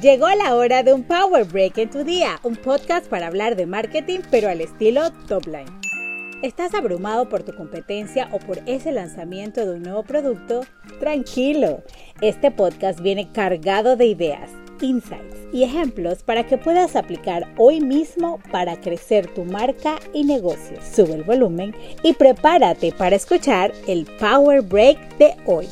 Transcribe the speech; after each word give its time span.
Llegó 0.00 0.26
la 0.30 0.54
hora 0.54 0.82
de 0.82 0.94
un 0.94 1.02
Power 1.02 1.44
Break 1.44 1.76
en 1.76 1.90
tu 1.90 2.02
día, 2.02 2.40
un 2.42 2.56
podcast 2.56 3.06
para 3.08 3.26
hablar 3.26 3.56
de 3.56 3.66
marketing 3.66 4.20
pero 4.30 4.48
al 4.48 4.62
estilo 4.62 5.12
top 5.28 5.46
line. 5.46 5.70
¿Estás 6.42 6.74
abrumado 6.74 7.28
por 7.28 7.42
tu 7.42 7.54
competencia 7.54 8.28
o 8.32 8.38
por 8.38 8.58
ese 8.64 8.90
lanzamiento 8.90 9.66
de 9.66 9.76
un 9.76 9.82
nuevo 9.82 10.02
producto? 10.02 10.62
Tranquilo, 10.98 11.82
este 12.22 12.50
podcast 12.50 13.00
viene 13.00 13.30
cargado 13.32 13.94
de 13.96 14.06
ideas, 14.06 14.50
insights 14.80 15.36
y 15.52 15.62
ejemplos 15.62 16.22
para 16.22 16.46
que 16.46 16.56
puedas 16.56 16.96
aplicar 16.96 17.52
hoy 17.58 17.82
mismo 17.82 18.40
para 18.50 18.80
crecer 18.80 19.26
tu 19.34 19.44
marca 19.44 19.96
y 20.14 20.24
negocio. 20.24 20.78
Sube 20.82 21.14
el 21.14 21.22
volumen 21.22 21.76
y 22.02 22.14
prepárate 22.14 22.92
para 22.92 23.16
escuchar 23.16 23.72
el 23.86 24.06
Power 24.18 24.62
Break 24.62 25.18
de 25.18 25.36
hoy 25.44 25.68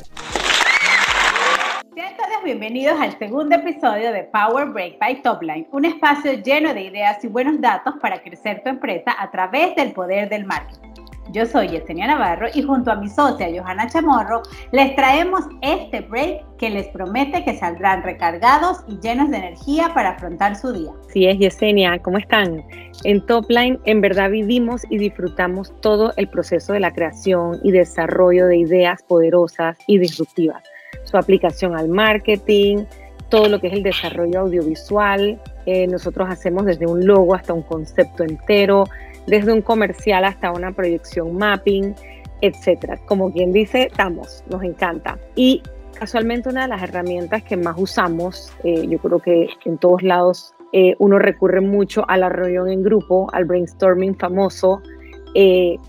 bienvenidos 2.44 2.98
al 2.98 3.18
segundo 3.18 3.54
episodio 3.54 4.12
de 4.12 4.24
Power 4.24 4.70
Break 4.70 4.98
by 4.98 5.20
Topline, 5.20 5.66
un 5.72 5.84
espacio 5.84 6.32
lleno 6.32 6.72
de 6.72 6.84
ideas 6.84 7.22
y 7.22 7.28
buenos 7.28 7.60
datos 7.60 7.94
para 8.00 8.22
crecer 8.22 8.62
tu 8.62 8.70
empresa 8.70 9.14
a 9.18 9.30
través 9.30 9.76
del 9.76 9.92
poder 9.92 10.30
del 10.30 10.46
marketing. 10.46 10.88
Yo 11.32 11.44
soy 11.44 11.68
Yesenia 11.68 12.06
Navarro 12.06 12.46
y 12.54 12.62
junto 12.62 12.90
a 12.90 12.96
mi 12.96 13.08
socia 13.08 13.48
Johanna 13.54 13.88
Chamorro 13.88 14.42
les 14.72 14.96
traemos 14.96 15.42
este 15.60 16.00
break 16.00 16.56
que 16.56 16.70
les 16.70 16.88
promete 16.88 17.44
que 17.44 17.58
saldrán 17.58 18.02
recargados 18.02 18.78
y 18.88 18.98
llenos 19.00 19.30
de 19.30 19.36
energía 19.36 19.92
para 19.92 20.10
afrontar 20.10 20.56
su 20.56 20.72
día. 20.72 20.92
Sí 21.08 21.26
es 21.26 21.38
Yesenia, 21.38 21.98
¿cómo 21.98 22.16
están? 22.16 22.64
En 23.04 23.24
Topline 23.26 23.78
en 23.84 24.00
verdad 24.00 24.30
vivimos 24.30 24.82
y 24.88 24.96
disfrutamos 24.96 25.72
todo 25.82 26.14
el 26.16 26.26
proceso 26.28 26.72
de 26.72 26.80
la 26.80 26.92
creación 26.92 27.60
y 27.62 27.70
desarrollo 27.70 28.46
de 28.46 28.56
ideas 28.56 29.02
poderosas 29.02 29.76
y 29.86 29.98
disruptivas 29.98 30.62
su 31.04 31.16
aplicación 31.16 31.76
al 31.76 31.88
marketing, 31.88 32.84
todo 33.28 33.48
lo 33.48 33.60
que 33.60 33.68
es 33.68 33.72
el 33.72 33.82
desarrollo 33.82 34.40
audiovisual. 34.40 35.40
Eh, 35.66 35.86
nosotros 35.86 36.28
hacemos 36.28 36.66
desde 36.66 36.86
un 36.86 37.06
logo 37.06 37.34
hasta 37.34 37.54
un 37.54 37.62
concepto 37.62 38.24
entero, 38.24 38.84
desde 39.26 39.52
un 39.52 39.62
comercial 39.62 40.24
hasta 40.24 40.50
una 40.50 40.72
proyección 40.72 41.36
mapping, 41.36 41.94
etcétera. 42.42 42.98
Como 43.06 43.32
quien 43.32 43.52
dice, 43.52 43.84
estamos, 43.84 44.44
nos 44.50 44.62
encanta. 44.62 45.18
Y 45.36 45.62
casualmente 45.98 46.48
una 46.48 46.62
de 46.62 46.68
las 46.68 46.82
herramientas 46.82 47.42
que 47.42 47.56
más 47.56 47.76
usamos, 47.78 48.52
eh, 48.64 48.86
yo 48.88 48.98
creo 48.98 49.20
que 49.20 49.48
en 49.64 49.78
todos 49.78 50.02
lados 50.02 50.54
eh, 50.72 50.94
uno 50.98 51.18
recurre 51.18 51.60
mucho 51.60 52.04
a 52.08 52.16
la 52.16 52.28
reunión 52.28 52.68
en 52.68 52.82
grupo, 52.82 53.28
al 53.32 53.44
brainstorming 53.44 54.16
famoso, 54.16 54.82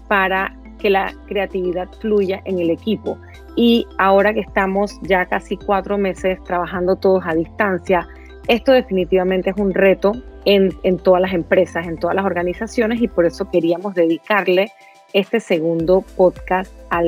para 0.07 0.55
que 0.81 0.89
la 0.89 1.13
creatividad 1.27 1.87
fluya 1.99 2.41
en 2.45 2.59
el 2.59 2.69
equipo. 2.69 3.17
Y 3.55 3.85
ahora 3.97 4.33
que 4.33 4.41
estamos 4.41 4.99
ya 5.03 5.25
casi 5.25 5.57
cuatro 5.57 5.97
meses 5.97 6.43
trabajando 6.43 6.95
todos 6.95 7.23
a 7.25 7.35
distancia, 7.35 8.07
esto 8.47 8.71
definitivamente 8.71 9.51
es 9.51 9.57
un 9.57 9.73
reto 9.73 10.13
en, 10.45 10.73
en, 10.83 10.97
todas 10.97 11.21
las 11.21 11.33
empresas, 11.33 11.85
en 11.87 11.97
todas 11.97 12.15
las 12.15 12.25
organizaciones 12.25 13.01
y 13.01 13.07
por 13.07 13.25
eso 13.25 13.49
queríamos 13.51 13.93
dedicarle 13.93 14.71
este 15.13 15.39
segundo 15.39 16.01
podcast 16.15 16.73
a 16.89 17.03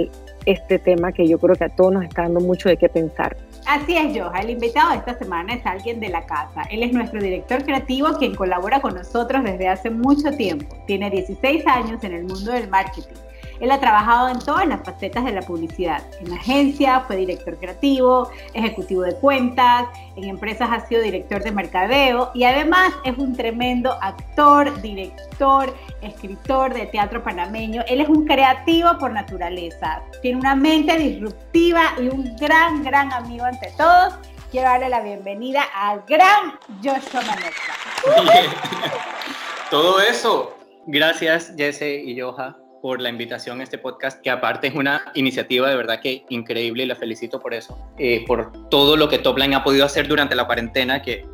este 0.46 0.78
tema 0.78 1.12
que 1.12 1.28
yo 1.28 1.40
creo 1.40 1.56
que 1.56 1.64
a 1.64 1.70
todos 1.70 1.94
nos 1.94 2.04
está 2.04 2.24
dando 2.24 2.42
mucho 2.42 2.70
de 2.70 2.78
qué 2.78 2.90
pensar. 2.90 3.36
Así 3.66 3.96
es, 3.96 4.18
Joja. 4.18 4.42
El 4.42 4.52
invitado 4.52 4.92
de 4.92 4.98
esta 4.98 5.18
semana 5.18 5.54
es 5.54 5.66
alguien 5.66 6.00
de 6.02 6.10
la 6.10 6.26
casa. 6.26 6.64
Él 6.70 6.84
es 6.84 6.92
nuestro 6.92 7.22
director 7.22 7.64
creativo 7.64 8.10
quien 8.20 8.36
colabora 8.36 8.82
con 8.82 8.94
nosotros 8.94 9.44
desde 9.44 9.70
hace 9.70 9.90
mucho 9.90 10.32
tiempo. 10.32 10.76
Tiene 10.86 11.10
16 11.10 11.66
años 11.66 12.04
en 12.04 12.14
el 12.14 12.24
mundo 12.26 12.52
del 12.52 12.70
marketing 12.70 13.16
él 13.60 13.72
ha 13.72 13.80
trabajado 13.80 14.30
en 14.30 14.40
todas 14.40 14.68
las 14.68 14.84
facetas 14.84 15.26
de 15.26 15.32
la 15.32 15.42
publicidad. 15.42 16.04
En 16.20 16.34
agencia 16.34 17.02
fue 17.02 17.18
director 17.18 17.58
creativo, 17.58 18.30
ejecutivo 18.54 19.04
de 19.04 19.16
cuentas, 19.16 19.88
en 20.16 20.26
empresas 20.26 20.70
ha 20.72 20.86
sido 20.88 21.02
director 21.02 21.44
de 21.44 21.52
mercadeo 21.52 22.32
y 22.34 22.44
además 22.44 22.94
es 23.04 23.18
un 23.18 23.36
tremendo 23.36 23.98
actor, 24.02 24.82
director, 24.82 25.76
escritor 26.02 26.74
de 26.74 26.86
teatro 26.88 27.24
panameño. 27.24 27.84
Él 27.88 28.02
es 28.02 28.10
un 28.10 28.26
creativo 28.26 28.98
por 28.98 29.12
naturaleza. 29.12 30.02
Tiene 30.22 30.40
una 30.40 30.56
mente 30.56 30.98
disruptiva 30.98 31.94
y 31.98 32.10
un 32.10 32.36
gran, 32.38 32.84
gran 32.84 33.12
amigo 33.14 33.46
ante 33.46 33.72
todos. 33.78 34.14
Quiero 34.52 34.70
darle 34.70 34.90
la 34.90 35.02
bienvenida 35.02 35.64
al 35.74 36.04
gran 36.08 36.60
Joshua 36.84 37.22
Manezza. 37.22 37.74
Todo 39.72 40.00
eso. 40.00 40.56
Gracias, 40.86 41.54
Jesse 41.58 42.04
y 42.06 42.20
Joha 42.20 42.63
por 42.84 43.00
la 43.00 43.08
invitación 43.08 43.62
a 43.62 43.64
este 43.64 43.78
podcast, 43.78 44.22
que 44.22 44.30
aparte 44.30 44.68
es 44.68 44.76
una 44.76 45.06
iniciativa 45.16 45.70
de 45.70 45.78
verdad 45.78 46.02
que 46.02 46.26
increíble 46.28 46.84
y 46.84 46.86
la 46.86 46.98
felicito 46.98 47.40
por 47.40 47.54
eso, 47.54 47.80
eh, 47.98 48.26
por 48.28 48.70
todo 48.70 48.98
lo 48.98 49.08
que 49.08 49.20
Topline 49.20 49.56
ha 49.56 49.64
podido 49.64 49.86
hacer 49.86 50.06
durante 50.06 50.36
la 50.36 50.46
cuarentena, 50.46 51.02
que 51.02 51.26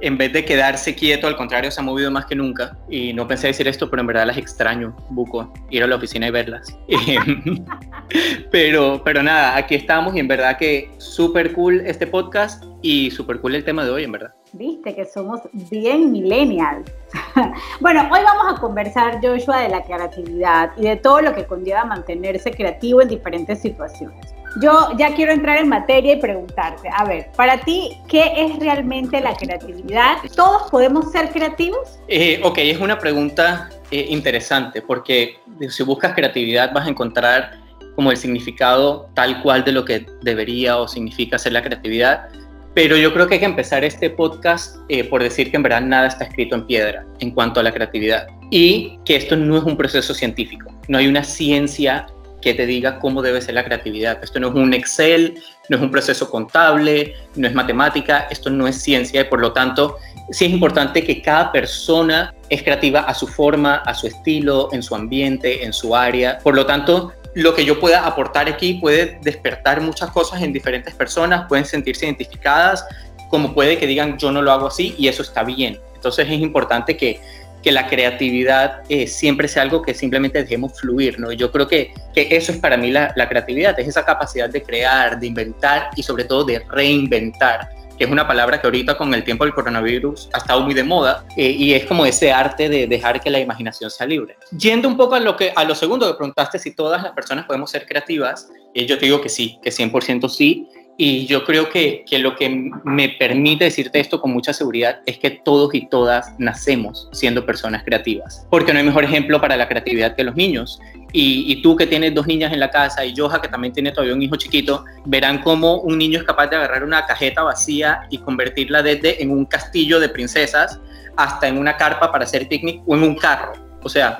en 0.00 0.18
vez 0.18 0.32
de 0.32 0.44
quedarse 0.44 0.96
quieto, 0.96 1.28
al 1.28 1.36
contrario, 1.36 1.70
se 1.70 1.80
ha 1.80 1.84
movido 1.84 2.10
más 2.10 2.26
que 2.26 2.34
nunca. 2.34 2.76
Y 2.90 3.12
no 3.12 3.28
pensé 3.28 3.46
decir 3.46 3.68
esto, 3.68 3.88
pero 3.88 4.00
en 4.00 4.08
verdad 4.08 4.26
las 4.26 4.36
extraño, 4.36 4.96
Buco, 5.10 5.54
ir 5.70 5.84
a 5.84 5.86
la 5.86 5.94
oficina 5.94 6.26
y 6.26 6.30
verlas. 6.32 6.76
pero, 8.50 9.00
pero 9.04 9.22
nada, 9.22 9.56
aquí 9.56 9.76
estamos 9.76 10.16
y 10.16 10.18
en 10.18 10.26
verdad 10.26 10.58
que 10.58 10.90
súper 10.98 11.52
cool 11.52 11.82
este 11.86 12.08
podcast 12.08 12.64
y 12.82 13.12
súper 13.12 13.40
cool 13.40 13.54
el 13.54 13.64
tema 13.64 13.84
de 13.84 13.90
hoy, 13.90 14.02
en 14.02 14.10
verdad. 14.10 14.34
Viste 14.52 14.94
que 14.94 15.04
somos 15.04 15.40
bien 15.52 16.12
millennials. 16.12 16.90
bueno, 17.80 18.08
hoy 18.12 18.20
vamos 18.22 18.56
a 18.56 18.60
conversar, 18.60 19.18
Joshua, 19.22 19.60
de 19.62 19.68
la 19.68 19.82
creatividad 19.82 20.70
y 20.76 20.82
de 20.82 20.96
todo 20.96 21.20
lo 21.20 21.34
que 21.34 21.44
conlleva 21.44 21.84
mantenerse 21.84 22.52
creativo 22.52 23.02
en 23.02 23.08
diferentes 23.08 23.60
situaciones. 23.60 24.34
Yo 24.62 24.88
ya 24.96 25.14
quiero 25.14 25.32
entrar 25.32 25.58
en 25.58 25.68
materia 25.68 26.14
y 26.14 26.20
preguntarte, 26.20 26.88
a 26.90 27.04
ver, 27.04 27.30
para 27.36 27.60
ti, 27.60 27.98
¿qué 28.08 28.32
es 28.36 28.58
realmente 28.58 29.20
la 29.20 29.34
creatividad? 29.34 30.18
¿Todos 30.34 30.70
podemos 30.70 31.12
ser 31.12 31.28
creativos? 31.30 31.98
Eh, 32.08 32.40
ok, 32.42 32.58
es 32.58 32.80
una 32.80 32.98
pregunta 32.98 33.68
eh, 33.90 34.06
interesante 34.08 34.80
porque 34.80 35.36
si 35.68 35.82
buscas 35.82 36.14
creatividad 36.14 36.72
vas 36.72 36.86
a 36.86 36.90
encontrar 36.90 37.58
como 37.96 38.10
el 38.10 38.16
significado 38.16 39.10
tal 39.14 39.42
cual 39.42 39.64
de 39.64 39.72
lo 39.72 39.84
que 39.84 40.06
debería 40.22 40.78
o 40.78 40.88
significa 40.88 41.36
ser 41.38 41.52
la 41.52 41.62
creatividad 41.62 42.28
pero 42.76 42.94
yo 42.98 43.10
creo 43.14 43.26
que 43.26 43.36
hay 43.36 43.40
que 43.40 43.46
empezar 43.46 43.84
este 43.84 44.10
podcast 44.10 44.76
eh, 44.90 45.02
por 45.02 45.22
decir 45.22 45.50
que 45.50 45.56
en 45.56 45.62
verdad 45.62 45.80
nada 45.80 46.08
está 46.08 46.24
escrito 46.24 46.56
en 46.56 46.66
piedra 46.66 47.06
en 47.20 47.30
cuanto 47.30 47.58
a 47.58 47.62
la 47.62 47.72
creatividad 47.72 48.26
y 48.50 48.98
que 49.06 49.16
esto 49.16 49.34
no 49.34 49.56
es 49.56 49.62
un 49.64 49.78
proceso 49.78 50.12
científico. 50.12 50.70
No 50.86 50.98
hay 50.98 51.06
una 51.06 51.24
ciencia 51.24 52.06
que 52.42 52.52
te 52.52 52.66
diga 52.66 52.98
cómo 52.98 53.22
debe 53.22 53.40
ser 53.40 53.54
la 53.54 53.64
creatividad. 53.64 54.22
Esto 54.22 54.40
no 54.40 54.48
es 54.48 54.54
un 54.54 54.74
Excel, 54.74 55.38
no 55.70 55.78
es 55.78 55.82
un 55.82 55.90
proceso 55.90 56.30
contable, 56.30 57.14
no 57.34 57.48
es 57.48 57.54
matemática, 57.54 58.28
esto 58.30 58.50
no 58.50 58.68
es 58.68 58.76
ciencia 58.76 59.22
y 59.22 59.24
por 59.24 59.40
lo 59.40 59.54
tanto 59.54 59.96
sí 60.30 60.44
es 60.44 60.50
importante 60.50 61.02
que 61.02 61.22
cada 61.22 61.50
persona 61.52 62.34
es 62.50 62.62
creativa 62.62 63.00
a 63.00 63.14
su 63.14 63.26
forma, 63.26 63.76
a 63.76 63.94
su 63.94 64.06
estilo, 64.06 64.68
en 64.72 64.82
su 64.82 64.94
ambiente, 64.94 65.64
en 65.64 65.72
su 65.72 65.96
área. 65.96 66.40
Por 66.40 66.54
lo 66.54 66.66
tanto, 66.66 67.14
lo 67.36 67.54
que 67.54 67.66
yo 67.66 67.78
pueda 67.78 68.06
aportar 68.06 68.48
aquí 68.48 68.74
puede 68.80 69.18
despertar 69.20 69.82
muchas 69.82 70.10
cosas 70.10 70.40
en 70.40 70.54
diferentes 70.54 70.94
personas, 70.94 71.46
pueden 71.46 71.66
sentirse 71.66 72.06
identificadas, 72.06 72.86
como 73.28 73.52
puede 73.52 73.76
que 73.76 73.86
digan 73.86 74.16
yo 74.16 74.32
no 74.32 74.40
lo 74.40 74.52
hago 74.52 74.68
así 74.68 74.94
y 74.96 75.08
eso 75.08 75.22
está 75.22 75.44
bien. 75.44 75.78
Entonces 75.94 76.26
es 76.30 76.40
importante 76.40 76.96
que, 76.96 77.20
que 77.62 77.72
la 77.72 77.88
creatividad 77.88 78.80
eh, 78.88 79.06
siempre 79.06 79.48
sea 79.48 79.64
algo 79.64 79.82
que 79.82 79.92
simplemente 79.92 80.42
dejemos 80.42 80.80
fluir, 80.80 81.20
¿no? 81.20 81.30
Yo 81.30 81.52
creo 81.52 81.68
que, 81.68 81.92
que 82.14 82.34
eso 82.34 82.52
es 82.52 82.58
para 82.58 82.78
mí 82.78 82.90
la, 82.90 83.12
la 83.16 83.28
creatividad, 83.28 83.78
es 83.78 83.88
esa 83.88 84.06
capacidad 84.06 84.48
de 84.48 84.62
crear, 84.62 85.20
de 85.20 85.26
inventar 85.26 85.90
y 85.94 86.02
sobre 86.02 86.24
todo 86.24 86.42
de 86.42 86.60
reinventar 86.70 87.68
que 87.96 88.04
es 88.04 88.10
una 88.10 88.26
palabra 88.26 88.60
que 88.60 88.66
ahorita 88.66 88.96
con 88.96 89.12
el 89.14 89.24
tiempo 89.24 89.44
del 89.44 89.54
coronavirus 89.54 90.28
ha 90.32 90.38
estado 90.38 90.60
muy 90.60 90.74
de 90.74 90.84
moda 90.84 91.24
eh, 91.36 91.50
y 91.50 91.74
es 91.74 91.84
como 91.84 92.04
ese 92.06 92.32
arte 92.32 92.68
de 92.68 92.86
dejar 92.86 93.20
que 93.20 93.30
la 93.30 93.40
imaginación 93.40 93.90
sea 93.90 94.06
libre. 94.06 94.36
Yendo 94.56 94.88
un 94.88 94.96
poco 94.96 95.14
a 95.14 95.20
lo, 95.20 95.36
que, 95.36 95.52
a 95.54 95.64
lo 95.64 95.74
segundo 95.74 96.06
que 96.06 96.14
preguntaste, 96.14 96.58
si 96.58 96.74
todas 96.74 97.02
las 97.02 97.12
personas 97.12 97.46
podemos 97.46 97.70
ser 97.70 97.86
creativas, 97.86 98.48
eh, 98.74 98.86
yo 98.86 98.98
te 98.98 99.06
digo 99.06 99.20
que 99.20 99.28
sí, 99.28 99.58
que 99.62 99.70
100% 99.70 100.28
sí, 100.28 100.68
y 100.98 101.26
yo 101.26 101.44
creo 101.44 101.68
que, 101.68 102.04
que, 102.08 102.18
lo 102.18 102.36
que 102.36 102.70
me 102.84 103.10
permite 103.10 103.64
decirte 103.64 104.00
esto 104.00 104.20
con 104.20 104.32
mucha 104.32 104.54
seguridad 104.54 105.00
es 105.04 105.18
que 105.18 105.30
todos 105.30 105.74
y 105.74 105.86
todas 105.88 106.32
nacemos 106.38 107.08
siendo 107.12 107.44
personas 107.44 107.82
creativas. 107.84 108.46
Porque 108.50 108.72
no 108.72 108.78
hay 108.78 108.84
mejor 108.84 109.04
ejemplo 109.04 109.40
para 109.40 109.56
la 109.56 109.68
creatividad 109.68 110.16
que 110.16 110.24
los 110.24 110.36
niños. 110.36 110.80
Y, 111.12 111.52
y, 111.52 111.62
tú 111.62 111.76
que 111.76 111.86
tienes 111.86 112.14
dos 112.14 112.26
niñas 112.26 112.52
en 112.52 112.60
la 112.60 112.70
casa 112.70 113.04
y 113.04 113.14
Joja 113.14 113.40
que 113.40 113.48
también 113.48 113.72
tiene 113.72 113.92
todavía 113.92 114.14
un 114.14 114.22
hijo 114.22 114.36
chiquito, 114.36 114.84
verán 115.04 115.42
cómo 115.42 115.80
un 115.80 115.98
niño 115.98 116.18
es 116.18 116.24
capaz 116.24 116.48
de 116.48 116.56
agarrar 116.56 116.82
una 116.82 117.04
cajeta 117.06 117.42
vacía 117.42 118.02
y 118.10 118.18
convertirla 118.18 118.82
desde 118.82 119.22
en 119.22 119.30
un 119.30 119.44
castillo 119.44 120.00
de 120.00 120.08
princesas 120.08 120.80
hasta 121.16 121.48
en 121.48 121.58
una 121.58 121.76
carpa 121.76 122.10
para 122.10 122.24
hacer 122.24 122.48
picnic 122.48 122.82
o 122.86 122.96
en 122.96 123.02
un 123.02 123.16
carro. 123.16 123.52
O 123.82 123.88
sea, 123.88 124.18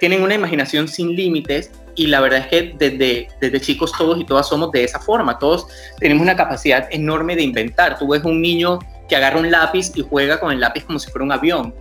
tienen 0.00 0.22
una 0.22 0.34
imaginación 0.34 0.88
sin 0.88 1.14
límites 1.14 1.72
y 1.96 2.06
la 2.06 2.20
verdad 2.20 2.40
es 2.40 2.46
que 2.48 2.74
desde, 2.76 3.28
desde 3.40 3.60
chicos 3.60 3.92
todos 3.96 4.18
y 4.18 4.24
todas 4.24 4.48
somos 4.48 4.70
de 4.72 4.84
esa 4.84 4.98
forma, 4.98 5.38
todos 5.38 5.66
tenemos 5.98 6.22
una 6.22 6.36
capacidad 6.36 6.88
enorme 6.90 7.36
de 7.36 7.42
inventar. 7.42 7.98
Tú 7.98 8.08
ves 8.08 8.24
un 8.24 8.40
niño 8.40 8.78
que 9.08 9.16
agarra 9.16 9.38
un 9.38 9.50
lápiz 9.50 9.92
y 9.94 10.02
juega 10.02 10.40
con 10.40 10.52
el 10.52 10.60
lápiz 10.60 10.84
como 10.84 10.98
si 10.98 11.10
fuera 11.10 11.24
un 11.24 11.32
avión, 11.32 11.74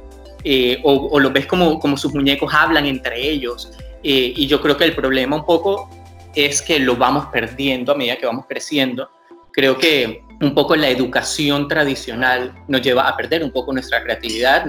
eh, 0.43 0.79
o, 0.83 0.93
o, 0.93 1.19
lo 1.19 1.31
ves 1.31 1.45
como, 1.45 1.79
como 1.79 1.97
sus 1.97 2.13
muñecos 2.13 2.53
hablan 2.53 2.85
entre 2.85 3.21
ellos. 3.21 3.71
Eh, 4.03 4.33
y 4.35 4.47
yo 4.47 4.61
creo 4.61 4.77
que 4.77 4.83
el 4.83 4.95
problema 4.95 5.37
un 5.37 5.45
poco 5.45 5.89
es 6.35 6.61
que 6.61 6.79
lo 6.79 6.95
vamos 6.95 7.27
perdiendo 7.27 7.93
a 7.93 7.95
medida 7.95 8.17
que 8.17 8.25
vamos 8.25 8.45
creciendo. 8.47 9.09
Creo 9.51 9.77
que 9.77 10.22
un 10.43 10.53
poco 10.53 10.75
la 10.75 10.89
educación 10.89 11.67
tradicional 11.67 12.53
nos 12.67 12.81
lleva 12.81 13.07
a 13.07 13.15
perder 13.15 13.43
un 13.43 13.51
poco 13.51 13.73
nuestra 13.73 14.03
creatividad. 14.03 14.65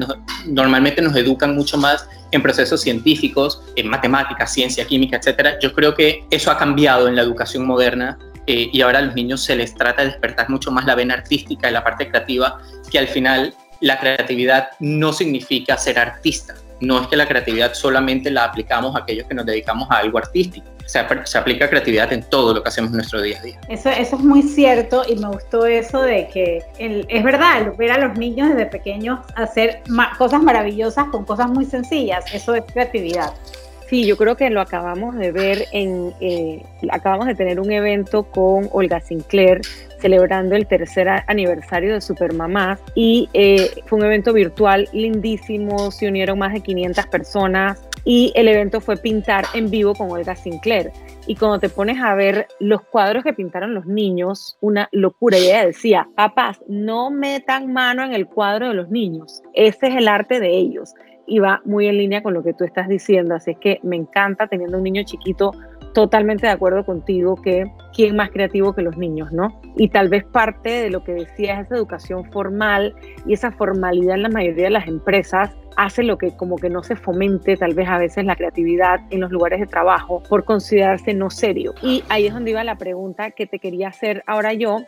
normalmente 0.47 1.03
nos 1.03 1.17
educan 1.17 1.55
mucho 1.55 1.77
más 1.77 2.09
en 2.31 2.43
procesos 2.43 2.81
científicos, 2.81 3.63
en 3.77 3.89
matemáticas, 3.89 4.53
ciencia, 4.53 4.87
química, 4.87 5.21
etc. 5.23 5.57
Yo 5.61 5.73
creo 5.73 5.95
que 5.95 6.25
eso 6.31 6.51
ha 6.51 6.59
cambiado 6.59 7.09
en 7.09 7.17
la 7.17 7.23
educación 7.23 7.67
moderna 7.67 8.19
eh, 8.47 8.69
y 8.73 8.81
ahora 8.83 8.99
a 8.99 9.03
los 9.03 9.15
niños 9.15 9.43
se 9.43 9.57
les 9.57 9.75
trata 9.75 10.03
de 10.03 10.09
despertar 10.09 10.51
mucho 10.51 10.71
más 10.71 10.85
la 10.85 10.95
vena 10.95 11.15
artística 11.15 11.69
y 11.69 11.73
la 11.73 11.83
parte 11.83 12.09
creativa, 12.09 12.61
que 12.91 12.99
al 12.99 13.09
final 13.09 13.55
la 13.81 13.99
creatividad 13.99 14.71
no 14.81 15.13
significa 15.13 15.77
ser 15.77 15.99
artista. 15.99 16.55
No 16.81 17.01
es 17.01 17.07
que 17.07 17.17
la 17.17 17.27
creatividad 17.27 17.75
solamente 17.75 18.31
la 18.31 18.45
aplicamos 18.45 18.95
a 18.95 19.01
aquellos 19.01 19.27
que 19.27 19.35
nos 19.35 19.47
dedicamos 19.47 19.91
a 19.91 19.99
algo 19.99 20.19
artístico. 20.19 20.74
Se, 20.87 21.01
se 21.25 21.39
aplica 21.39 21.69
creatividad 21.69 22.13
en 22.13 22.23
todo 22.23 22.55
lo 22.55 22.63
que 22.63 22.69
hacemos 22.69 22.91
en 22.91 22.99
nuestro 22.99 23.23
día 23.23 23.39
a 23.39 23.43
día. 23.43 23.61
Eso, 23.69 23.89
eso 23.91 24.17
es 24.17 24.23
muy 24.23 24.43
cierto 24.43 25.03
y 25.09 25.17
me 25.17 25.29
gustó 25.29 25.67
eso 25.67 26.03
de 26.03 26.29
que 26.29 26.63
es 26.79 27.25
verdad, 27.25 27.75
ver 27.77 27.93
a 27.93 27.99
los 27.99 28.19
niños 28.19 28.51
desde 28.51 28.67
pequeños 28.67 29.21
hacer 29.35 29.83
cosas 30.19 30.43
maravillosas 30.43 31.07
con 31.09 31.25
cosas 31.25 31.51
muy 31.51 31.65
sencillas, 31.65 32.25
eso 32.33 32.55
es 32.55 32.65
creatividad. 32.73 33.33
Sí, 33.89 34.07
yo 34.07 34.17
creo 34.17 34.37
que 34.37 34.49
lo 34.49 34.61
acabamos 34.61 35.15
de 35.17 35.31
ver 35.31 35.67
en, 35.73 36.15
eh, 36.21 36.63
acabamos 36.91 37.27
de 37.27 37.35
tener 37.35 37.61
un 37.61 37.71
evento 37.71 38.25
con 38.25 38.69
Olga 38.73 39.01
Sinclair 39.01 39.61
celebrando 40.01 40.57
el 40.57 40.67
tercer 40.67 41.09
aniversario 41.27 41.93
de 41.93 42.01
Supermamás 42.01 42.79
y 42.95 43.29
eh, 43.35 43.71
fue 43.87 43.99
un 43.99 44.07
evento 44.07 44.33
virtual 44.33 44.89
lindísimo, 44.93 45.91
se 45.91 46.09
unieron 46.09 46.39
más 46.39 46.55
de 46.55 46.61
500 46.61 47.07
personas 47.07 47.79
y 48.05 48.33
el 48.35 48.49
evento 48.49 48.81
fue 48.81 48.97
pintar 48.97 49.45
en 49.55 49.71
vivo 49.71 49.95
con 49.95 50.11
Olga 50.11 50.37
Sinclair. 50.37 50.93
Y 51.27 51.37
cuando 51.37 51.59
te 51.59 51.71
pones 51.71 52.01
a 52.03 52.15
ver 52.15 52.47
los 52.61 52.83
cuadros 52.83 53.25
que 53.25 53.33
pintaron 53.33 53.75
los 53.75 53.87
niños, 53.87 54.59
una 54.61 54.89
locura. 54.93 55.39
Y 55.39 55.47
ella 55.47 55.67
decía, 55.67 56.09
papás, 56.15 56.61
no 56.69 57.11
metan 57.11 57.73
mano 57.73 58.05
en 58.05 58.13
el 58.13 58.27
cuadro 58.27 58.69
de 58.69 58.75
los 58.75 58.91
niños, 58.91 59.43
ese 59.55 59.89
es 59.89 59.97
el 59.97 60.09
arte 60.09 60.39
de 60.39 60.51
ellos. 60.51 60.93
Y 61.27 61.39
va 61.39 61.63
muy 61.65 61.87
en 61.87 61.97
línea 61.97 62.23
con 62.23 62.35
lo 62.35 62.43
que 62.43 62.53
tú 62.53 62.65
estás 62.65 62.87
diciendo, 62.87 63.35
así 63.35 63.53
es 63.53 63.59
que 63.59 63.81
me 63.83 63.97
encanta 63.97 64.47
teniendo 64.47 64.77
un 64.77 64.85
niño 64.85 65.03
chiquito 65.05 65.53
totalmente 65.95 66.47
de 66.47 66.53
acuerdo 66.53 66.85
contigo 66.85 67.37
que 67.37 67.71
quién 67.95 68.17
más 68.17 68.31
creativo 68.31 68.75
que 68.75 68.83
los 68.83 68.97
niños, 68.99 69.33
¿no? 69.33 69.61
Y 69.77 69.89
tal 69.89 70.09
vez 70.09 70.25
parte 70.25 70.69
de 70.69 70.91
lo 70.91 71.05
que 71.05 71.13
decías, 71.13 71.65
esa 71.65 71.77
educación 71.77 72.31
formal 72.33 72.95
y 73.27 73.33
esa 73.33 73.53
formalidad 73.53 74.17
en 74.17 74.23
la 74.25 74.29
mayoría 74.29 74.65
de 74.65 74.71
las 74.71 74.89
empresas 74.89 75.51
hace 75.77 76.03
lo 76.03 76.19
que 76.19 76.37
como 76.37 76.57
que 76.57 76.69
no 76.69 76.83
se 76.83 76.97
fomente 76.97 77.57
tal 77.57 77.75
vez 77.75 77.89
a 77.89 77.99
veces 77.99 78.25
la 78.25 78.37
creatividad 78.37 79.01
en 79.11 79.21
los 79.21 79.31
lugares 79.31 79.61
de 79.61 79.67
trabajo 79.67 80.23
por 80.29 80.45
considerarse 80.45 81.15
no 81.15 81.31
serio. 81.31 81.75
Y 81.81 82.05
ahí 82.09 82.27
es 82.27 82.35
donde 82.35 82.51
iba 82.51 82.65
la 82.65 82.77
pregunta 82.77 83.31
que 83.31 83.47
te 83.47 83.59
quería 83.59 83.89
hacer 83.89 84.23
ahora 84.27 84.53
yo. 84.53 84.83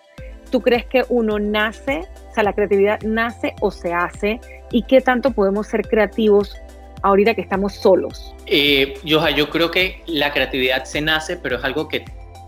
¿Tú 0.50 0.61
crees 0.61 0.87
que 0.87 1.05
uno 1.09 1.41
nace, 1.41 2.02
o 2.31 2.35
sea, 2.35 2.44
la 2.44 2.52
creatividad 2.52 3.00
nace 3.02 3.55
o 3.61 3.73
se 3.73 3.93
hace? 3.93 4.41
¿Y 4.70 4.82
qué 4.82 5.00
tanto 5.00 5.32
podemos 5.32 5.67
ser 5.67 5.82
creativos 5.88 6.56
ahorita 7.02 7.34
que 7.34 7.40
estamos 7.40 7.75
solos? 7.75 8.34
Eh, 8.46 8.94
yo, 9.04 9.26
yo 9.31 9.50
creo 9.50 9.70
que 9.70 10.02
la 10.06 10.32
creatividad 10.32 10.84
se 10.84 11.00
nace, 11.00 11.37
pero 11.37 11.56
es 11.56 11.64
algo 11.64 11.88
que 11.88 12.04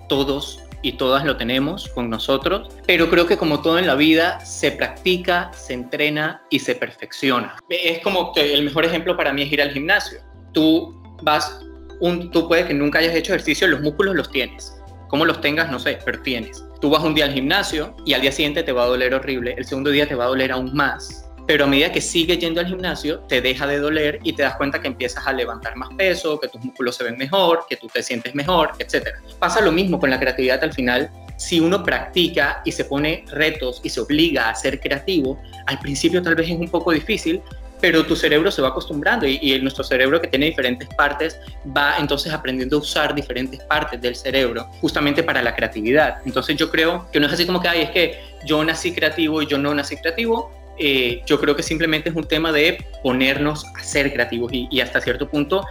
todos 0.09 0.63
y 0.83 0.93
todas 0.93 1.25
lo 1.25 1.37
tenemos 1.37 1.89
con 1.89 2.09
nosotros, 2.09 2.69
pero 2.87 3.11
creo 3.11 3.27
que 3.27 3.37
como 3.37 3.61
todo 3.63 3.79
en 3.79 3.87
la 3.87 3.95
vida 3.95 4.41
se 4.41 4.71
practica, 4.71 5.51
se 5.53 5.75
entrena 5.75 6.43
y 6.51 6.61
se 6.61 6.75
perfecciona. 6.75 7.57
Es 7.69 8.01
como 8.01 8.33
que 8.33 8.55
el 8.55 8.65
mejor 8.65 8.85
ejemplo 8.85 9.17
para 9.17 9.33
mí 9.33 9.43
es 9.43 9.53
ir 9.53 9.61
al 9.61 9.71
gimnasio. 9.71 10.21
Tú 10.53 11.03
vas, 11.23 11.61
un, 12.01 12.31
tú 12.31 12.47
puedes 12.47 12.67
que 12.67 12.75
nunca 12.75 13.01
hayas 13.01 13.15
hecho 13.15 13.33
ejercicio, 13.33 13.67
los 13.67 13.81
músculos 13.81 14.15
los 14.15 14.31
tienes. 14.31 14.75
Como 15.09 15.25
los 15.25 15.41
tengas, 15.41 15.71
no 15.71 15.79
sé, 15.79 15.99
pero 16.05 16.21
tienes. 16.23 16.65
Tú 16.81 16.91
vas 16.91 17.03
un 17.03 17.15
día 17.15 17.25
al 17.25 17.33
gimnasio 17.33 17.97
y 18.05 18.13
al 18.13 18.21
día 18.21 18.31
siguiente 18.31 18.63
te 18.63 18.73
va 18.73 18.85
a 18.85 18.87
doler 18.87 19.15
horrible, 19.15 19.55
el 19.59 19.65
segundo 19.65 19.91
día 19.91 20.07
te 20.07 20.15
va 20.15 20.25
a 20.25 20.29
doler 20.29 20.53
aún 20.53 20.73
más 20.75 21.28
pero 21.49 21.65
a 21.65 21.67
medida 21.67 21.91
que 21.91 22.03
sigues 22.03 22.39
yendo 22.39 22.61
al 22.61 22.67
gimnasio, 22.67 23.21
te 23.21 23.41
deja 23.41 23.67
de 23.67 23.79
doler 23.79 24.21
y 24.23 24.35
te 24.35 24.43
das 24.43 24.57
cuenta 24.57 24.83
que 24.83 24.89
empiezas 24.89 25.27
a 25.27 25.33
levantar 25.33 25.77
más 25.77 25.89
peso, 25.97 26.39
que 26.39 26.47
tus 26.47 26.63
músculos 26.63 26.95
se 26.95 27.05
ven 27.05 27.17
mejor, 27.17 27.65
que 27.67 27.77
tú 27.77 27.87
te 27.87 28.03
sientes 28.03 28.35
mejor, 28.35 28.73
etc. 28.79 29.09
Pasa 29.39 29.63
lo 29.63 29.73
mismo 29.73 29.99
con 29.99 30.11
la 30.11 30.21
creatividad 30.21 30.63
al 30.63 30.75
final. 30.75 31.11
Si 31.39 31.59
uno 31.59 31.83
practica 31.83 32.61
y 32.67 32.73
se 32.73 32.85
pone 32.85 33.25
retos 33.31 33.81
y 33.83 33.89
se 33.89 33.99
obliga 33.99 34.51
a 34.51 34.55
ser 34.55 34.79
creativo, 34.79 35.41
al 35.65 35.79
principio 35.79 36.21
tal 36.21 36.35
vez 36.35 36.51
es 36.51 36.59
un 36.59 36.69
poco 36.69 36.93
difícil, 36.93 37.41
pero 37.81 38.05
tu 38.05 38.15
cerebro 38.15 38.51
se 38.51 38.61
va 38.61 38.69
acostumbrando 38.69 39.27
y, 39.27 39.39
y, 39.41 39.59
nuestro 39.63 39.85
cerebro 39.85 40.21
que 40.21 40.27
tiene 40.27 40.47
diferentes 40.47 40.87
partes 40.97 41.41
va 41.75 41.97
entonces 41.97 42.31
aprendiendo 42.31 42.77
a 42.77 42.81
usar 42.81 43.15
diferentes 43.15 43.61
partes 43.61 44.03
del 44.03 44.17
cerebro 44.17 44.69
justamente 44.83 45.23
para 45.23 45.41
la 45.41 45.55
creatividad. 45.55 46.19
Entonces 46.27 46.57
yo 46.57 46.71
creo 46.71 47.09
que 47.11 47.21
no 47.21 47.27
es 47.27 47.33
así 47.33 47.47
como 47.47 47.63
que, 47.63 47.69
ay, 47.69 47.83
es 47.83 47.91
que 47.91 48.21
yo 48.45 48.63
nací 48.65 48.93
creativo 48.93 49.41
y 49.41 49.47
yo 49.47 49.57
no 49.57 49.73
nací 49.75 49.97
creativo, 49.97 50.58
eh, 50.79 51.23
yo 51.27 51.41
creo 51.41 51.57
que 51.57 51.63
simplemente 51.63 52.11
es 52.11 52.15
un 52.15 52.25
tema 52.25 52.53
de 52.53 52.79
ponernos 53.03 53.65
a 53.77 53.83
ser 53.83 54.13
creativos 54.13 54.53
y, 54.53 54.81
hasta 54.81 55.01
cierto 55.01 55.29
punto, 55.29 55.65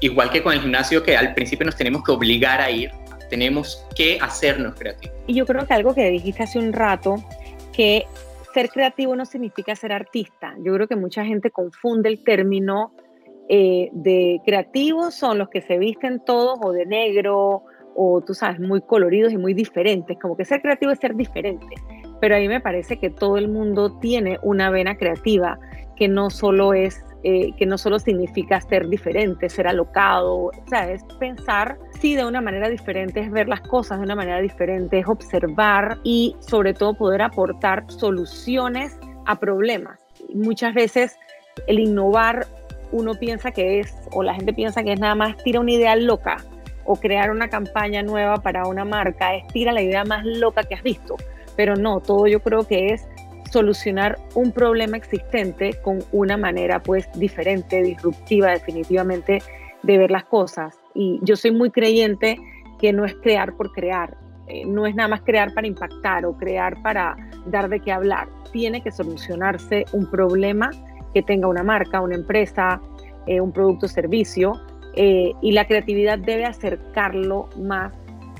igual 0.00 0.30
que 0.30 0.42
con 0.42 0.52
el 0.52 0.60
gimnasio, 0.60 1.02
que 1.02 1.16
al 1.16 1.34
principio 1.34 1.66
nos 1.66 1.76
tenemos 1.76 2.04
que 2.04 2.12
obligar 2.12 2.60
a 2.60 2.70
ir, 2.70 2.90
tenemos 3.30 3.84
que 3.96 4.18
hacernos 4.20 4.74
creativos. 4.74 5.16
Y 5.26 5.34
yo 5.34 5.46
creo 5.46 5.66
que 5.66 5.74
algo 5.74 5.94
que 5.94 6.08
dijiste 6.10 6.42
hace 6.42 6.58
un 6.58 6.72
rato, 6.72 7.16
que 7.72 8.04
ser 8.52 8.68
creativo 8.70 9.16
no 9.16 9.24
significa 9.24 9.74
ser 9.74 9.92
artista. 9.92 10.54
Yo 10.62 10.72
creo 10.74 10.86
que 10.86 10.96
mucha 10.96 11.24
gente 11.24 11.50
confunde 11.50 12.08
el 12.08 12.22
término 12.22 12.92
eh, 13.48 13.88
de 13.92 14.40
creativos, 14.44 15.14
son 15.14 15.38
los 15.38 15.48
que 15.48 15.62
se 15.62 15.78
visten 15.78 16.22
todos 16.24 16.58
o 16.62 16.72
de 16.72 16.86
negro 16.86 17.64
o 17.96 18.22
tú 18.24 18.34
sabes, 18.34 18.58
muy 18.58 18.80
coloridos 18.80 19.32
y 19.32 19.36
muy 19.36 19.54
diferentes, 19.54 20.16
como 20.20 20.36
que 20.36 20.44
ser 20.44 20.60
creativo 20.60 20.90
es 20.90 20.98
ser 20.98 21.14
diferente 21.14 21.66
pero 22.20 22.36
a 22.36 22.38
mí 22.38 22.48
me 22.48 22.60
parece 22.60 22.98
que 22.98 23.10
todo 23.10 23.36
el 23.36 23.48
mundo 23.48 23.98
tiene 23.98 24.38
una 24.42 24.70
vena 24.70 24.96
creativa 24.96 25.58
que 25.96 26.08
no 26.08 26.30
solo 26.30 26.74
es 26.74 27.04
eh, 27.26 27.52
que 27.56 27.64
no 27.64 27.78
solo 27.78 27.98
significa 27.98 28.60
ser 28.60 28.86
diferente, 28.86 29.48
ser 29.48 29.66
alocado, 29.66 30.34
o 30.34 30.52
sea, 30.68 30.90
es 30.90 31.02
pensar, 31.18 31.78
sí, 31.98 32.14
de 32.16 32.26
una 32.26 32.42
manera 32.42 32.68
diferente, 32.68 33.20
es 33.20 33.30
ver 33.30 33.48
las 33.48 33.62
cosas 33.62 33.96
de 33.98 34.04
una 34.04 34.14
manera 34.14 34.42
diferente, 34.42 34.98
es 34.98 35.08
observar 35.08 35.96
y 36.04 36.36
sobre 36.40 36.74
todo 36.74 36.92
poder 36.92 37.22
aportar 37.22 37.84
soluciones 37.90 38.98
a 39.24 39.40
problemas. 39.40 39.98
Muchas 40.34 40.74
veces 40.74 41.16
el 41.66 41.78
innovar 41.78 42.46
uno 42.92 43.14
piensa 43.14 43.52
que 43.52 43.80
es, 43.80 43.94
o 44.12 44.22
la 44.22 44.34
gente 44.34 44.52
piensa 44.52 44.82
que 44.82 44.92
es 44.92 45.00
nada 45.00 45.14
más 45.14 45.34
tira 45.38 45.60
una 45.60 45.72
idea 45.72 45.96
loca 45.96 46.36
o 46.84 46.96
crear 46.96 47.30
una 47.30 47.48
campaña 47.48 48.02
nueva 48.02 48.36
para 48.42 48.66
una 48.66 48.84
marca, 48.84 49.34
es 49.34 49.46
tira 49.46 49.72
la 49.72 49.80
idea 49.80 50.04
más 50.04 50.26
loca 50.26 50.62
que 50.64 50.74
has 50.74 50.82
visto 50.82 51.16
pero 51.56 51.76
no, 51.76 52.00
todo 52.00 52.26
yo 52.26 52.40
creo 52.40 52.66
que 52.66 52.88
es 52.88 53.06
solucionar 53.50 54.18
un 54.34 54.50
problema 54.50 54.96
existente 54.96 55.74
con 55.82 56.00
una 56.10 56.36
manera 56.36 56.82
pues 56.82 57.08
diferente, 57.14 57.82
disruptiva 57.82 58.50
definitivamente 58.50 59.40
de 59.84 59.98
ver 59.98 60.10
las 60.10 60.24
cosas. 60.24 60.76
Y 60.94 61.20
yo 61.22 61.36
soy 61.36 61.52
muy 61.52 61.70
creyente 61.70 62.36
que 62.80 62.92
no 62.92 63.04
es 63.04 63.14
crear 63.14 63.54
por 63.56 63.72
crear, 63.72 64.16
eh, 64.48 64.64
no 64.66 64.86
es 64.86 64.94
nada 64.94 65.08
más 65.08 65.22
crear 65.22 65.54
para 65.54 65.66
impactar 65.66 66.26
o 66.26 66.36
crear 66.36 66.82
para 66.82 67.16
dar 67.46 67.68
de 67.68 67.80
qué 67.80 67.92
hablar. 67.92 68.28
Tiene 68.52 68.82
que 68.82 68.90
solucionarse 68.90 69.84
un 69.92 70.10
problema 70.10 70.70
que 71.12 71.22
tenga 71.22 71.46
una 71.46 71.62
marca, 71.62 72.00
una 72.00 72.16
empresa, 72.16 72.80
eh, 73.26 73.40
un 73.40 73.52
producto 73.52 73.86
o 73.86 73.88
servicio, 73.88 74.52
eh, 74.96 75.32
y 75.42 75.52
la 75.52 75.66
creatividad 75.66 76.18
debe 76.18 76.44
acercarlo 76.44 77.48
más, 77.56 77.92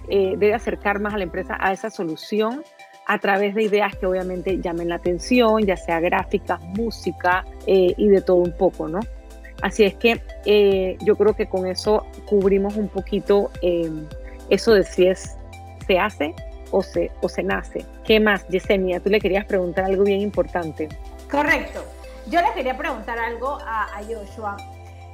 debe 0.06 0.52
acercar 0.52 1.00
más 1.00 1.14
a 1.14 1.18
la 1.18 1.24
empresa 1.24 1.56
a 1.58 1.72
esa 1.72 1.88
solución 1.88 2.62
a 3.06 3.18
través 3.18 3.54
de 3.54 3.62
ideas 3.62 3.94
que 3.96 4.06
obviamente 4.06 4.60
llamen 4.60 4.88
la 4.88 4.96
atención, 4.96 5.64
ya 5.64 5.76
sea 5.76 6.00
gráficas, 6.00 6.60
música 6.60 7.44
eh, 7.66 7.94
y 7.96 8.08
de 8.08 8.20
todo 8.20 8.36
un 8.36 8.52
poco, 8.52 8.88
¿no? 8.88 9.00
Así 9.62 9.84
es 9.84 9.94
que 9.94 10.20
eh, 10.44 10.96
yo 11.00 11.16
creo 11.16 11.34
que 11.34 11.46
con 11.46 11.66
eso 11.66 12.06
cubrimos 12.26 12.76
un 12.76 12.88
poquito 12.88 13.50
eh, 13.62 13.90
eso 14.50 14.72
de 14.72 14.84
si 14.84 15.06
es, 15.06 15.36
se 15.86 15.98
hace 15.98 16.34
o 16.70 16.82
se, 16.82 17.10
o 17.22 17.28
se 17.28 17.42
nace. 17.42 17.84
¿Qué 18.04 18.20
más, 18.20 18.46
Yesenia? 18.48 19.00
Tú 19.00 19.10
le 19.10 19.20
querías 19.20 19.44
preguntar 19.44 19.84
algo 19.84 20.04
bien 20.04 20.20
importante. 20.20 20.88
Correcto. 21.30 21.84
Yo 22.26 22.40
le 22.40 22.52
quería 22.54 22.76
preguntar 22.76 23.18
algo 23.18 23.58
a, 23.66 23.84
a 23.96 24.02
Joshua. 24.02 24.56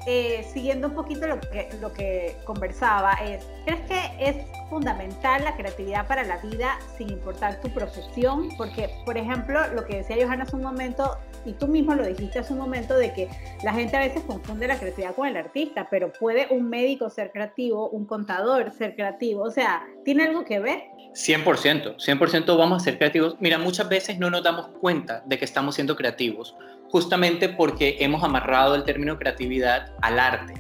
Eh, 0.06 0.46
siguiendo 0.50 0.88
un 0.88 0.94
poquito 0.94 1.26
lo 1.26 1.38
que, 1.40 1.68
lo 1.80 1.92
que 1.92 2.36
conversaba, 2.44 3.12
es, 3.22 3.46
¿crees 3.66 3.80
que 3.82 4.00
es 4.18 4.36
fundamental 4.70 5.44
la 5.44 5.56
creatividad 5.56 6.06
para 6.06 6.22
la 6.22 6.38
vida 6.38 6.78
sin 6.96 7.10
importar 7.10 7.60
tu 7.60 7.68
profesión? 7.70 8.48
Porque, 8.56 8.88
por 9.04 9.18
ejemplo, 9.18 9.60
lo 9.74 9.84
que 9.84 9.96
decía 9.96 10.16
Johanna 10.24 10.44
hace 10.44 10.56
un 10.56 10.62
momento, 10.62 11.18
y 11.44 11.52
tú 11.52 11.66
mismo 11.66 11.94
lo 11.94 12.06
dijiste 12.06 12.38
hace 12.38 12.52
un 12.52 12.60
momento, 12.60 12.96
de 12.96 13.12
que 13.12 13.28
la 13.62 13.74
gente 13.74 13.96
a 13.96 14.00
veces 14.00 14.22
confunde 14.22 14.66
la 14.66 14.78
creatividad 14.78 15.14
con 15.14 15.28
el 15.28 15.36
artista, 15.36 15.88
pero 15.90 16.12
¿puede 16.12 16.46
un 16.50 16.70
médico 16.70 17.10
ser 17.10 17.32
creativo, 17.32 17.90
un 17.90 18.06
contador 18.06 18.70
ser 18.70 18.94
creativo? 18.94 19.42
O 19.42 19.50
sea, 19.50 19.84
¿tiene 20.04 20.24
algo 20.24 20.44
que 20.44 20.60
ver? 20.60 20.84
100%, 21.12 21.96
100% 21.96 22.58
vamos 22.58 22.80
a 22.80 22.84
ser 22.84 22.96
creativos. 22.96 23.36
Mira, 23.40 23.58
muchas 23.58 23.88
veces 23.88 24.18
no 24.18 24.30
nos 24.30 24.42
damos 24.42 24.68
cuenta 24.80 25.22
de 25.26 25.38
que 25.38 25.44
estamos 25.44 25.74
siendo 25.74 25.96
creativos 25.96 26.56
justamente 26.90 27.48
porque 27.48 27.96
hemos 28.00 28.22
amarrado 28.22 28.74
el 28.74 28.84
término 28.84 29.18
creatividad 29.18 29.94
al 30.02 30.18
arte. 30.18 30.54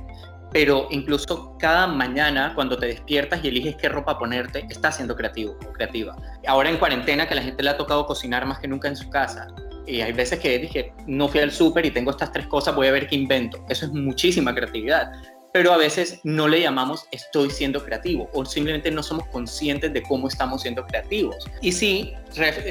Pero 0.52 0.88
incluso 0.90 1.56
cada 1.58 1.86
mañana 1.86 2.52
cuando 2.54 2.76
te 2.76 2.86
despiertas 2.86 3.44
y 3.44 3.48
eliges 3.48 3.76
qué 3.76 3.88
ropa 3.88 4.18
ponerte, 4.18 4.66
estás 4.68 4.96
siendo 4.96 5.16
creativo 5.16 5.56
o 5.66 5.72
creativa. 5.72 6.16
Ahora 6.46 6.70
en 6.70 6.76
cuarentena 6.76 7.28
que 7.28 7.34
la 7.34 7.42
gente 7.42 7.62
le 7.62 7.70
ha 7.70 7.76
tocado 7.76 8.06
cocinar 8.06 8.46
más 8.46 8.58
que 8.58 8.68
nunca 8.68 8.88
en 8.88 8.96
su 8.96 9.08
casa, 9.10 9.48
y 9.86 10.02
hay 10.02 10.12
veces 10.12 10.38
que 10.38 10.58
dije, 10.58 10.92
no 11.06 11.26
fui 11.26 11.40
al 11.40 11.50
súper 11.50 11.84
y 11.86 11.90
tengo 11.90 12.10
estas 12.10 12.30
tres 12.32 12.46
cosas, 12.46 12.74
voy 12.76 12.86
a 12.86 12.92
ver 12.92 13.08
qué 13.08 13.16
invento. 13.16 13.64
Eso 13.68 13.86
es 13.86 13.92
muchísima 13.92 14.54
creatividad 14.54 15.10
pero 15.52 15.72
a 15.72 15.76
veces 15.76 16.20
no 16.24 16.48
le 16.48 16.60
llamamos 16.60 17.06
estoy 17.10 17.50
siendo 17.50 17.84
creativo 17.84 18.30
o 18.32 18.44
simplemente 18.44 18.90
no 18.90 19.02
somos 19.02 19.26
conscientes 19.28 19.92
de 19.92 20.02
cómo 20.02 20.28
estamos 20.28 20.62
siendo 20.62 20.86
creativos. 20.86 21.36
Y 21.60 21.72
sí, 21.72 22.12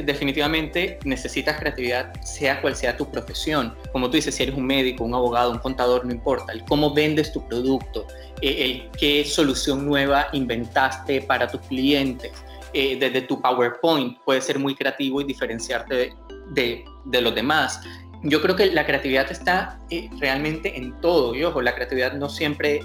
definitivamente 0.05 1.00
necesitas 1.03 1.59
creatividad, 1.59 2.13
sea 2.21 2.62
cual 2.62 2.75
sea 2.75 2.95
tu 2.95 3.09
profesión. 3.09 3.75
Como 3.91 4.09
tú 4.09 4.15
dices, 4.15 4.36
si 4.36 4.43
eres 4.43 4.55
un 4.55 4.65
médico, 4.65 5.03
un 5.03 5.13
abogado, 5.13 5.51
un 5.51 5.59
contador, 5.59 6.05
no 6.05 6.12
importa. 6.12 6.53
El 6.53 6.63
cómo 6.65 6.93
vendes 6.93 7.31
tu 7.33 7.45
producto, 7.48 8.07
eh, 8.41 8.65
el 8.65 8.91
qué 8.98 9.25
solución 9.25 9.86
nueva 9.86 10.27
inventaste 10.31 11.21
para 11.21 11.48
tus 11.48 11.62
clientes. 11.62 12.31
Eh, 12.74 12.98
desde 13.00 13.21
tu 13.21 13.41
PowerPoint 13.41 14.19
puede 14.24 14.41
ser 14.41 14.59
muy 14.59 14.75
creativo 14.75 15.21
y 15.21 15.24
diferenciarte 15.24 16.13
de, 16.51 16.86
de 17.05 17.21
los 17.21 17.33
demás 17.33 17.81
yo 18.23 18.41
creo 18.41 18.55
que 18.55 18.67
la 18.67 18.85
creatividad 18.85 19.31
está 19.31 19.79
eh, 19.89 20.09
realmente 20.19 20.77
en 20.77 20.99
todo. 21.01 21.35
Y 21.35 21.43
ojo, 21.43 21.61
la 21.61 21.73
creatividad 21.73 22.13
no 22.13 22.29
siempre 22.29 22.81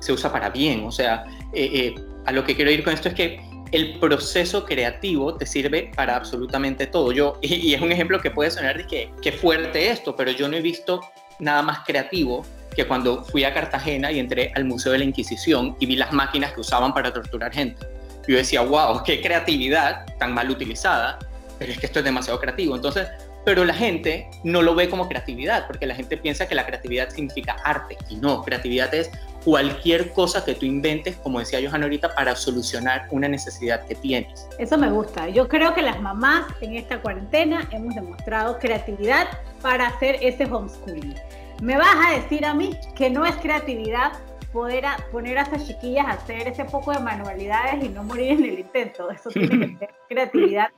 se 0.00 0.12
usa 0.12 0.32
para 0.32 0.50
bien. 0.50 0.84
O 0.84 0.92
sea, 0.92 1.24
eh, 1.52 1.70
eh, 1.72 1.94
a 2.26 2.32
lo 2.32 2.44
que 2.44 2.56
quiero 2.56 2.70
ir 2.70 2.82
con 2.82 2.94
esto 2.94 3.08
es 3.08 3.14
que 3.14 3.40
el 3.72 3.98
proceso 4.00 4.64
creativo 4.64 5.34
te 5.36 5.46
sirve 5.46 5.90
para 5.94 6.16
absolutamente 6.16 6.86
todo. 6.86 7.12
Yo, 7.12 7.38
y, 7.42 7.74
es 7.74 7.80
un 7.80 7.92
ejemplo 7.92 8.20
que 8.20 8.30
puede 8.30 8.50
sonar 8.50 8.78
de 8.78 8.86
que, 8.86 9.12
qué 9.22 9.32
fuerte 9.32 9.90
esto, 9.90 10.16
pero 10.16 10.30
yo 10.30 10.48
no 10.48 10.56
he 10.56 10.60
visto 10.60 11.00
nada 11.38 11.62
más 11.62 11.80
creativo 11.86 12.44
que 12.74 12.86
cuando 12.86 13.24
fui 13.24 13.44
a 13.44 13.52
Cartagena 13.52 14.12
y 14.12 14.18
entré 14.18 14.52
al 14.54 14.64
Museo 14.64 14.92
de 14.92 14.98
la 14.98 15.04
Inquisición 15.04 15.76
y 15.80 15.86
vi 15.86 15.96
las 15.96 16.12
máquinas 16.12 16.52
que 16.52 16.60
usaban 16.60 16.94
para 16.94 17.12
torturar 17.12 17.52
gente. 17.52 17.84
Yo 18.28 18.36
decía, 18.36 18.60
wow, 18.60 19.02
qué 19.04 19.20
creatividad 19.20 20.06
tan 20.18 20.32
mal 20.32 20.48
utilizada, 20.50 21.18
pero 21.58 21.72
es 21.72 21.78
que 21.78 21.86
esto 21.86 21.98
es 21.98 22.04
demasiado 22.04 22.38
creativo. 22.38 22.76
Entonces, 22.76 23.08
pero 23.44 23.64
la 23.64 23.74
gente 23.74 24.28
no 24.44 24.62
lo 24.62 24.74
ve 24.74 24.88
como 24.88 25.08
creatividad, 25.08 25.66
porque 25.66 25.86
la 25.86 25.94
gente 25.94 26.16
piensa 26.16 26.46
que 26.46 26.54
la 26.54 26.66
creatividad 26.66 27.08
significa 27.10 27.56
arte, 27.64 27.96
y 28.08 28.16
no, 28.16 28.42
creatividad 28.42 28.94
es 28.94 29.10
cualquier 29.44 30.12
cosa 30.12 30.44
que 30.44 30.54
tú 30.54 30.66
inventes, 30.66 31.16
como 31.16 31.38
decía 31.38 31.60
Johan 31.66 31.82
ahorita, 31.82 32.14
para 32.14 32.36
solucionar 32.36 33.06
una 33.10 33.28
necesidad 33.28 33.86
que 33.86 33.94
tienes. 33.94 34.48
Eso 34.58 34.76
me 34.76 34.90
gusta. 34.90 35.28
Yo 35.28 35.48
creo 35.48 35.74
que 35.74 35.82
las 35.82 36.00
mamás 36.00 36.46
en 36.60 36.76
esta 36.76 37.00
cuarentena 37.00 37.68
hemos 37.72 37.94
demostrado 37.94 38.58
creatividad 38.58 39.28
para 39.62 39.88
hacer 39.88 40.18
ese 40.20 40.44
homeschooling. 40.44 41.14
Me 41.62 41.76
vas 41.76 41.96
a 42.06 42.12
decir 42.12 42.44
a 42.44 42.54
mí 42.54 42.76
que 42.94 43.10
no 43.10 43.24
es 43.24 43.34
creatividad 43.36 44.12
poder 44.52 44.84
poner 45.12 45.38
a 45.38 45.42
esas 45.42 45.66
chiquillas 45.66 46.06
a 46.06 46.10
hacer 46.12 46.48
ese 46.48 46.64
poco 46.64 46.92
de 46.92 46.98
manualidades 46.98 47.84
y 47.84 47.88
no 47.88 48.02
morir 48.02 48.32
en 48.32 48.44
el 48.44 48.58
intento. 48.60 49.10
Eso 49.10 49.30
tiene 49.30 49.58
que 49.58 49.76
ser 49.78 49.90
creatividad 50.08 50.68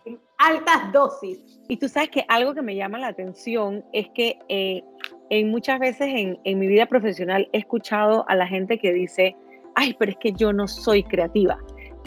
altas 0.42 0.92
dosis. 0.92 1.38
Y 1.68 1.76
tú 1.76 1.88
sabes 1.88 2.10
que 2.10 2.24
algo 2.28 2.52
que 2.54 2.62
me 2.62 2.74
llama 2.74 2.98
la 2.98 3.08
atención 3.08 3.84
es 3.92 4.08
que 4.10 4.38
eh, 4.48 4.82
en 5.30 5.50
muchas 5.50 5.78
veces 5.78 6.08
en, 6.08 6.38
en 6.44 6.58
mi 6.58 6.66
vida 6.66 6.86
profesional 6.86 7.48
he 7.52 7.58
escuchado 7.58 8.28
a 8.28 8.34
la 8.34 8.46
gente 8.46 8.78
que 8.78 8.92
dice, 8.92 9.36
ay, 9.76 9.94
pero 9.98 10.10
es 10.10 10.18
que 10.18 10.32
yo 10.32 10.52
no 10.52 10.66
soy 10.66 11.04
creativa. 11.04 11.58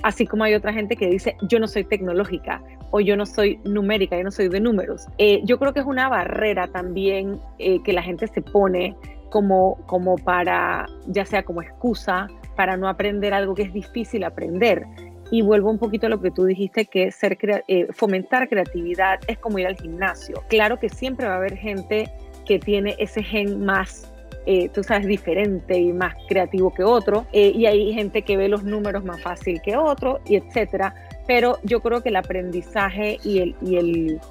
Así 0.04 0.28
como 0.28 0.44
hay 0.44 0.54
otra 0.54 0.74
gente 0.74 0.96
que 0.96 1.08
dice, 1.08 1.36
yo 1.50 1.60
no 1.60 1.68
soy 1.68 1.86
tecnológica 1.86 2.62
o 2.92 3.00
yo 3.00 3.16
no 3.16 3.26
soy 3.26 3.60
numérica, 3.64 4.18
yo 4.18 4.24
no 4.24 4.32
soy 4.32 4.50
de 4.50 4.60
números. 4.60 5.08
Eh, 5.18 5.42
yo 5.46 5.58
creo 5.58 5.74
que 5.74 5.80
es 5.80 5.86
una 5.86 6.10
barrera 6.10 6.68
también 6.68 7.40
eh, 7.58 7.82
que 7.84 7.94
la 7.94 8.04
gente 8.04 8.28
se 8.28 8.42
pone 8.42 8.96
como, 9.32 9.78
como 9.88 10.18
para, 10.18 10.86
ya 11.08 11.26
sea 11.26 11.44
como 11.44 11.62
excusa, 11.62 12.28
para 12.56 12.78
no 12.78 12.88
aprender 12.88 13.34
algo 13.34 13.56
que 13.56 13.64
es 13.64 13.74
difícil 13.74 14.24
aprender. 14.24 14.86
Y 15.32 15.42
vuelvo 15.42 15.72
un 15.72 15.80
poquito 15.80 16.08
a 16.08 16.10
lo 16.10 16.22
que 16.22 16.32
tú 16.32 16.46
dijiste, 16.46 16.86
que 16.86 17.12
ser 17.12 17.38
eh, 17.68 17.88
fomentar 17.92 18.48
creatividad 18.48 19.20
es 19.28 19.38
como 19.40 19.58
ir 19.60 19.68
al 19.68 19.76
gimnasio. 19.76 20.44
Claro 20.50 20.80
que 20.80 20.90
siempre 20.90 21.28
va 21.28 21.34
a 21.34 21.38
haber 21.38 21.58
gente 21.58 22.12
que 22.46 22.60
tiene 22.60 22.96
ese 23.00 23.24
gen 23.24 23.66
más, 23.66 24.14
eh, 24.46 24.70
tú 24.70 24.84
sabes, 24.84 25.08
diferente 25.08 25.78
y 25.78 25.92
más 25.92 26.14
creativo 26.28 26.72
que 26.74 26.84
otro, 26.84 27.26
eh, 27.34 27.52
y 27.56 27.66
hay 27.66 27.92
gente 27.94 28.22
que 28.22 28.38
ve 28.38 28.48
los 28.48 28.64
números 28.64 29.04
más 29.04 29.22
fácil 29.22 29.62
que 29.62 29.76
otro, 29.76 30.20
y 30.26 30.36
etcétera. 30.36 30.94
Pero 31.28 31.58
yo 31.64 31.82
creo 31.82 32.04
que 32.04 32.10
el 32.10 32.18
aprendizaje 32.18 33.18
y 33.24 33.40
el, 33.40 33.56
y 33.62 33.78
el, 33.78 34.22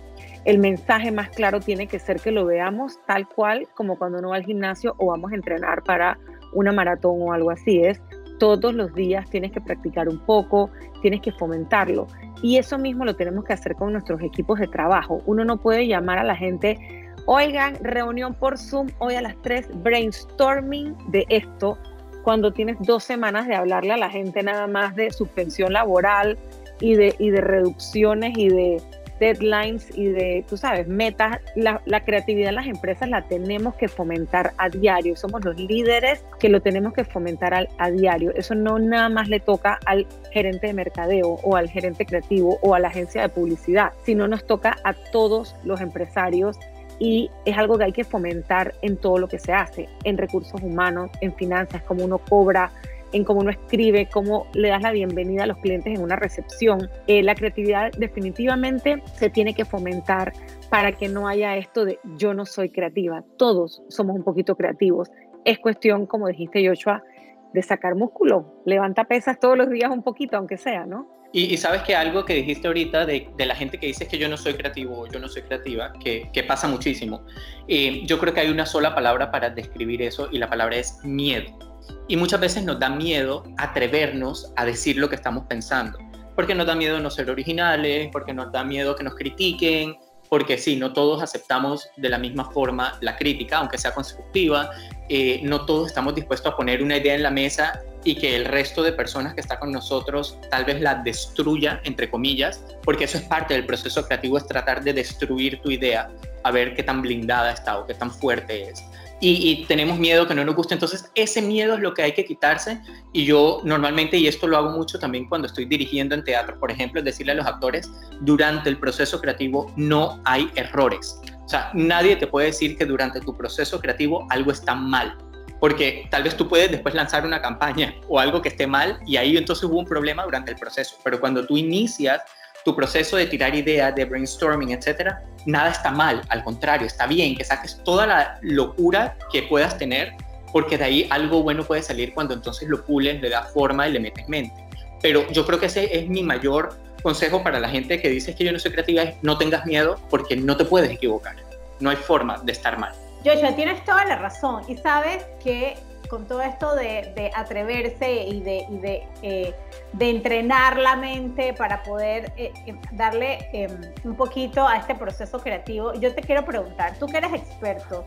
el 0.44 0.58
mensaje 0.58 1.10
más 1.10 1.30
claro 1.30 1.58
tiene 1.58 1.88
que 1.88 1.98
ser 1.98 2.20
que 2.20 2.30
lo 2.30 2.46
veamos 2.46 3.00
tal 3.06 3.26
cual 3.28 3.66
como 3.74 3.98
cuando 3.98 4.18
uno 4.18 4.28
va 4.28 4.36
al 4.36 4.44
gimnasio 4.44 4.94
o 4.98 5.06
vamos 5.06 5.32
a 5.32 5.34
entrenar 5.34 5.82
para 5.82 6.18
una 6.52 6.70
maratón 6.70 7.16
o 7.20 7.32
algo 7.32 7.50
así. 7.50 7.80
Es 7.82 8.00
todos 8.38 8.74
los 8.74 8.92
días 8.94 9.28
tienes 9.30 9.52
que 9.52 9.60
practicar 9.60 10.08
un 10.08 10.18
poco, 10.18 10.70
tienes 11.02 11.20
que 11.20 11.32
fomentarlo. 11.32 12.06
Y 12.42 12.56
eso 12.56 12.78
mismo 12.78 13.04
lo 13.04 13.14
tenemos 13.14 13.44
que 13.44 13.52
hacer 13.52 13.74
con 13.74 13.92
nuestros 13.92 14.20
equipos 14.22 14.58
de 14.58 14.66
trabajo. 14.66 15.22
Uno 15.26 15.44
no 15.44 15.58
puede 15.58 15.86
llamar 15.86 16.18
a 16.18 16.24
la 16.24 16.36
gente, 16.36 16.78
oigan, 17.26 17.76
reunión 17.82 18.34
por 18.34 18.58
Zoom 18.58 18.88
hoy 18.98 19.14
a 19.14 19.22
las 19.22 19.36
3, 19.42 19.82
brainstorming 19.82 20.96
de 21.08 21.26
esto, 21.28 21.78
cuando 22.22 22.52
tienes 22.52 22.76
dos 22.80 23.04
semanas 23.04 23.46
de 23.46 23.54
hablarle 23.54 23.92
a 23.92 23.98
la 23.98 24.10
gente 24.10 24.42
nada 24.42 24.66
más 24.66 24.94
de 24.96 25.10
suspensión 25.10 25.72
laboral 25.74 26.38
y 26.80 26.94
de, 26.94 27.14
y 27.18 27.30
de 27.30 27.40
reducciones 27.40 28.36
y 28.36 28.48
de 28.48 28.82
deadlines 29.18 29.96
y 29.96 30.06
de, 30.06 30.44
tú 30.48 30.56
sabes, 30.56 30.86
metas, 30.88 31.38
la, 31.54 31.80
creatividad 32.04 32.50
en 32.50 32.54
las 32.56 32.66
empresas 32.66 33.08
la 33.08 33.22
tenemos 33.22 33.74
que 33.74 33.88
fomentar 33.88 34.52
a 34.58 34.68
diario. 34.68 35.16
Somos 35.16 35.44
los 35.44 35.58
líderes 35.58 36.24
que 36.38 36.48
lo 36.48 36.60
tenemos 36.60 36.92
que 36.92 37.04
fomentar 37.04 37.68
a 37.78 37.90
diario. 37.90 38.32
Eso 38.34 38.54
no 38.54 38.78
nada 38.78 39.08
más 39.08 39.28
le 39.28 39.40
toca 39.40 39.78
al 39.86 40.06
gerente 40.32 40.66
de 40.66 40.74
mercadeo 40.74 41.38
o 41.42 41.56
al 41.56 41.68
gerente 41.68 42.04
creativo 42.04 42.58
o 42.62 42.74
a 42.74 42.80
la 42.80 42.88
agencia 42.88 43.22
de 43.22 43.28
publicidad, 43.28 43.92
sino 44.04 44.28
nos 44.28 44.46
toca 44.46 44.76
a 44.84 44.92
todos 44.92 45.56
los 45.64 45.80
empresarios 45.80 46.58
y 46.98 47.30
es 47.44 47.58
algo 47.58 47.76
que 47.78 47.84
hay 47.84 47.92
que 47.92 48.04
fomentar 48.04 48.74
en 48.82 48.96
todo 48.96 49.18
lo 49.18 49.28
que 49.28 49.38
se 49.38 49.52
hace, 49.52 49.88
en 50.04 50.16
recursos 50.16 50.62
humanos, 50.62 51.10
en 51.20 51.34
finanzas, 51.34 51.82
como 51.82 52.04
uno 52.04 52.18
cobra 52.18 52.70
en 53.14 53.22
cómo 53.24 53.40
uno 53.40 53.50
escribe, 53.50 54.08
cómo 54.12 54.48
le 54.54 54.68
das 54.68 54.82
la 54.82 54.90
bienvenida 54.90 55.44
a 55.44 55.46
los 55.46 55.58
clientes 55.58 55.94
en 55.94 56.02
una 56.02 56.16
recepción. 56.16 56.90
Eh, 57.06 57.22
la 57.22 57.36
creatividad 57.36 57.92
definitivamente 57.92 59.00
se 59.14 59.30
tiene 59.30 59.54
que 59.54 59.64
fomentar 59.64 60.32
para 60.68 60.90
que 60.90 61.08
no 61.08 61.28
haya 61.28 61.56
esto 61.56 61.84
de 61.84 62.00
yo 62.16 62.34
no 62.34 62.44
soy 62.44 62.70
creativa. 62.70 63.22
Todos 63.38 63.82
somos 63.88 64.16
un 64.16 64.24
poquito 64.24 64.56
creativos. 64.56 65.10
Es 65.44 65.60
cuestión, 65.60 66.06
como 66.06 66.26
dijiste 66.26 66.66
Joshua, 66.66 67.04
de 67.52 67.62
sacar 67.62 67.94
músculo. 67.94 68.62
Levanta 68.66 69.04
pesas 69.04 69.38
todos 69.38 69.56
los 69.56 69.70
días 69.70 69.90
un 69.92 70.02
poquito, 70.02 70.36
aunque 70.36 70.58
sea, 70.58 70.84
¿no? 70.84 71.08
Y, 71.32 71.56
sabes 71.56 71.82
que 71.82 71.96
algo 71.96 72.24
que 72.24 72.34
dijiste 72.34 72.68
ahorita 72.68 73.06
de, 73.06 73.28
la 73.38 73.56
gente 73.56 73.78
que 73.78 73.86
dice 73.88 74.06
que 74.06 74.18
yo 74.18 74.28
no 74.28 74.36
soy 74.36 74.54
creativo 74.54 75.00
o 75.00 75.06
yo 75.08 75.18
no 75.18 75.28
soy 75.28 75.42
creativa, 75.42 75.92
que, 75.92 76.44
pasa 76.46 76.68
muchísimo. 76.68 77.26
Eh, 77.66 78.02
yo 78.06 78.20
creo 78.20 78.32
que 78.32 78.40
hay 78.40 78.50
una 78.50 78.66
sola 78.66 78.94
palabra 78.94 79.32
para 79.32 79.50
describir 79.50 80.02
eso 80.02 80.28
y 80.30 80.38
la 80.38 80.48
palabra 80.48 80.76
es 80.76 81.00
miedo. 81.02 81.73
Y 82.08 82.16
muchas 82.16 82.40
veces 82.40 82.64
nos 82.64 82.78
da 82.78 82.90
miedo 82.90 83.44
atrevernos 83.56 84.52
a 84.56 84.64
decir 84.64 84.98
lo 84.98 85.08
que 85.08 85.16
estamos 85.16 85.44
pensando, 85.48 85.98
porque 86.36 86.54
nos 86.54 86.66
da 86.66 86.74
miedo 86.74 87.00
no 87.00 87.10
ser 87.10 87.30
originales, 87.30 88.08
porque 88.12 88.34
nos 88.34 88.52
da 88.52 88.62
miedo 88.62 88.94
que 88.94 89.04
nos 89.04 89.14
critiquen, 89.14 89.96
porque 90.28 90.58
sí, 90.58 90.76
no 90.76 90.92
todos 90.92 91.22
aceptamos 91.22 91.88
de 91.96 92.08
la 92.08 92.18
misma 92.18 92.50
forma 92.50 92.98
la 93.00 93.16
crítica, 93.16 93.58
aunque 93.58 93.78
sea 93.78 93.92
constructiva, 93.92 94.70
eh, 95.08 95.40
no 95.42 95.64
todos 95.64 95.88
estamos 95.88 96.14
dispuestos 96.14 96.52
a 96.52 96.56
poner 96.56 96.82
una 96.82 96.96
idea 96.96 97.14
en 97.14 97.22
la 97.22 97.30
mesa 97.30 97.80
y 98.04 98.16
que 98.16 98.36
el 98.36 98.44
resto 98.44 98.82
de 98.82 98.92
personas 98.92 99.34
que 99.34 99.40
está 99.40 99.58
con 99.58 99.72
nosotros 99.72 100.38
tal 100.50 100.64
vez 100.64 100.80
la 100.80 100.96
destruya, 100.96 101.80
entre 101.84 102.10
comillas, 102.10 102.64
porque 102.82 103.04
eso 103.04 103.18
es 103.18 103.24
parte 103.24 103.54
del 103.54 103.64
proceso 103.64 104.04
creativo, 104.06 104.36
es 104.36 104.46
tratar 104.46 104.82
de 104.82 104.92
destruir 104.92 105.60
tu 105.62 105.70
idea, 105.70 106.10
a 106.42 106.50
ver 106.50 106.74
qué 106.74 106.82
tan 106.82 107.00
blindada 107.00 107.52
está 107.52 107.78
o 107.78 107.86
qué 107.86 107.94
tan 107.94 108.10
fuerte 108.10 108.70
es 108.70 108.84
y, 109.26 109.64
tenemos 109.66 109.98
miedo 109.98 110.26
que 110.26 110.34
no 110.34 110.44
nos 110.44 110.54
guste. 110.54 110.74
Entonces, 110.74 111.10
ese 111.14 111.40
miedo 111.40 111.74
es 111.74 111.80
lo 111.80 111.94
que 111.94 112.02
hay 112.02 112.12
que 112.12 112.24
quitarse. 112.24 112.80
Y 113.12 113.24
yo 113.24 113.60
normalmente, 113.64 114.16
y 114.16 114.26
esto 114.26 114.46
lo 114.46 114.56
hago 114.56 114.70
mucho 114.70 114.98
también 114.98 115.26
cuando 115.28 115.46
estoy 115.46 115.64
dirigiendo 115.64 116.14
en 116.14 116.24
teatro, 116.24 116.58
por 116.58 116.70
ejemplo, 116.70 117.00
es 117.00 117.04
decirle 117.04 117.32
a 117.32 117.36
los 117.36 117.46
actores, 117.46 117.90
durante 118.20 118.68
el 118.68 118.78
proceso 118.78 119.20
creativo 119.20 119.72
no 119.76 120.20
hay 120.24 120.50
errores. 120.56 121.20
O 121.44 121.48
sea, 121.48 121.70
nadie 121.74 122.16
te 122.16 122.26
puede 122.26 122.48
decir 122.48 122.76
que 122.76 122.84
durante 122.84 123.20
tu 123.20 123.36
proceso 123.36 123.80
creativo 123.80 124.26
algo 124.30 124.50
está 124.50 124.74
mal. 124.74 125.16
Porque 125.60 126.06
tal 126.10 126.24
vez 126.24 126.36
tú 126.36 126.48
puedes 126.48 126.70
después 126.70 126.94
lanzar 126.94 127.24
una 127.24 127.40
campaña 127.40 127.94
o 128.08 128.18
algo 128.18 128.42
que 128.42 128.50
esté 128.50 128.66
mal 128.66 128.98
y 129.06 129.16
ahí 129.16 129.36
entonces 129.36 129.64
hubo 129.64 129.78
un 129.78 129.86
problema 129.86 130.24
durante 130.24 130.50
el 130.50 130.58
proceso. 130.58 130.96
Pero 131.02 131.20
cuando 131.20 131.46
tú 131.46 131.56
inicias 131.56 132.20
tu 132.64 132.74
proceso 132.74 133.16
de 133.16 133.26
tirar 133.26 133.54
ideas, 133.54 133.94
de 133.94 134.04
brainstorming, 134.04 134.72
etcétera, 134.72 135.22
nada 135.46 135.70
está 135.70 135.90
mal, 135.90 136.22
al 136.28 136.42
contrario, 136.42 136.86
está 136.86 137.06
bien 137.06 137.36
que 137.36 137.44
saques 137.44 137.80
toda 137.84 138.06
la 138.06 138.38
locura 138.42 139.16
que 139.30 139.42
puedas 139.42 139.76
tener, 139.76 140.14
porque 140.52 140.78
de 140.78 140.84
ahí 140.84 141.06
algo 141.10 141.42
bueno 141.42 141.64
puede 141.64 141.82
salir 141.82 142.14
cuando 142.14 142.34
entonces 142.34 142.68
lo 142.68 142.84
pules, 142.84 143.20
le 143.20 143.28
das 143.28 143.52
forma 143.52 143.88
y 143.88 143.92
le 143.92 144.00
metes 144.00 144.28
mente. 144.28 144.54
Pero 145.02 145.28
yo 145.30 145.44
creo 145.44 145.60
que 145.60 145.66
ese 145.66 145.96
es 145.96 146.08
mi 146.08 146.22
mayor 146.22 146.78
consejo 147.02 147.42
para 147.42 147.60
la 147.60 147.68
gente 147.68 148.00
que 148.00 148.08
dice 148.08 148.34
que 148.34 148.44
yo 148.44 148.52
no 148.52 148.58
soy 148.58 148.72
creativa, 148.72 149.02
es 149.02 149.16
no 149.22 149.36
tengas 149.36 149.66
miedo 149.66 150.00
porque 150.08 150.36
no 150.36 150.56
te 150.56 150.64
puedes 150.64 150.90
equivocar, 150.90 151.36
no 151.80 151.90
hay 151.90 151.96
forma 151.96 152.38
de 152.42 152.52
estar 152.52 152.78
mal. 152.78 152.92
Joshua, 153.24 153.54
tienes 153.54 153.84
toda 153.84 154.04
la 154.06 154.16
razón 154.16 154.62
y 154.68 154.76
sabes 154.76 155.24
que 155.42 155.76
con 156.08 156.26
todo 156.26 156.42
esto 156.42 156.74
de, 156.74 157.30
atreverse 157.34 158.24
y 158.24 158.40
de, 158.40 158.66
de, 158.70 159.08
eh, 159.22 159.54
de, 159.92 160.10
entrenar 160.10 160.78
la 160.78 160.96
mente 160.96 161.52
para 161.54 161.82
poder 161.82 162.32
eh, 162.36 162.52
eh, 162.66 162.74
darle 162.92 163.48
em, 163.52 163.80
un 164.04 164.16
poquito 164.16 164.66
a 164.66 164.76
este 164.76 164.94
proceso 164.94 165.38
creativo, 165.38 165.94
yo 165.94 166.14
te 166.14 166.22
quiero 166.22 166.44
preguntar, 166.44 166.98
tú 166.98 167.06
que 167.06 167.18
eres 167.18 167.32
experto, 167.32 168.04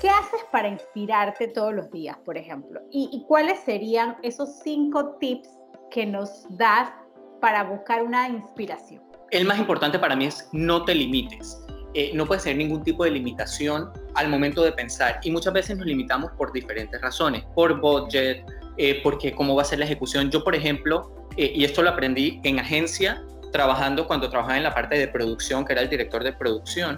¿qué 0.00 0.08
haces 0.08 0.40
para 0.50 0.68
inspirarte 0.68 1.48
todos 1.48 1.74
los 1.74 1.90
días, 1.90 2.16
por 2.24 2.36
ejemplo? 2.36 2.80
¿Y, 2.90 3.24
cuáles 3.28 3.60
serían 3.60 4.16
esos 4.22 4.60
cinco 4.62 5.16
tips 5.20 5.48
que 5.90 6.06
nos 6.06 6.46
das 6.50 6.90
para 7.40 7.64
buscar 7.64 8.02
una 8.02 8.28
inspiración? 8.28 9.02
El 9.30 9.46
más 9.46 9.58
importante 9.58 9.98
para 9.98 10.16
mí 10.16 10.26
es 10.26 10.48
no 10.52 10.84
te 10.84 10.94
limites. 10.94 11.64
No 12.14 12.26
puede 12.26 12.40
ser 12.40 12.56
ningún 12.56 12.82
tipo 12.82 13.04
de 13.04 13.10
limitación 13.10 13.90
al 14.14 14.28
momento 14.28 14.62
de 14.62 14.72
pensar 14.72 15.20
y 15.22 15.30
muchas 15.30 15.52
veces 15.52 15.76
nos 15.76 15.86
limitamos 15.86 16.30
por 16.32 16.52
diferentes 16.52 17.00
razones, 17.00 17.44
por 17.54 17.80
budget, 17.80 18.44
eh, 18.76 19.00
porque 19.02 19.32
cómo 19.32 19.54
va 19.54 19.62
a 19.62 19.64
ser 19.64 19.78
la 19.78 19.84
ejecución. 19.84 20.30
Yo, 20.30 20.42
por 20.42 20.54
ejemplo, 20.54 21.28
eh, 21.36 21.52
y 21.54 21.64
esto 21.64 21.82
lo 21.82 21.90
aprendí 21.90 22.40
en 22.44 22.58
agencia, 22.58 23.22
trabajando 23.52 24.06
cuando 24.06 24.30
trabajaba 24.30 24.56
en 24.56 24.62
la 24.62 24.74
parte 24.74 24.96
de 24.98 25.08
producción, 25.08 25.64
que 25.64 25.72
era 25.72 25.82
el 25.82 25.90
director 25.90 26.24
de 26.24 26.32
producción, 26.32 26.96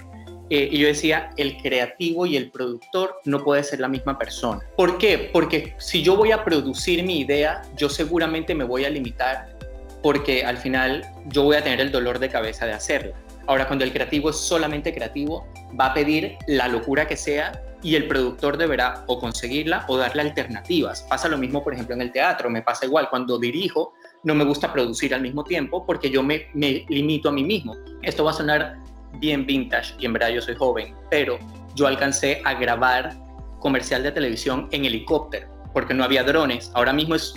eh, 0.51 0.69
y 0.71 0.79
yo 0.79 0.87
decía, 0.87 1.31
el 1.39 1.57
creativo 1.57 2.27
y 2.27 2.37
el 2.37 2.51
productor 2.51 3.17
no 3.25 3.43
puede 3.43 3.65
ser 3.65 3.81
la 3.81 3.89
misma 3.89 4.19
persona. 4.19 4.61
¿Por 4.77 4.99
qué? 4.99 5.31
Porque 5.33 5.75
si 5.79 6.03
yo 6.03 6.15
voy 6.15 6.31
a 6.31 6.45
producir 6.45 7.03
mi 7.03 7.21
idea, 7.21 7.63
yo 7.77 7.89
seguramente 7.89 8.55
me 8.55 8.65
voy 8.65 8.85
a 8.85 8.91
limitar 8.91 9.57
porque 10.03 10.45
al 10.45 10.59
final 10.59 11.05
yo 11.27 11.45
voy 11.45 11.57
a 11.57 11.65
tener 11.65 11.81
el 11.81 11.91
dolor 11.91 12.19
de 12.19 12.29
cabeza 12.29 12.67
de 12.67 12.75
hacerla. 12.75 13.15
Ahora, 13.47 13.67
cuando 13.67 13.85
el 13.85 13.93
creativo 13.93 14.31
es 14.31 14.37
solamente 14.37 14.95
creativo, 14.95 15.47
va 15.79 15.87
a 15.87 15.95
pedir 15.95 16.37
la 16.47 16.69
locura 16.69 17.07
que 17.07 17.17
sea 17.17 17.53
y 17.83 17.97
el 17.97 18.07
productor 18.07 18.57
deberá 18.57 19.05
o 19.09 19.19
conseguirla 19.19 19.85
o 19.89 19.97
darle 19.97 20.23
alternativas. 20.23 21.03
Pasa 21.03 21.29
lo 21.29 21.37
mismo, 21.37 21.65
por 21.65 21.75
ejemplo, 21.75 21.95
en 21.95 22.03
el 22.03 22.13
teatro, 22.13 22.49
me 22.49 22.63
pasa 22.63 22.87
igual. 22.87 23.09
Cuando 23.11 23.39
dirijo, 23.39 23.95
no 24.23 24.35
me 24.35 24.45
gusta 24.45 24.73
producir 24.73 25.15
al 25.15 25.21
mismo 25.21 25.43
tiempo 25.45 25.85
porque 25.85 26.09
yo 26.09 26.23
me, 26.23 26.47
me 26.55 26.87
limito 26.89 27.29
a 27.29 27.33
mí 27.33 27.43
mismo. 27.43 27.75
Esto 28.03 28.25
va 28.25 28.31
a 28.31 28.35
sonar 28.35 28.77
bien 29.19 29.45
vintage 29.45 29.95
y 29.99 30.07
en 30.07 30.13
verdad 30.13 30.29
yo 30.31 30.41
soy 30.41 30.55
joven, 30.55 30.95
pero 31.11 31.39
yo 31.75 31.87
alcancé 31.87 32.41
a 32.45 32.55
grabar 32.55 33.15
comercial 33.59 34.03
de 34.03 34.13
televisión 34.13 34.69
en 34.71 34.85
helicóptero 34.85 35.49
porque 35.73 35.95
no 35.95 36.05
había 36.05 36.23
drones. 36.23 36.71
Ahora 36.75 36.93
mismo 36.93 37.15
es 37.15 37.35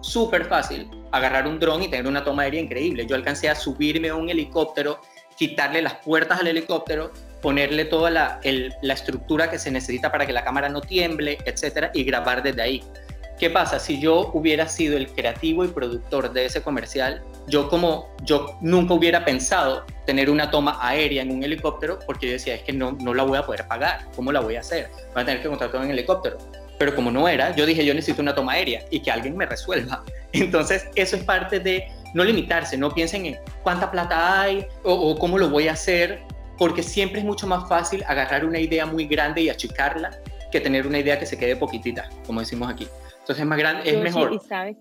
súper 0.00 0.44
fácil 0.44 0.88
agarrar 1.12 1.46
un 1.46 1.58
dron 1.58 1.82
y 1.82 1.88
tener 1.88 2.06
una 2.06 2.24
toma 2.24 2.42
aérea 2.42 2.60
increíble. 2.60 3.06
Yo 3.06 3.16
alcancé 3.16 3.48
a 3.48 3.54
subirme 3.54 4.08
a 4.08 4.14
un 4.14 4.28
helicóptero 4.28 5.00
quitarle 5.38 5.80
las 5.82 5.94
puertas 5.94 6.40
al 6.40 6.48
helicóptero, 6.48 7.12
ponerle 7.40 7.84
toda 7.84 8.10
la, 8.10 8.40
la 8.82 8.94
estructura 8.94 9.48
que 9.48 9.58
se 9.58 9.70
necesita 9.70 10.10
para 10.10 10.26
que 10.26 10.32
la 10.32 10.44
cámara 10.44 10.68
no 10.68 10.80
tiemble, 10.80 11.38
etcétera, 11.44 11.90
y 11.94 12.02
grabar 12.04 12.42
desde 12.42 12.60
ahí. 12.60 12.82
¿Qué 13.38 13.50
pasa? 13.50 13.78
Si 13.78 14.00
yo 14.00 14.32
hubiera 14.34 14.66
sido 14.66 14.96
el 14.96 15.06
creativo 15.12 15.64
y 15.64 15.68
productor 15.68 16.32
de 16.32 16.46
ese 16.46 16.60
comercial, 16.60 17.22
yo 17.46 17.68
como 17.68 18.08
yo 18.24 18.58
nunca 18.60 18.94
hubiera 18.94 19.24
pensado 19.24 19.84
tener 20.06 20.28
una 20.28 20.50
toma 20.50 20.76
aérea 20.82 21.22
en 21.22 21.30
un 21.30 21.44
helicóptero 21.44 22.00
porque 22.04 22.26
yo 22.26 22.32
decía, 22.32 22.56
es 22.56 22.62
que 22.62 22.72
no, 22.72 22.98
no 23.00 23.14
la 23.14 23.22
voy 23.22 23.38
a 23.38 23.46
poder 23.46 23.68
pagar, 23.68 24.06
¿cómo 24.16 24.32
la 24.32 24.40
voy 24.40 24.56
a 24.56 24.60
hacer? 24.60 24.90
Voy 25.14 25.22
a 25.22 25.24
tener 25.24 25.40
que 25.40 25.48
contratar 25.48 25.80
un 25.80 25.90
helicóptero. 25.90 26.38
Pero 26.78 26.96
como 26.96 27.12
no 27.12 27.28
era, 27.28 27.54
yo 27.54 27.64
dije, 27.64 27.84
yo 27.84 27.94
necesito 27.94 28.22
una 28.22 28.34
toma 28.34 28.54
aérea 28.54 28.84
y 28.90 29.00
que 29.00 29.10
alguien 29.12 29.36
me 29.36 29.46
resuelva. 29.46 30.02
Entonces, 30.32 30.88
eso 30.96 31.16
es 31.16 31.22
parte 31.22 31.60
de 31.60 31.86
no 32.14 32.24
limitarse, 32.24 32.76
no 32.76 32.90
piensen 32.90 33.26
en 33.26 33.36
cuánta 33.62 33.90
plata 33.90 34.40
hay 34.40 34.66
o, 34.84 35.16
cómo 35.18 35.38
lo 35.38 35.50
voy 35.50 35.68
a 35.68 35.72
hacer, 35.72 36.20
porque 36.56 36.82
siempre 36.82 37.20
es 37.20 37.24
mucho 37.24 37.46
más 37.46 37.68
fácil 37.68 38.02
agarrar 38.06 38.44
una 38.44 38.58
idea 38.58 38.86
muy 38.86 39.06
grande 39.06 39.42
y 39.42 39.48
achicarla 39.48 40.10
que 40.50 40.60
tener 40.60 40.86
una 40.86 40.98
idea 40.98 41.18
que 41.18 41.26
se 41.26 41.38
quede 41.38 41.56
poquitita, 41.56 42.08
como 42.26 42.40
decimos 42.40 42.70
aquí. 42.70 42.86
Entonces 43.20 43.40
es 43.40 43.46
más 43.46 43.58
grande, 43.58 43.88
es 43.88 44.02
mejor. 44.02 44.32
y 44.32 44.38
sabes, 44.38 44.76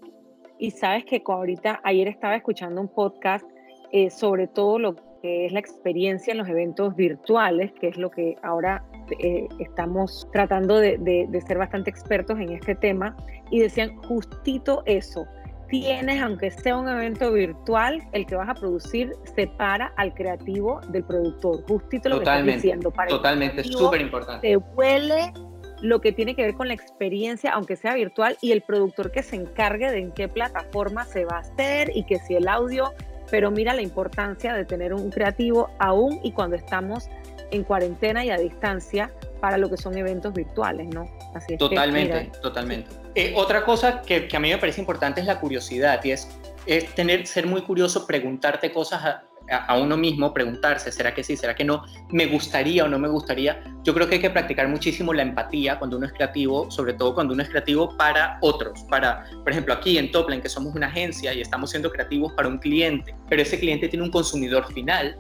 y 0.58 0.72
sabes 0.72 1.06
que 1.06 1.22
ahorita, 1.26 1.82
ayer 1.84 2.08
estaba 2.08 2.36
escuchando 2.36 2.80
un 2.82 2.88
podcast 2.88 3.46
eh, 3.92 4.10
sobre 4.10 4.48
todo 4.48 4.80
lo 4.80 4.96
que 5.22 5.46
es 5.46 5.52
la 5.52 5.60
experiencia 5.60 6.32
en 6.32 6.38
los 6.38 6.48
eventos 6.48 6.96
virtuales, 6.96 7.72
que 7.80 7.88
es 7.88 7.98
lo 7.98 8.12
que 8.12 8.36
ahora 8.44 8.84
eh, 9.20 9.48
estamos 9.60 10.28
tratando 10.32 10.80
de, 10.80 10.98
de 10.98 11.42
ser 11.42 11.58
bastante 11.58 11.90
expertos 11.90 12.40
en 12.40 12.52
este 12.52 12.76
tema, 12.76 13.16
y 13.50 13.60
decían 13.60 13.96
justito 14.04 14.84
eso, 14.86 15.26
tienes, 15.68 16.22
aunque 16.22 16.52
sea 16.52 16.78
un 16.78 16.88
evento 16.90 17.32
virtual, 17.32 18.02
el 18.12 18.26
que 18.26 18.36
vas 18.36 18.50
a 18.50 18.54
producir 18.54 19.14
separa 19.36 19.94
al 19.98 20.14
creativo 20.14 20.82
del 20.90 21.04
productor. 21.04 21.64
Justito 21.68 22.10
lo 22.10 22.18
que 22.20 22.24
estás 22.24 22.46
diciendo. 22.46 22.92
Para 22.92 23.10
totalmente, 23.10 23.62
es 23.62 23.68
súper 23.68 24.02
importante. 24.02 24.48
Te 24.48 24.58
huele 24.58 25.34
lo 25.82 26.02
que 26.02 26.12
tiene 26.12 26.36
que 26.36 26.44
ver 26.44 26.56
con 26.56 26.68
la 26.68 26.74
experiencia, 26.74 27.52
aunque 27.52 27.76
sea 27.76 27.94
virtual, 27.94 28.38
y 28.42 28.52
el 28.52 28.62
productor 28.62 29.12
que 29.12 29.24
se 29.24 29.36
encargue 29.36 29.92
de 29.92 30.00
en 30.00 30.12
qué 30.12 30.28
plataforma 30.28 31.06
se 31.06 31.26
va 31.26 31.38
a 31.38 31.40
hacer 31.40 31.92
y 31.96 32.04
que 32.04 32.20
si 32.20 32.36
el 32.36 32.48
audio, 32.48 32.94
pero 33.30 33.52
mira 33.52 33.74
la 33.74 33.82
importancia 33.82 34.54
de 34.54 34.66
tener 34.66 34.94
un 34.94 35.12
creativo 35.12 35.70
aún 35.80 36.20
y 36.24 36.32
cuando 36.32 36.56
estamos 36.56 37.10
en 37.52 37.64
cuarentena 37.64 38.26
y 38.26 38.30
a 38.30 38.38
distancia 38.38 39.12
para 39.40 39.58
lo 39.58 39.70
que 39.70 39.78
son 39.78 39.98
eventos 39.98 40.34
virtuales, 40.34 40.88
¿no? 40.88 41.06
Así 41.34 41.58
totalmente, 41.58 42.32
totalmente. 42.42 42.90
Eh, 43.18 43.34
otra 43.36 43.66
cosa 43.66 44.04
que, 44.04 44.30
a 44.32 44.40
mí 44.40 44.52
me 44.52 44.60
parece 44.60 44.80
importante 44.80 45.22
es 45.22 45.26
la 45.26 45.40
curiosidad 45.40 46.00
y 46.04 46.12
es, 46.12 46.30
tener, 46.94 47.26
ser 47.26 47.48
muy 47.48 47.64
curioso, 47.64 48.06
preguntarte 48.06 48.72
cosas 48.72 49.04
a, 49.04 49.76
uno 49.76 49.98
mismo, 49.98 50.36
preguntarse, 50.36 50.92
¿será 50.92 51.16
que 51.16 51.24
sí? 51.24 51.36
¿Será 51.36 51.56
que 51.56 51.64
no? 51.64 51.84
¿Me 52.12 52.28
gustaría 52.28 52.84
o 52.84 52.88
no 52.88 53.00
me 53.00 53.08
gustaría? 53.08 53.64
Yo 53.84 53.96
creo 53.96 54.08
que 54.08 54.16
hay 54.16 54.22
que 54.22 54.30
practicar 54.30 54.68
muchísimo 54.68 55.16
la 55.16 55.24
empatía 55.24 55.80
cuando 55.80 55.98
uno 55.98 56.06
es 56.06 56.14
creativo, 56.14 56.70
sobre 56.70 56.94
todo 56.94 57.16
cuando 57.16 57.34
uno 57.34 57.42
es 57.42 57.50
creativo 57.50 57.98
para 57.98 58.38
otros, 58.42 58.84
para, 58.84 59.26
por 59.44 59.52
ejemplo, 59.52 59.74
aquí 59.74 59.98
en 59.98 60.12
Topline, 60.12 60.44
que 60.44 60.50
somos 60.50 60.76
una 60.76 60.86
agencia 60.86 61.34
y 61.34 61.42
estamos 61.42 61.72
siendo 61.72 61.90
creativos 61.92 62.34
para 62.34 62.48
un 62.48 62.60
cliente, 62.60 63.16
pero 63.28 63.42
ese 63.42 63.58
cliente 63.58 63.88
tiene 63.88 64.06
un 64.06 64.12
consumidor 64.12 64.72
final 64.72 65.18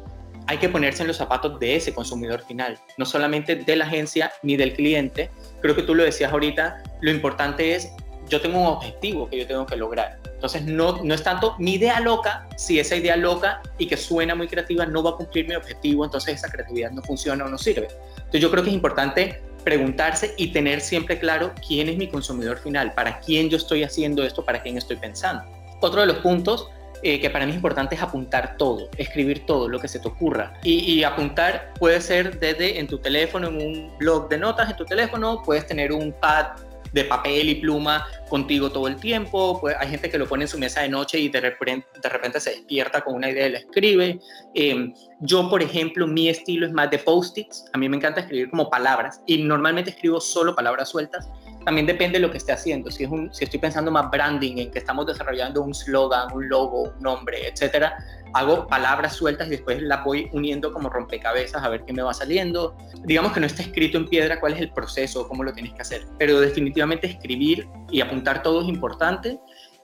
hay 0.47 0.57
que 0.57 0.69
ponerse 0.69 1.03
en 1.03 1.07
los 1.07 1.17
zapatos 1.17 1.59
de 1.59 1.75
ese 1.75 1.93
consumidor 1.93 2.41
final, 2.41 2.79
no 2.97 3.05
solamente 3.05 3.57
de 3.57 3.75
la 3.75 3.85
agencia 3.85 4.31
ni 4.43 4.55
del 4.55 4.73
cliente. 4.73 5.29
Creo 5.61 5.75
que 5.75 5.83
tú 5.83 5.93
lo 5.93 6.03
decías 6.03 6.31
ahorita, 6.31 6.83
lo 7.01 7.11
importante 7.11 7.75
es, 7.75 7.91
yo 8.29 8.41
tengo 8.41 8.59
un 8.59 8.67
objetivo 8.67 9.29
que 9.29 9.39
yo 9.39 9.47
tengo 9.47 9.65
que 9.65 9.75
lograr. 9.75 10.19
Entonces, 10.25 10.63
no, 10.63 11.01
no 11.03 11.13
es 11.13 11.23
tanto 11.23 11.55
mi 11.59 11.75
idea 11.75 11.99
loca, 11.99 12.47
si 12.57 12.79
esa 12.79 12.95
idea 12.95 13.15
loca 13.15 13.61
y 13.77 13.87
que 13.87 13.97
suena 13.97 14.35
muy 14.35 14.47
creativa 14.47 14.85
no 14.85 15.01
va 15.01 15.11
a 15.11 15.15
cumplir 15.15 15.47
mi 15.47 15.55
objetivo, 15.55 16.05
entonces 16.05 16.35
esa 16.35 16.49
creatividad 16.49 16.91
no 16.91 17.01
funciona 17.01 17.45
o 17.45 17.49
no 17.49 17.57
sirve. 17.57 17.87
Entonces, 18.17 18.41
yo 18.41 18.51
creo 18.51 18.63
que 18.63 18.69
es 18.69 18.75
importante 18.75 19.41
preguntarse 19.63 20.33
y 20.37 20.47
tener 20.53 20.81
siempre 20.81 21.19
claro 21.19 21.53
quién 21.67 21.89
es 21.89 21.97
mi 21.97 22.07
consumidor 22.07 22.57
final, 22.59 22.93
para 22.93 23.19
quién 23.19 23.49
yo 23.49 23.57
estoy 23.57 23.83
haciendo 23.83 24.23
esto, 24.23 24.45
para 24.45 24.61
quién 24.61 24.77
estoy 24.77 24.97
pensando. 24.97 25.43
Otro 25.81 26.01
de 26.01 26.07
los 26.07 26.17
puntos 26.17 26.69
eh, 27.03 27.19
que 27.19 27.29
para 27.29 27.45
mí 27.45 27.51
es 27.51 27.57
importante 27.57 27.93
es 27.93 28.01
apuntar 28.01 28.57
todo, 28.57 28.89
escribir 28.97 29.45
todo 29.45 29.69
lo 29.69 29.79
que 29.79 29.87
se 29.87 29.99
te 29.99 30.07
ocurra. 30.07 30.53
Y, 30.63 31.03
apuntar 31.03 31.73
puede 31.79 32.01
ser 32.01 32.39
desde 32.39 32.79
en 32.79 32.87
tu 32.87 32.97
teléfono, 32.97 33.49
en 33.49 33.57
un 33.57 33.97
blog 33.97 34.29
de 34.29 34.37
notas 34.39 34.69
en 34.69 34.77
tu 34.77 34.85
teléfono, 34.85 35.43
puedes 35.45 35.67
tener 35.67 35.91
un 35.91 36.11
pad 36.11 36.47
de 36.97 37.05
papel 37.05 37.49
y 37.49 37.55
pluma 37.55 38.05
contigo 38.29 38.71
todo 38.71 38.87
el 38.87 38.97
tiempo. 38.97 39.59
Pues 39.61 39.75
hay 39.79 39.89
gente 39.89 40.09
que 40.09 40.17
lo 40.17 40.27
pone 40.27 40.43
en 40.43 40.47
su 40.47 40.57
mesa 40.57 40.81
de 40.81 40.89
noche 40.89 41.19
y 41.19 41.29
de 41.29 41.41
repente, 41.41 41.87
de 42.01 42.09
repente 42.09 42.39
se 42.39 42.51
despierta 42.51 43.01
con 43.01 43.15
una 43.15 43.29
idea 43.29 43.47
y 43.47 43.51
la 43.51 43.57
escribe. 43.59 44.19
Em, 44.53 44.93
yo, 45.21 45.49
por 45.49 45.61
ejemplo, 45.61 46.07
mi 46.07 46.29
estilo 46.29 46.65
es 46.65 46.73
más 46.73 46.89
de 46.91 46.99
post-its. 46.99 47.65
A 47.73 47.77
mí 47.77 47.87
me 47.87 47.97
encanta 47.97 48.21
escribir 48.21 48.49
como 48.49 48.69
palabras 48.69 49.21
y 49.25 49.37
normalmente 49.43 49.91
escribo 49.91 50.19
solo 50.19 50.55
palabras 50.55 50.89
sueltas 50.89 51.29
también 51.67 51.85
depende 51.85 52.17
de 52.17 52.25
lo 52.25 52.31
que 52.31 52.37
esté 52.37 52.53
haciendo. 52.53 52.89
Si, 52.89 53.03
es 53.03 53.09
un, 53.09 53.33
si 53.33 53.43
estoy 53.43 53.59
pensando 53.59 53.91
más 53.91 54.09
branding, 54.09 54.55
en 54.57 54.71
que 54.71 54.79
estamos 54.79 55.05
desarrollando 55.05 55.61
un 55.61 55.75
slogan, 55.75 56.31
un 56.33 56.47
logo, 56.47 56.83
un 56.83 56.99
nombre, 57.01 57.45
etcétera, 57.45 57.97
hago 58.33 58.67
palabras 58.67 59.17
sueltas 59.17 59.47
y 59.47 59.49
después 59.49 59.81
las 59.81 60.01
voy 60.05 60.29
uniendo 60.31 60.71
como 60.71 60.87
rompecabezas 60.87 61.61
a 61.61 61.67
ver 61.67 61.83
qué 61.83 61.91
me 61.91 62.01
va 62.01 62.13
saliendo. 62.13 62.77
Digamos 63.03 63.33
que 63.33 63.41
no 63.41 63.47
está 63.47 63.63
escrito 63.63 63.97
en 63.97 64.07
piedra 64.07 64.39
cuál 64.39 64.53
es 64.53 64.61
el 64.61 64.71
proceso, 64.71 65.27
cómo 65.27 65.43
lo 65.43 65.51
tienes 65.51 65.73
que 65.73 65.81
hacer, 65.81 66.05
pero 66.17 66.39
definitivamente 66.39 67.05
escribir 67.07 67.67
y 67.91 67.99
apuntar 67.99 68.41
todo 68.41 68.61
es 68.61 68.69
importante 68.69 69.37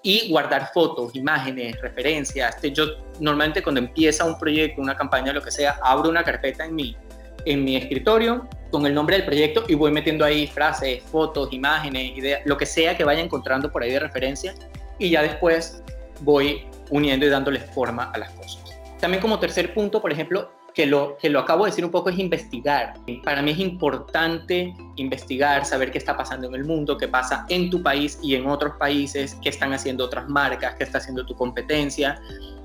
y 0.04 0.30
guardar 0.30 0.72
fotos, 0.74 1.14
imágenes, 1.18 1.82
referencias. 1.82 2.56
Este, 2.56 2.72
yo 2.72 2.86
normalmente 3.20 3.62
cuando 3.62 3.82
empieza 3.82 4.24
un 4.24 4.40
proyecto, 4.40 4.82
una 4.82 4.96
campaña, 4.96 5.34
lo 5.34 5.42
que 5.42 5.52
sea, 5.52 5.78
abro 5.84 6.10
una 6.10 6.24
carpeta 6.24 6.64
en 6.64 6.76
mi, 6.76 6.96
en 7.46 7.64
mi 7.64 7.76
escritorio 7.76 8.48
con 8.72 8.86
el 8.86 8.94
nombre 8.94 9.18
del 9.18 9.26
proyecto 9.26 9.64
y 9.68 9.76
voy 9.76 9.92
metiendo 9.92 10.26
ahí 10.26 10.48
frases, 10.48 11.04
fotos, 11.04 11.54
imágenes, 11.54 12.18
ideas, 12.18 12.42
lo 12.46 12.58
que 12.58 12.66
sea 12.66 12.98
que 12.98 13.04
vaya 13.04 13.22
encontrando 13.22 13.72
por 13.72 13.84
ahí 13.84 13.92
de 13.92 14.00
referencia 14.00 14.56
y 14.98 15.12
ya 15.12 15.22
después 15.22 15.84
voy 16.22 16.66
uniendo 16.90 17.26
y 17.26 17.30
dándole 17.30 17.60
forma 17.60 18.06
a 18.12 18.18
las 18.18 18.32
cosas. 18.32 18.64
También 19.00 19.22
como 19.22 19.40
tercer 19.40 19.74
punto, 19.74 20.02
por 20.02 20.12
ejemplo, 20.12 20.50
que 20.74 20.86
lo, 20.86 21.18
que 21.18 21.30
lo 21.30 21.40
acabo 21.40 21.66
de 21.66 21.72
decir 21.72 21.86
un 21.86 21.92
poco 21.92 22.10
es 22.10 22.18
investigar. 22.18 22.96
Para 23.24 23.42
mí 23.42 23.52
es 23.52 23.60
importante 23.60 24.74
investigar, 24.96 25.66
saber 25.66 25.92
qué 25.92 25.98
está 25.98 26.18
pasando 26.18 26.48
en 26.48 26.56
el 26.56 26.66
mundo, 26.66 26.98
qué 26.98 27.08
pasa 27.08 27.46
en 27.50 27.70
tu 27.70 27.84
país 27.84 28.18
y 28.24 28.36
en 28.36 28.48
otros 28.48 28.74
países, 28.78 29.38
qué 29.42 29.50
están 29.50 29.74
haciendo 29.74 30.06
otras 30.06 30.28
marcas, 30.30 30.76
qué 30.76 30.84
está 30.84 30.98
haciendo 30.98 31.26
tu 31.26 31.36
competencia. 31.36 32.20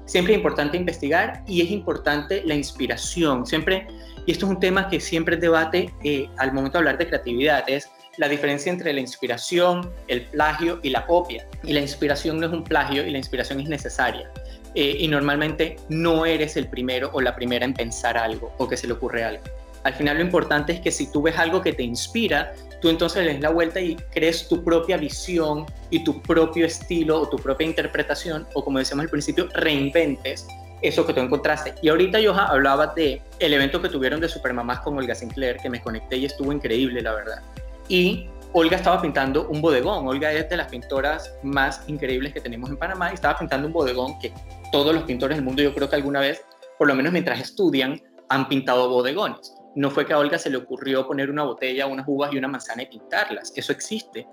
Siempre 0.06 0.32
es 0.32 0.38
importante 0.38 0.78
investigar 0.78 1.42
y 1.46 1.60
es 1.60 1.70
importante 1.70 2.42
la 2.46 2.54
inspiración. 2.54 3.44
Siempre 3.44 3.86
y 4.28 4.32
esto 4.32 4.44
es 4.44 4.52
un 4.52 4.60
tema 4.60 4.90
que 4.90 5.00
siempre 5.00 5.38
debate 5.38 5.90
eh, 6.04 6.28
al 6.36 6.52
momento 6.52 6.76
de 6.76 6.80
hablar 6.80 6.98
de 6.98 7.06
creatividad, 7.06 7.64
es 7.66 7.88
la 8.18 8.28
diferencia 8.28 8.70
entre 8.70 8.92
la 8.92 9.00
inspiración, 9.00 9.90
el 10.06 10.26
plagio 10.26 10.80
y 10.82 10.90
la 10.90 11.06
copia. 11.06 11.48
Y 11.62 11.72
la 11.72 11.80
inspiración 11.80 12.38
no 12.38 12.46
es 12.46 12.52
un 12.52 12.62
plagio 12.62 13.06
y 13.06 13.10
la 13.10 13.16
inspiración 13.16 13.58
es 13.60 13.70
necesaria. 13.70 14.30
Eh, 14.74 14.96
y 14.98 15.08
normalmente 15.08 15.76
no 15.88 16.26
eres 16.26 16.58
el 16.58 16.68
primero 16.68 17.08
o 17.14 17.22
la 17.22 17.34
primera 17.34 17.64
en 17.64 17.72
pensar 17.72 18.18
algo 18.18 18.52
o 18.58 18.68
que 18.68 18.76
se 18.76 18.86
le 18.86 18.92
ocurre 18.92 19.24
algo. 19.24 19.44
Al 19.84 19.94
final 19.94 20.18
lo 20.18 20.24
importante 20.24 20.74
es 20.74 20.80
que 20.80 20.90
si 20.90 21.10
tú 21.10 21.22
ves 21.22 21.38
algo 21.38 21.62
que 21.62 21.72
te 21.72 21.82
inspira, 21.82 22.52
tú 22.82 22.90
entonces 22.90 23.24
le 23.24 23.32
des 23.32 23.40
la 23.40 23.48
vuelta 23.48 23.80
y 23.80 23.96
crees 24.12 24.46
tu 24.46 24.62
propia 24.62 24.98
visión 24.98 25.64
y 25.88 26.04
tu 26.04 26.20
propio 26.20 26.66
estilo 26.66 27.22
o 27.22 27.28
tu 27.30 27.38
propia 27.38 27.66
interpretación 27.66 28.46
o 28.52 28.62
como 28.62 28.78
decíamos 28.78 29.04
al 29.04 29.10
principio, 29.10 29.48
reinventes 29.54 30.46
eso 30.82 31.06
que 31.06 31.12
tú 31.12 31.20
encontraste. 31.20 31.74
Y 31.82 31.88
ahorita 31.88 32.20
yo 32.20 32.34
hablaba 32.34 32.88
de 32.88 33.22
el 33.38 33.54
evento 33.54 33.80
que 33.82 33.88
tuvieron 33.88 34.20
de 34.20 34.28
Supermamás 34.28 34.80
con 34.80 34.96
Olga 34.96 35.14
Sinclair, 35.14 35.56
que 35.56 35.70
me 35.70 35.80
conecté 35.80 36.16
y 36.16 36.24
estuvo 36.26 36.52
increíble, 36.52 37.02
la 37.02 37.14
verdad. 37.14 37.42
Y 37.88 38.28
Olga 38.52 38.76
estaba 38.76 39.00
pintando 39.00 39.48
un 39.48 39.60
bodegón. 39.60 40.06
Olga 40.06 40.32
es 40.32 40.48
de 40.48 40.56
las 40.56 40.68
pintoras 40.68 41.34
más 41.42 41.82
increíbles 41.88 42.32
que 42.32 42.40
tenemos 42.40 42.70
en 42.70 42.76
Panamá 42.76 43.10
y 43.10 43.14
estaba 43.14 43.38
pintando 43.38 43.66
un 43.66 43.72
bodegón 43.72 44.18
que 44.18 44.32
todos 44.72 44.94
los 44.94 45.04
pintores 45.04 45.36
del 45.36 45.44
mundo, 45.44 45.62
yo 45.62 45.74
creo 45.74 45.88
que 45.88 45.96
alguna 45.96 46.20
vez, 46.20 46.44
por 46.78 46.88
lo 46.88 46.94
menos 46.94 47.12
mientras 47.12 47.40
estudian, 47.40 48.00
han 48.28 48.48
pintado 48.48 48.88
bodegones. 48.88 49.54
No 49.74 49.90
fue 49.90 50.06
que 50.06 50.12
a 50.12 50.18
Olga 50.18 50.38
se 50.38 50.50
le 50.50 50.56
ocurrió 50.56 51.06
poner 51.06 51.30
una 51.30 51.44
botella, 51.44 51.86
unas 51.86 52.06
uvas 52.08 52.32
y 52.32 52.38
una 52.38 52.48
manzana 52.48 52.82
y 52.82 52.86
pintarlas. 52.86 53.52
Eso 53.54 53.72
existe. 53.72 54.26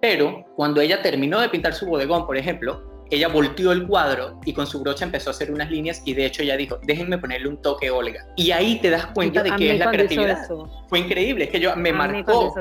Pero 0.00 0.44
cuando 0.56 0.80
ella 0.80 1.02
terminó 1.02 1.40
de 1.40 1.48
pintar 1.48 1.74
su 1.74 1.86
bodegón, 1.86 2.26
por 2.26 2.36
ejemplo, 2.36 2.97
ella 3.10 3.28
volteó 3.28 3.72
el 3.72 3.86
cuadro 3.86 4.40
y 4.44 4.52
con 4.52 4.66
su 4.66 4.80
brocha 4.80 5.04
empezó 5.04 5.30
a 5.30 5.32
hacer 5.32 5.50
unas 5.50 5.70
líneas 5.70 6.02
y 6.04 6.14
de 6.14 6.26
hecho 6.26 6.42
ella 6.42 6.56
dijo, 6.56 6.78
déjenme 6.82 7.18
ponerle 7.18 7.48
un 7.48 7.62
toque 7.62 7.90
Olga. 7.90 8.26
Y 8.36 8.50
ahí 8.50 8.78
te 8.80 8.90
das 8.90 9.06
cuenta 9.06 9.42
de 9.42 9.50
que 9.56 9.72
es 9.72 9.78
la 9.78 9.90
creatividad. 9.90 10.48
Fue 10.88 11.00
increíble, 11.00 11.44
es 11.44 11.50
que 11.50 11.60
yo 11.60 11.74
me 11.76 11.92
marcó, 11.92 12.54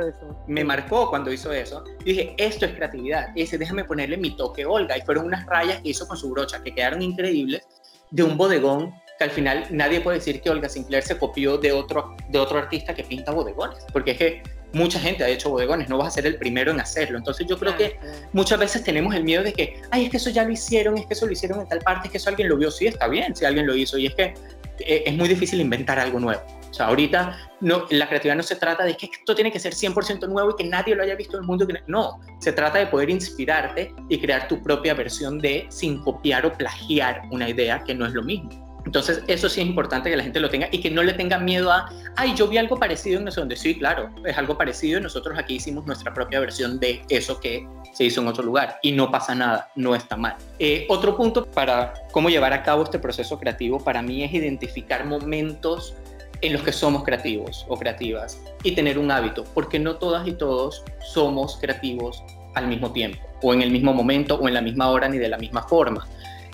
me 0.48 0.64
marcó 0.64 1.10
cuando 1.10 1.32
hizo 1.32 1.52
eso. 1.52 1.84
Y 2.02 2.14
dije, 2.14 2.36
esto 2.38 2.66
es 2.66 2.74
creatividad. 2.74 3.30
Y 3.36 3.42
dice, 3.42 3.58
déjame 3.58 3.84
ponerle 3.84 4.18
mi 4.18 4.36
toque 4.36 4.66
Olga. 4.66 4.98
Y 4.98 5.02
fueron 5.02 5.26
unas 5.26 5.46
rayas 5.46 5.82
que 5.82 5.90
hizo 5.90 6.08
con 6.08 6.18
su 6.18 6.30
brocha 6.30 6.64
que 6.64 6.74
quedaron 6.74 7.02
increíbles 7.02 7.68
de 8.12 8.24
un 8.24 8.38
bodegón 8.38 8.94
que 9.18 9.24
al 9.24 9.32
final 9.32 9.66
nadie 9.72 10.02
puede 10.02 10.20
decir 10.20 10.42
que 10.42 10.50
Olga 10.50 10.70
Sinclair 10.70 11.04
se 11.04 11.18
copió 11.18 11.58
de 11.58 11.72
otro, 11.72 12.16
de 12.30 12.40
otro 12.40 12.60
artista 12.60 12.94
que 12.94 13.04
pinta 13.04 13.32
bodegones, 13.32 13.84
porque 13.92 14.12
es 14.12 14.18
que 14.18 14.44
mucha 14.73 14.99
gente 14.99 15.23
ha 15.23 15.30
hecho 15.30 15.49
bodegones, 15.49 15.89
no 15.89 15.97
vas 15.97 16.10
a 16.10 16.12
ser 16.12 16.25
el 16.25 16.36
primero 16.36 16.71
en 16.71 16.80
hacerlo. 16.80 17.17
Entonces 17.17 17.47
yo 17.47 17.58
creo 17.58 17.75
que 17.77 17.99
muchas 18.34 18.60
veces 18.60 18.84
tenemos 18.84 19.13
el 19.15 19.23
miedo 19.23 19.43
de 19.43 19.53
que, 19.53 19.82
ay, 19.91 20.06
es 20.06 20.12
que 20.12 20.17
eso 20.17 20.30
ya 20.30 20.43
lo 20.43 20.51
hicieron, 20.51 20.97
es 20.97 21.06
que 21.06 21.13
eso 21.13 21.25
lo 21.25 21.32
hicieron 21.32 21.62
en 21.62 21.67
tal 21.67 21.80
parte, 21.80 22.08
es 22.08 22.12
que 22.12 22.17
eso 22.17 22.30
alguien 22.30 22.49
lo 22.49 22.58
vio, 22.58 22.71
sí, 22.71 22.88
está 22.88 23.08
bien, 23.08 23.36
si 23.36 23.45
alguien 23.45 23.65
lo 23.65 23.75
hizo, 23.75 23.97
y 23.97 24.08
es 24.08 24.15
que 24.15 24.34
eh, 24.80 25.03
es 25.06 25.13
muy 25.15 25.27
difícil 25.27 25.62
inventar 25.62 25.99
algo 25.99 26.19
nuevo. 26.19 26.41
O 26.69 26.73
sea, 26.73 26.88
ahorita 26.88 27.38
no, 27.62 27.86
la 27.89 28.08
creatividad 28.08 28.36
no 28.36 28.43
se 28.43 28.56
trata 28.56 28.84
de 28.84 28.95
que 28.95 29.08
esto 29.08 29.34
tiene 29.34 29.51
que 29.51 29.60
ser 29.60 29.73
100% 29.73 30.27
nuevo 30.27 30.51
y 30.51 30.56
que 30.62 30.69
nadie 30.69 30.95
lo 30.95 31.03
haya 31.03 31.15
visto 31.15 31.38
en 31.38 31.43
el 31.43 31.47
mundo. 31.47 31.65
No, 31.88 32.19
se 32.39 32.51
trata 32.51 32.77
de 32.77 32.88
poder 32.88 33.10
inspirarte 33.10 33.93
y 34.10 34.19
crear 34.19 34.47
tu 34.47 34.62
propia 34.62 34.93
versión 34.93 35.39
de 35.39 35.65
sin 35.69 35.99
copiar 36.03 36.45
o 36.45 36.53
plagiar 36.53 37.23
una 37.32 37.49
idea 37.49 37.84
que 37.84 37.95
no 37.95 38.06
es 38.06 38.13
lo 38.13 38.21
mismo. 38.21 38.66
Entonces, 38.88 39.21
eso 39.28 39.50
sí 39.50 39.60
es 39.60 39.67
importante 39.67 40.10
que 40.10 40.15
la 40.15 40.23
gente 40.23 40.39
lo 40.39 40.50
tenga 40.50 40.69
y 40.71 40.80
que 40.80 40.89
no 40.89 41.04
le 41.04 41.12
tenga 41.12 41.38
miedo 41.39 41.69
a, 41.73 41.91
ay, 42.15 42.34
yo 42.36 42.47
vi 42.47 42.58
algo 42.58 42.80
parecido 42.80 43.17
en 43.17 43.26
no 43.26 43.32
sé 43.32 43.41
dónde. 43.41 43.58
Sí, 43.58 43.78
claro, 43.78 44.10
es 44.26 44.38
algo 44.38 44.58
parecido 44.58 44.97
y 44.97 45.04
nosotros 45.04 45.38
aquí 45.38 45.56
hicimos 45.56 45.86
nuestra 45.86 46.13
propia 46.13 46.39
versión 46.39 46.80
de 46.80 47.02
eso 47.10 47.38
que 47.38 47.67
se 47.91 48.06
hizo 48.06 48.21
en 48.21 48.28
otro 48.28 48.45
lugar 48.45 48.80
y 48.82 48.93
no 48.93 49.12
pasa 49.12 49.36
nada, 49.36 49.69
no 49.76 49.93
está 49.93 50.15
mal. 50.15 50.38
Eh, 50.58 50.86
otro 50.88 51.17
punto 51.17 51.45
para 51.45 51.95
cómo 52.13 52.30
llevar 52.30 52.54
a 52.54 52.63
cabo 52.63 52.84
este 52.84 52.97
proceso 52.97 53.38
creativo 53.38 53.78
para 53.78 54.02
mí 54.02 54.23
es 54.23 54.34
identificar 54.34 55.06
momentos 55.06 55.93
en 56.39 56.54
los 56.54 56.62
que 56.62 56.71
somos 56.71 57.04
creativos 57.04 57.65
o 57.67 57.76
creativas 57.76 58.41
y 58.63 58.71
tener 58.71 58.97
un 58.97 59.12
hábito, 59.12 59.43
porque 59.54 59.80
no 59.80 59.97
todas 59.97 60.26
y 60.26 60.32
todos 60.32 60.86
somos 61.12 61.58
creativos 61.60 62.23
al 62.56 62.67
mismo 62.69 62.93
tiempo, 62.93 63.19
o 63.41 63.54
en 63.54 63.63
el 63.63 63.69
mismo 63.69 63.93
momento, 63.93 64.36
o 64.36 64.47
en 64.47 64.54
la 64.54 64.62
misma 64.62 64.89
hora, 64.91 65.10
ni 65.10 65.17
de 65.17 65.28
la 65.28 65.38
misma 65.38 65.63
forma. 65.63 66.08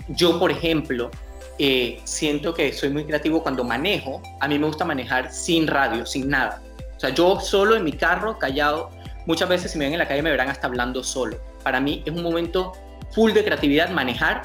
Yo, 0.08 0.40
por 0.40 0.50
ejemplo, 0.50 1.10
eh, 1.58 2.00
siento 2.04 2.52
que 2.52 2.72
soy 2.72 2.90
muy 2.90 3.04
creativo 3.04 3.42
cuando 3.42 3.64
manejo. 3.64 4.20
A 4.40 4.48
mí 4.48 4.58
me 4.58 4.66
gusta 4.66 4.84
manejar 4.84 5.32
sin 5.32 5.66
radio, 5.66 6.04
sin 6.04 6.28
nada. 6.28 6.60
O 6.96 7.00
sea, 7.00 7.10
yo 7.10 7.40
solo 7.40 7.76
en 7.76 7.84
mi 7.84 7.92
carro, 7.92 8.38
callado. 8.38 8.90
Muchas 9.26 9.48
veces 9.48 9.72
si 9.72 9.78
me 9.78 9.84
ven 9.84 9.94
en 9.94 9.98
la 9.98 10.08
calle 10.08 10.22
me 10.22 10.30
verán 10.30 10.48
hasta 10.48 10.66
hablando 10.66 11.02
solo. 11.02 11.38
Para 11.62 11.80
mí 11.80 12.02
es 12.04 12.12
un 12.12 12.22
momento 12.22 12.72
full 13.12 13.32
de 13.32 13.44
creatividad 13.44 13.90
manejar 13.90 14.42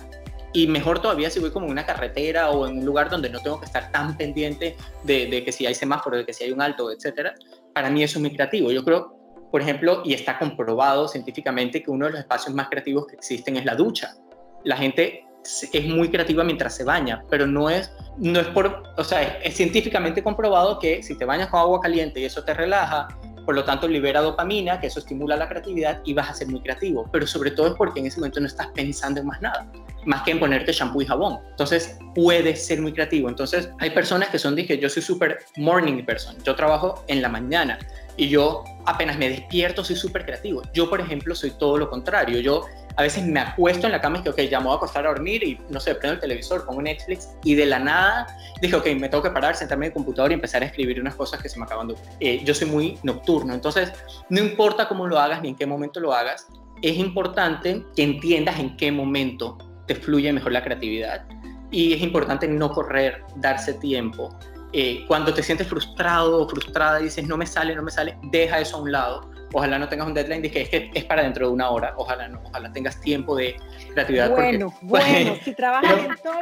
y 0.54 0.68
mejor 0.68 1.00
todavía 1.02 1.30
si 1.30 1.40
voy 1.40 1.52
como 1.52 1.66
en 1.66 1.74
una 1.74 1.86
carretera 1.86 2.50
o 2.50 2.68
en 2.68 2.80
un 2.80 2.86
lugar 2.86 3.10
donde 3.10 3.30
no 3.30 3.40
tengo 3.40 3.60
que 3.60 3.66
estar 3.66 3.92
tan 3.92 4.18
pendiente 4.18 4.76
de, 5.04 5.28
de 5.28 5.44
que 5.44 5.52
si 5.52 5.66
hay 5.66 5.76
semáforo, 5.76 6.18
de 6.18 6.26
que 6.26 6.34
si 6.34 6.44
hay 6.44 6.52
un 6.52 6.62
alto, 6.62 6.92
etcétera. 6.92 7.36
Para 7.74 7.90
mí 7.90 8.04
eso 8.04 8.18
es 8.18 8.22
muy 8.22 8.34
creativo. 8.34 8.72
Yo 8.72 8.84
creo, 8.84 9.16
por 9.52 9.62
ejemplo, 9.62 10.02
y 10.06 10.14
está 10.14 10.40
comprobado 10.40 11.08
científicamente 11.08 11.84
que 11.84 11.92
uno 11.92 12.06
de 12.06 12.12
los 12.14 12.22
espacios 12.22 12.56
más 12.56 12.70
creativos 12.70 13.08
que 13.08 13.16
existen 13.16 13.58
es 13.58 13.66
la 13.66 13.76
ducha. 13.76 14.16
La 14.64 14.78
gente 14.78 15.29
es 15.44 15.86
muy 15.86 16.10
creativa 16.10 16.44
mientras 16.44 16.76
se 16.76 16.84
baña, 16.84 17.24
pero 17.30 17.48
no 17.48 17.70
es, 17.70 17.92
no 18.18 18.40
es 18.40 18.48
por, 18.48 18.84
o 18.98 19.04
sea, 19.04 19.22
es, 19.40 19.56
científicamente 19.56 20.24
comprobado 20.24 20.80
que 20.80 21.02
si 21.04 21.18
te 21.18 21.26
bañas 21.26 21.50
con 21.50 21.60
agua 21.60 21.80
caliente 21.80 22.20
y 22.20 22.26
eso 22.26 22.44
te 22.44 22.54
relaja, 22.54 23.08
por 23.46 23.56
lo 23.56 23.64
tanto 23.64 23.88
libera 23.88 24.22
dopamina, 24.22 24.80
que 24.80 24.88
eso 24.88 25.00
estimula 25.00 25.36
la 25.36 25.48
creatividad 25.50 26.02
y 26.06 26.14
vas 26.14 26.30
a 26.30 26.34
ser 26.34 26.48
muy 26.50 26.62
creativo, 26.62 27.10
pero 27.12 27.26
sobre 27.26 27.52
todo 27.52 27.68
es 27.68 27.74
porque 27.74 28.00
en 28.00 28.06
ese 28.06 28.20
momento 28.20 28.40
no 28.40 28.48
estás 28.48 28.68
pensando 28.76 29.22
en 29.22 29.28
más 29.28 29.42
nada, 29.42 29.72
más 30.06 30.22
que 30.24 30.32
en 30.32 30.40
ponerte 30.40 30.72
shampoo 30.72 31.02
y 31.02 31.06
jabón. 31.06 31.40
Entonces 31.50 31.98
puedes 32.14 32.64
ser 32.64 32.82
muy 32.82 32.94
creativo. 32.94 33.28
Entonces 33.28 33.70
hay 33.80 33.90
personas 33.90 34.30
que 34.30 34.38
son, 34.38 34.56
dije, 34.56 34.78
yo 34.78 34.88
soy 34.88 35.02
súper 35.02 35.40
morning 35.58 36.06
person, 36.06 36.36
yo 36.44 36.56
trabajo 36.56 37.04
en 37.08 37.22
la 37.22 37.30
mañana 37.30 37.80
y 38.18 38.28
yo 38.28 38.64
apenas 38.86 39.18
me 39.18 39.30
despierto 39.30 39.84
soy 39.84 39.96
súper 39.96 40.26
creativo. 40.26 40.62
Yo, 40.74 40.90
por 40.90 41.00
ejemplo, 41.00 41.34
soy 41.34 41.52
todo 41.52 41.78
lo 41.78 41.90
contrario. 41.90 42.40
Yo 42.42 42.66
a 42.96 43.04
veces 43.04 43.26
me 43.26 43.40
acuesto 43.40 43.88
en 43.88 43.94
la 43.94 44.02
cama 44.02 44.20
y 44.20 44.24
que, 44.24 44.30
ok, 44.30 44.42
ya 44.42 44.60
me 44.60 44.66
voy 44.66 44.74
a 44.74 44.78
acostar 44.78 45.06
a 45.06 45.10
dormir 45.10 45.44
y 45.44 45.60
no 45.70 45.80
sé, 45.80 45.96
prendo 45.96 46.16
el 46.16 46.20
televisor, 46.20 46.66
pongo 46.66 46.82
Netflix 46.82 47.30
y 47.44 47.56
de 47.56 47.66
la 47.66 47.80
nada 47.80 48.28
dije, 48.62 48.76
ok, 48.76 48.88
me 49.00 49.10
tengo 49.10 49.24
que 49.24 49.32
parar, 49.32 49.56
sentarme 49.56 49.86
en 49.86 49.92
el 49.92 49.94
computador 49.94 50.32
y 50.32 50.34
empezar 50.34 50.62
a 50.64 50.66
escribir 50.66 51.00
unas 51.00 51.16
cosas 51.16 51.42
que 51.42 51.50
se 51.50 51.58
me 51.58 51.66
acaban 51.66 51.88
de 51.88 51.96
eh, 52.20 52.44
yo 52.44 52.54
soy 52.54 52.68
muy 52.68 53.00
nocturno, 53.04 53.54
entonces 53.54 53.94
no 54.30 54.40
importa 54.40 54.88
cómo 54.88 55.08
lo 55.08 55.20
hagas 55.20 55.42
ni 55.42 55.50
en 55.50 55.56
qué 55.56 55.66
momento 55.66 56.00
lo 56.00 56.14
hagas, 56.14 56.48
es 56.82 56.98
importante 56.98 57.84
que 57.96 58.04
entiendas 58.04 58.60
en 58.60 58.76
qué 58.78 58.92
momento 58.92 59.58
te 59.88 59.96
fluye 59.96 60.32
mejor 60.32 60.52
la 60.52 60.64
creatividad 60.64 61.26
y 61.72 61.94
es 61.94 62.02
importante 62.02 62.48
no 62.48 62.72
correr, 62.72 63.24
darse 63.36 63.74
tiempo. 63.76 64.36
Eh, 64.72 65.04
cuando 65.08 65.34
te 65.34 65.42
sientes 65.42 65.68
frustrado 65.68 66.44
o 66.44 66.50
frustrada 66.50 67.00
y 67.02 67.06
dices 67.06 67.28
no 67.28 67.38
me 67.38 67.46
sale, 67.46 67.76
no 67.76 67.82
me 67.82 67.92
sale, 67.92 68.18
deja 68.24 68.60
eso 68.60 68.78
a 68.78 68.82
un 68.82 68.92
lado 68.92 69.32
ojalá 69.54 69.80
no 69.80 69.90
tengas 69.90 70.08
un 70.08 70.14
deadline 70.14 70.42
de 70.42 70.52
que 70.52 70.62
es 70.62 70.70
que 70.70 70.92
es 70.94 71.04
para 71.06 71.24
dentro 71.24 71.48
de 71.48 71.54
una 71.54 71.70
hora, 71.70 71.94
ojalá 71.98 72.28
no, 72.28 72.42
ojalá 72.46 72.72
tengas 72.72 73.00
tiempo 73.02 73.36
de 73.36 73.56
creatividad. 73.94 74.30
Bueno, 74.32 74.74
bueno, 74.82 75.36
si 75.44 75.54
trabajas 75.54 75.98
en 75.98 76.16
todo, 76.24 76.40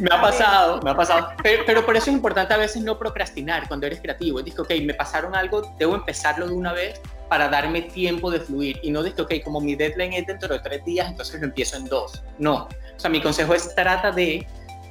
me 0.00 0.08
ha 0.10 0.20
pasado, 0.20 0.80
me 0.82 0.90
ha 0.90 0.96
pasado, 0.96 1.28
pero, 1.42 1.84
por 1.84 1.96
eso 1.96 2.10
es 2.10 2.16
importante 2.16 2.54
a 2.54 2.56
veces 2.56 2.82
no 2.82 2.98
procrastinar 2.98 3.68
cuando 3.68 3.86
eres 3.86 4.00
creativo, 4.00 4.38
es 4.38 4.44
decir, 4.44 4.60
ok, 4.60 4.70
me 4.84 4.94
pasaron 4.94 5.34
algo, 5.34 5.74
debo 5.78 5.94
empezarlo 5.94 6.46
de 6.46 6.54
una 6.54 6.72
vez 6.72 7.00
para 7.28 7.48
darme 7.48 7.82
tiempo 7.82 8.30
de 8.30 8.40
fluir 8.40 8.80
y 8.82 8.90
no 8.90 9.02
decir, 9.02 9.20
ok, 9.20 9.34
como 9.44 9.60
mi 9.60 9.74
deadline 9.74 10.14
es 10.14 10.26
dentro 10.26 10.48
de 10.48 10.60
tres 10.60 10.84
días, 10.84 11.08
entonces 11.08 11.40
lo 11.40 11.46
empiezo 11.46 11.76
en 11.76 11.84
dos. 11.86 12.22
No, 12.38 12.68
o 12.96 13.00
sea, 13.00 13.10
mi 13.10 13.20
consejo 13.20 13.54
es 13.54 13.74
trata 13.74 14.10
de 14.10 14.46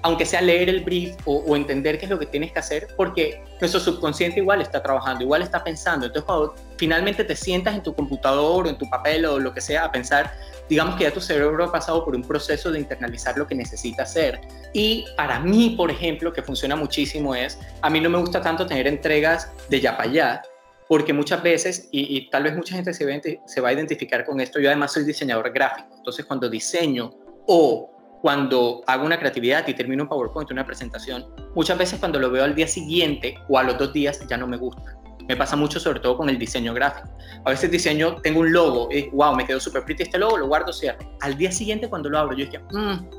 aunque 0.08 0.26
sea 0.26 0.40
leer 0.40 0.70
el 0.70 0.86
brief 0.86 1.18
o, 1.26 1.54
entender 1.58 2.00
qué 2.00 2.06
es 2.06 2.10
lo 2.10 2.18
que 2.18 2.26
tienes 2.26 2.54
que 2.54 2.60
hacer, 2.60 2.88
porque 2.96 3.44
nuestro 3.60 3.82
subconsciente 3.82 4.40
igual 4.40 4.62
está 4.62 4.82
trabajando, 4.82 5.22
igual 5.22 5.42
está 5.42 5.62
pensando. 5.62 6.06
Entonces, 6.06 6.26
cuando 6.26 6.56
finalmente 6.78 7.26
te 7.26 7.36
sientas 7.36 7.76
en 7.76 7.84
tu 7.84 7.94
computador 7.94 8.66
o 8.66 8.70
en 8.70 8.78
tu 8.78 8.90
papel 8.90 9.26
o 9.26 9.38
lo 9.38 9.54
que 9.54 9.60
sea 9.60 9.84
a 9.84 9.92
pensar, 9.92 10.32
digamos 10.70 10.96
que 10.96 11.04
ya 11.04 11.12
tu 11.12 11.20
cerebro 11.20 11.62
ha 11.66 11.72
pasado 11.74 12.06
por 12.06 12.16
un 12.16 12.22
proceso 12.22 12.72
de 12.72 12.80
internalizar 12.80 13.38
lo 13.38 13.46
que 13.46 13.54
necesita 13.54 14.04
hacer. 14.04 14.40
Y 14.72 15.04
para 15.18 15.42
mí, 15.42 15.76
por 15.76 15.92
ejemplo, 15.92 16.32
que 16.32 16.42
funciona 16.42 16.78
muchísimo 16.78 17.36
es, 17.36 17.60
a 17.82 17.90
mí 17.90 18.00
no 18.00 18.10
me 18.10 18.18
gusta 18.18 18.42
tanto 18.42 18.66
tener 18.66 18.88
entregas 18.88 19.52
de 19.68 19.82
ya 19.82 19.98
para 19.98 20.10
allá, 20.10 20.42
porque 20.88 21.12
muchas 21.12 21.44
veces, 21.44 21.90
y, 21.92 22.30
tal 22.30 22.44
vez 22.44 22.56
mucha 22.56 22.76
gente 22.76 22.94
se, 22.94 23.42
se 23.46 23.60
va 23.62 23.70
a 23.70 23.74
identificar 23.74 24.24
con 24.24 24.40
esto, 24.40 24.62
yo 24.62 24.70
además 24.70 24.94
soy 24.94 25.04
diseñador 25.04 25.52
gráfico, 25.52 25.90
entonces 25.98 26.24
cuando 26.24 26.50
diseño 26.50 27.12
o 27.46 27.97
cuando 28.22 28.82
hago 28.88 29.06
una 29.06 29.20
creatividad 29.20 29.68
y 29.68 29.74
termino 29.74 30.04
un 30.04 30.10
PowerPoint, 30.10 30.52
una 30.52 30.66
presentación, 30.66 31.26
muchas 31.56 31.78
veces 31.78 32.00
cuando 32.00 32.20
lo 32.20 32.32
veo 32.32 32.44
al 32.44 32.56
día 32.56 32.68
siguiente 32.68 33.38
o 33.48 33.58
a 33.58 33.64
los 33.64 33.78
dos 33.78 33.94
días 33.94 34.20
ya 34.28 34.38
no 34.38 34.48
me 34.48 34.58
gusta. 34.58 34.98
Me 35.28 35.36
pasa 35.36 35.56
mucho 35.56 35.80
sobre 35.80 36.00
todo 36.00 36.18
con 36.18 36.30
el 36.30 36.40
diseño 36.40 36.74
gráfico. 36.74 37.10
A 37.44 37.50
veces 37.50 37.70
diseño, 37.70 38.16
tengo 38.22 38.40
un 38.40 38.52
logo, 38.54 38.88
y 38.92 39.10
wow, 39.10 39.36
me 39.36 39.46
quedó 39.46 39.60
súper 39.60 39.84
pretty 39.84 40.04
este 40.04 40.18
logo, 40.18 40.38
lo 40.38 40.48
guardo, 40.48 40.72
cierro. 40.72 41.00
Al 41.22 41.38
día 41.38 41.52
siguiente 41.52 41.90
cuando 41.90 42.10
lo 42.10 42.18
abro, 42.18 42.36
yo 42.36 42.46
dije, 42.46 42.60
mmm, 42.72 43.10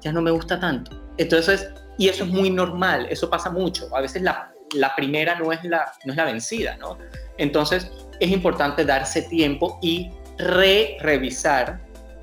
ya 0.00 0.12
no 0.12 0.20
me 0.20 0.32
gusta 0.32 0.58
tanto. 0.58 1.00
Entonces, 1.18 1.70
y 1.96 2.08
eso 2.08 2.24
es 2.24 2.30
muy 2.30 2.50
normal, 2.50 3.06
eso 3.08 3.30
pasa 3.30 3.50
mucho. 3.50 3.88
A 3.94 4.00
veces 4.00 4.22
la, 4.22 4.52
la 4.74 4.94
primera 4.96 5.38
no 5.38 5.52
es 5.52 5.62
la, 5.64 5.92
no 6.04 6.12
es 6.12 6.16
la 6.16 6.24
vencida, 6.24 6.76
¿no? 6.76 6.98
Entonces, 7.38 7.90
es 8.18 8.30
importante 8.30 8.84
darse 8.84 9.22
tiempo 9.22 9.78
y 9.80 10.10
re-revisar 10.38 11.80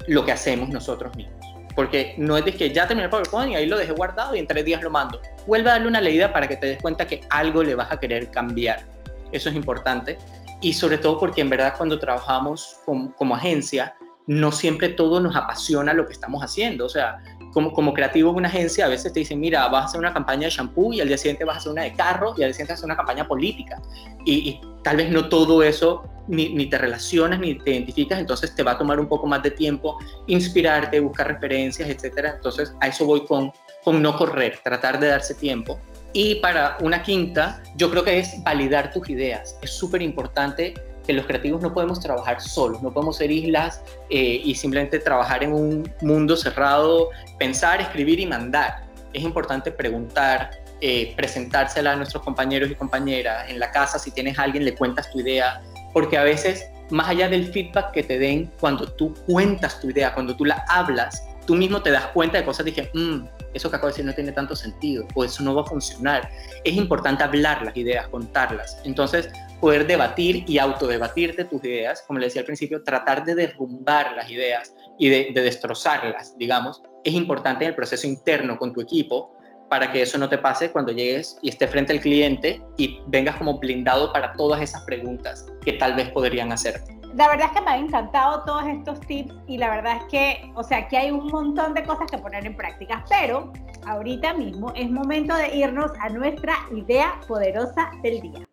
lo 0.08 0.26
que 0.26 0.32
hacemos 0.32 0.70
nosotros 0.70 1.16
mismos. 1.16 1.39
Porque 1.80 2.14
no 2.18 2.36
es 2.36 2.44
de 2.44 2.54
que 2.54 2.74
ya 2.74 2.86
terminé 2.86 3.06
el 3.06 3.10
PowerPoint 3.10 3.54
y 3.54 3.56
ahí 3.56 3.66
lo 3.66 3.78
dejé 3.78 3.94
guardado 3.94 4.36
y 4.36 4.40
en 4.40 4.46
tres 4.46 4.66
días 4.66 4.84
lo 4.84 4.90
mando. 4.90 5.22
Vuelve 5.48 5.70
a 5.70 5.74
darle 5.76 5.88
una 5.88 6.02
leída 6.02 6.34
para 6.34 6.46
que 6.46 6.58
te 6.58 6.68
des 6.68 6.82
cuenta 6.82 7.08
que 7.08 7.22
algo 7.30 7.64
le 7.64 7.74
vas 7.74 7.90
a 7.90 7.98
querer 7.98 8.30
cambiar. 8.32 8.84
eso 9.32 9.48
es 9.48 9.56
importante. 9.56 10.18
Y 10.60 10.74
sobre 10.74 10.98
todo 10.98 11.18
porque 11.18 11.40
en 11.40 11.50
verdad 11.50 11.76
cuando 11.78 11.98
trabajamos 11.98 12.82
como 12.84 13.34
agencia, 13.34 13.96
no 14.28 14.52
siempre 14.52 14.90
todo 14.90 15.22
nos 15.22 15.38
apasiona 15.38 15.94
lo 15.94 16.06
que 16.06 16.12
estamos 16.12 16.44
haciendo. 16.44 16.86
O 16.86 16.90
sea, 16.90 17.20
como, 17.54 17.72
como 17.72 17.94
creativo 17.94 18.32
en 18.32 18.36
una 18.36 18.50
agencia, 18.50 18.84
a 18.86 18.90
veces 18.90 19.14
te 19.14 19.22
dicen, 19.22 19.40
mira, 19.40 19.66
vas 19.70 19.84
a 19.84 19.86
hacer 19.86 20.02
una 20.02 20.14
campaña 20.14 20.48
de 20.48 20.50
shampoo 20.50 20.92
y 20.92 21.00
al 21.00 21.08
día 21.08 21.18
siguiente 21.18 21.46
vas 21.46 21.56
a 21.56 21.60
hacer 21.60 21.72
una 21.72 21.84
de 21.84 21.94
carro 21.94 22.34
y 22.36 22.44
al 22.44 22.50
día 22.50 22.56
siguiente 22.56 22.74
vas 22.74 22.80
a 22.80 22.80
hacer 22.80 22.88
una 22.88 22.98
campaña 22.98 23.26
política. 23.26 23.82
Y, 24.26 24.60
tal 24.84 24.98
vez 24.98 25.10
no 25.12 25.30
todo 25.30 25.64
eso 25.64 26.04
ni, 26.30 26.54
ni, 26.54 26.68
te 26.68 26.78
relacionas 26.78 27.40
ni 27.40 27.56
te 27.56 27.72
identificas, 27.72 28.20
entonces 28.20 28.56
te 28.56 28.64
va 28.64 28.72
a 28.72 28.78
tomar 28.78 29.00
un 29.00 29.08
poco 29.08 29.28
más 29.28 29.44
de 29.44 29.52
tiempo 29.52 29.98
inspirarte, 30.28 31.00
buscar 31.00 31.28
referencias, 31.28 31.90
etcétera. 31.90 32.34
Entonces 32.36 32.74
a 32.80 32.88
eso 32.88 33.06
voy 33.06 33.26
con, 33.26 33.52
con 33.84 34.02
no 34.02 34.16
correr, 34.18 34.60
tratar 34.64 35.00
de 35.00 35.08
darse 35.08 35.34
tiempo. 35.34 35.80
Y 36.14 36.36
para 36.36 36.78
una 36.82 37.04
quinta, 37.04 37.62
yo 37.76 37.90
creo 37.92 38.04
que 38.04 38.20
es 38.20 38.44
validar 38.44 38.92
tus 38.92 39.10
ideas. 39.10 39.58
Es 39.62 39.72
súper 39.72 40.02
importante 40.02 40.74
que 41.06 41.14
los 41.14 41.26
creativos 41.26 41.62
no 41.62 41.74
podemos 41.74 42.00
trabajar 42.00 42.40
solos, 42.40 42.82
no 42.84 42.94
podemos 42.94 43.18
ser 43.18 43.32
islas 43.32 43.82
eh, 44.10 44.42
y 44.44 44.54
simplemente 44.54 45.00
trabajar 45.00 45.44
en 45.44 45.54
un 45.54 45.92
mundo 46.02 46.38
cerrado, 46.38 47.10
pensar, 47.40 47.82
escribir 47.82 48.20
y 48.20 48.28
mandar. 48.28 48.84
Es 49.12 49.24
importante 49.24 49.72
preguntar, 49.72 50.52
eh, 50.82 51.14
presentársela 51.16 51.94
a 51.94 51.96
nuestros 51.96 52.24
compañeros 52.24 52.70
y 52.72 52.76
compañeras 52.76 53.50
en 53.50 53.60
la 53.60 53.72
casa, 53.72 54.00
si 54.00 54.12
tienes 54.12 54.38
alguien 54.38 54.64
le 54.64 54.76
cuentas 54.76 55.12
tu 55.12 55.20
idea, 55.20 55.62
porque 55.94 56.18
a 56.18 56.24
veces, 56.24 56.70
más 56.90 57.10
allá 57.10 57.30
del 57.30 57.46
feedback 57.52 57.92
que 57.92 58.04
te 58.04 58.20
den 58.20 58.52
cuando 58.60 58.88
tú 58.94 59.14
cuentas 59.26 59.80
tu 59.80 59.90
idea, 59.90 60.14
cuando 60.14 60.36
tú 60.36 60.46
la 60.46 60.64
hablas, 60.68 61.24
tú 61.46 61.56
mismo 61.56 61.82
te 61.82 61.92
das 61.92 62.08
cuenta 62.08 62.38
de 62.38 62.46
cosas, 62.46 62.66
dije, 62.66 62.92
mmm, 62.94 63.22
eso 63.54 63.70
que 63.70 63.76
acabo 63.76 63.88
de 63.88 63.94
decir 63.94 64.06
no 64.06 64.14
tiene 64.14 64.32
tanto 64.32 64.56
sentido, 64.56 65.08
o 65.16 65.24
eso 65.24 65.44
no 65.44 65.56
va 65.56 65.64
a 65.64 65.66
funcionar. 65.66 66.30
Es 66.64 66.76
importante 66.76 67.24
hablar 67.24 67.64
las 67.64 67.76
ideas, 67.76 68.08
contarlas. 68.10 68.80
Entonces, 68.84 69.30
poder 69.60 69.88
debatir 69.88 70.44
y 70.48 70.60
autodebatirte 70.60 71.46
tus 71.46 71.64
ideas, 71.64 72.04
como 72.06 72.20
le 72.20 72.28
decía 72.28 72.42
al 72.42 72.46
principio, 72.46 72.84
tratar 72.84 73.26
de 73.26 73.36
derrumbar 73.36 74.16
las 74.16 74.30
ideas 74.30 74.74
y 74.98 75.10
de, 75.10 75.32
destrozarlas, 75.34 76.38
digamos, 76.38 76.82
es 77.04 77.14
importante 77.14 77.64
en 77.64 77.70
el 77.70 77.76
proceso 77.76 78.06
interno 78.06 78.58
con 78.58 78.74
tu 78.74 78.82
equipo 78.82 79.36
para 79.70 79.92
que 79.92 80.02
eso 80.02 80.18
no 80.18 80.28
te 80.28 80.38
pase 80.38 80.72
cuando 80.72 80.92
llegues 80.92 81.38
y 81.42 81.50
esté 81.50 81.68
frente 81.68 81.94
al 81.94 82.02
cliente 82.02 82.62
y 82.78 83.00
vengas 83.08 83.36
como 83.38 83.60
blindado 83.60 84.12
para 84.12 84.34
todas 84.34 84.62
esas 84.62 84.84
preguntas 84.84 85.48
que 85.64 85.74
tal 85.74 85.96
vez 85.96 86.10
podrían 86.10 86.52
hacerte. 86.52 87.00
La 87.16 87.28
verdad 87.28 87.48
es 87.48 87.58
que 87.58 87.62
me 87.62 87.72
han 87.72 87.86
encantado 87.86 88.44
todos 88.46 88.64
estos 88.68 89.00
tips 89.02 89.34
y 89.48 89.58
la 89.58 89.70
verdad 89.70 89.98
es 89.98 90.04
que, 90.12 90.52
o 90.56 90.64
sea, 90.64 90.80
aquí 90.80 90.96
hay 90.96 91.12
un 91.12 91.28
montón 91.28 91.74
de 91.74 91.84
cosas 91.84 92.10
que 92.10 92.18
poner 92.18 92.46
en 92.46 92.56
práctica, 92.56 93.04
pero 93.10 93.52
ahorita 93.86 94.34
mismo 94.34 94.72
es 94.76 94.90
momento 94.90 95.36
de 95.36 95.56
irnos 95.56 95.92
a 96.02 96.10
nuestra 96.10 96.56
idea 96.76 97.20
poderosa 97.28 97.92
del 98.04 98.22
día. 98.22 98.48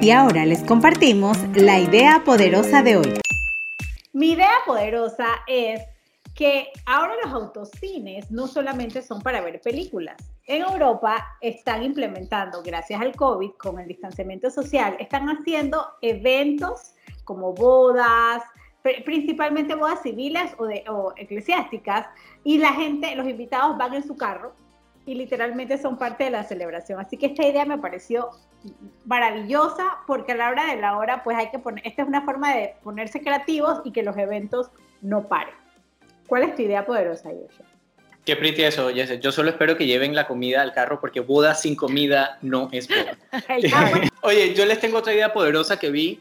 Y 0.00 0.10
ahora 0.10 0.44
les 0.44 0.62
compartimos 0.62 1.38
la 1.54 1.78
idea 1.78 2.22
poderosa 2.24 2.82
de 2.82 2.96
hoy. 2.96 3.14
Mi 4.12 4.32
idea 4.32 4.52
poderosa 4.66 5.26
es 5.46 5.80
que 6.34 6.68
ahora 6.86 7.14
los 7.24 7.32
autocines 7.32 8.30
no 8.30 8.46
solamente 8.46 9.02
son 9.02 9.20
para 9.20 9.40
ver 9.40 9.60
películas. 9.60 10.16
En 10.46 10.62
Europa 10.62 11.36
están 11.40 11.82
implementando, 11.82 12.62
gracias 12.62 13.00
al 13.00 13.14
COVID, 13.14 13.50
con 13.52 13.78
el 13.78 13.88
distanciamiento 13.88 14.50
social, 14.50 14.96
están 14.98 15.28
haciendo 15.28 15.86
eventos 16.00 16.94
como 17.24 17.52
bodas, 17.52 18.42
principalmente 19.04 19.74
bodas 19.74 20.02
civiles 20.02 20.52
o, 20.58 20.66
de, 20.66 20.84
o 20.88 21.12
eclesiásticas, 21.16 22.06
y 22.44 22.58
la 22.58 22.72
gente, 22.72 23.14
los 23.14 23.28
invitados 23.28 23.76
van 23.76 23.94
en 23.94 24.02
su 24.02 24.16
carro 24.16 24.54
y 25.04 25.14
literalmente 25.14 25.78
son 25.78 25.98
parte 25.98 26.24
de 26.24 26.30
la 26.30 26.44
celebración. 26.44 26.98
Así 26.98 27.16
que 27.16 27.26
esta 27.26 27.46
idea 27.46 27.64
me 27.64 27.78
pareció 27.78 28.30
maravillosa 29.04 29.98
porque 30.06 30.32
a 30.32 30.36
la 30.36 30.50
hora 30.50 30.66
de 30.66 30.80
la 30.80 30.96
hora 30.96 31.22
pues 31.24 31.36
hay 31.36 31.50
que 31.50 31.58
poner, 31.58 31.86
esta 31.86 32.02
es 32.02 32.08
una 32.08 32.22
forma 32.22 32.54
de 32.54 32.74
ponerse 32.82 33.20
creativos 33.20 33.80
y 33.84 33.92
que 33.92 34.02
los 34.02 34.16
eventos 34.16 34.70
no 35.00 35.26
paren. 35.26 35.61
¿Cuál 36.32 36.44
es 36.44 36.56
tu 36.56 36.62
idea 36.62 36.86
poderosa, 36.86 37.28
Yesha? 37.30 37.62
Qué 38.24 38.36
pretty 38.36 38.62
eso, 38.62 38.88
Jesse. 38.88 39.20
Yo 39.20 39.30
solo 39.32 39.50
espero 39.50 39.76
que 39.76 39.84
lleven 39.84 40.14
la 40.14 40.26
comida 40.26 40.62
al 40.62 40.72
carro 40.72 40.98
porque 40.98 41.20
boda 41.20 41.54
sin 41.54 41.76
comida 41.76 42.38
no 42.40 42.70
es 42.72 42.88
boda. 42.88 43.18
Oye, 44.22 44.54
yo 44.54 44.64
les 44.64 44.80
tengo 44.80 44.96
otra 44.96 45.12
idea 45.12 45.30
poderosa 45.30 45.78
que 45.78 45.90
vi 45.90 46.20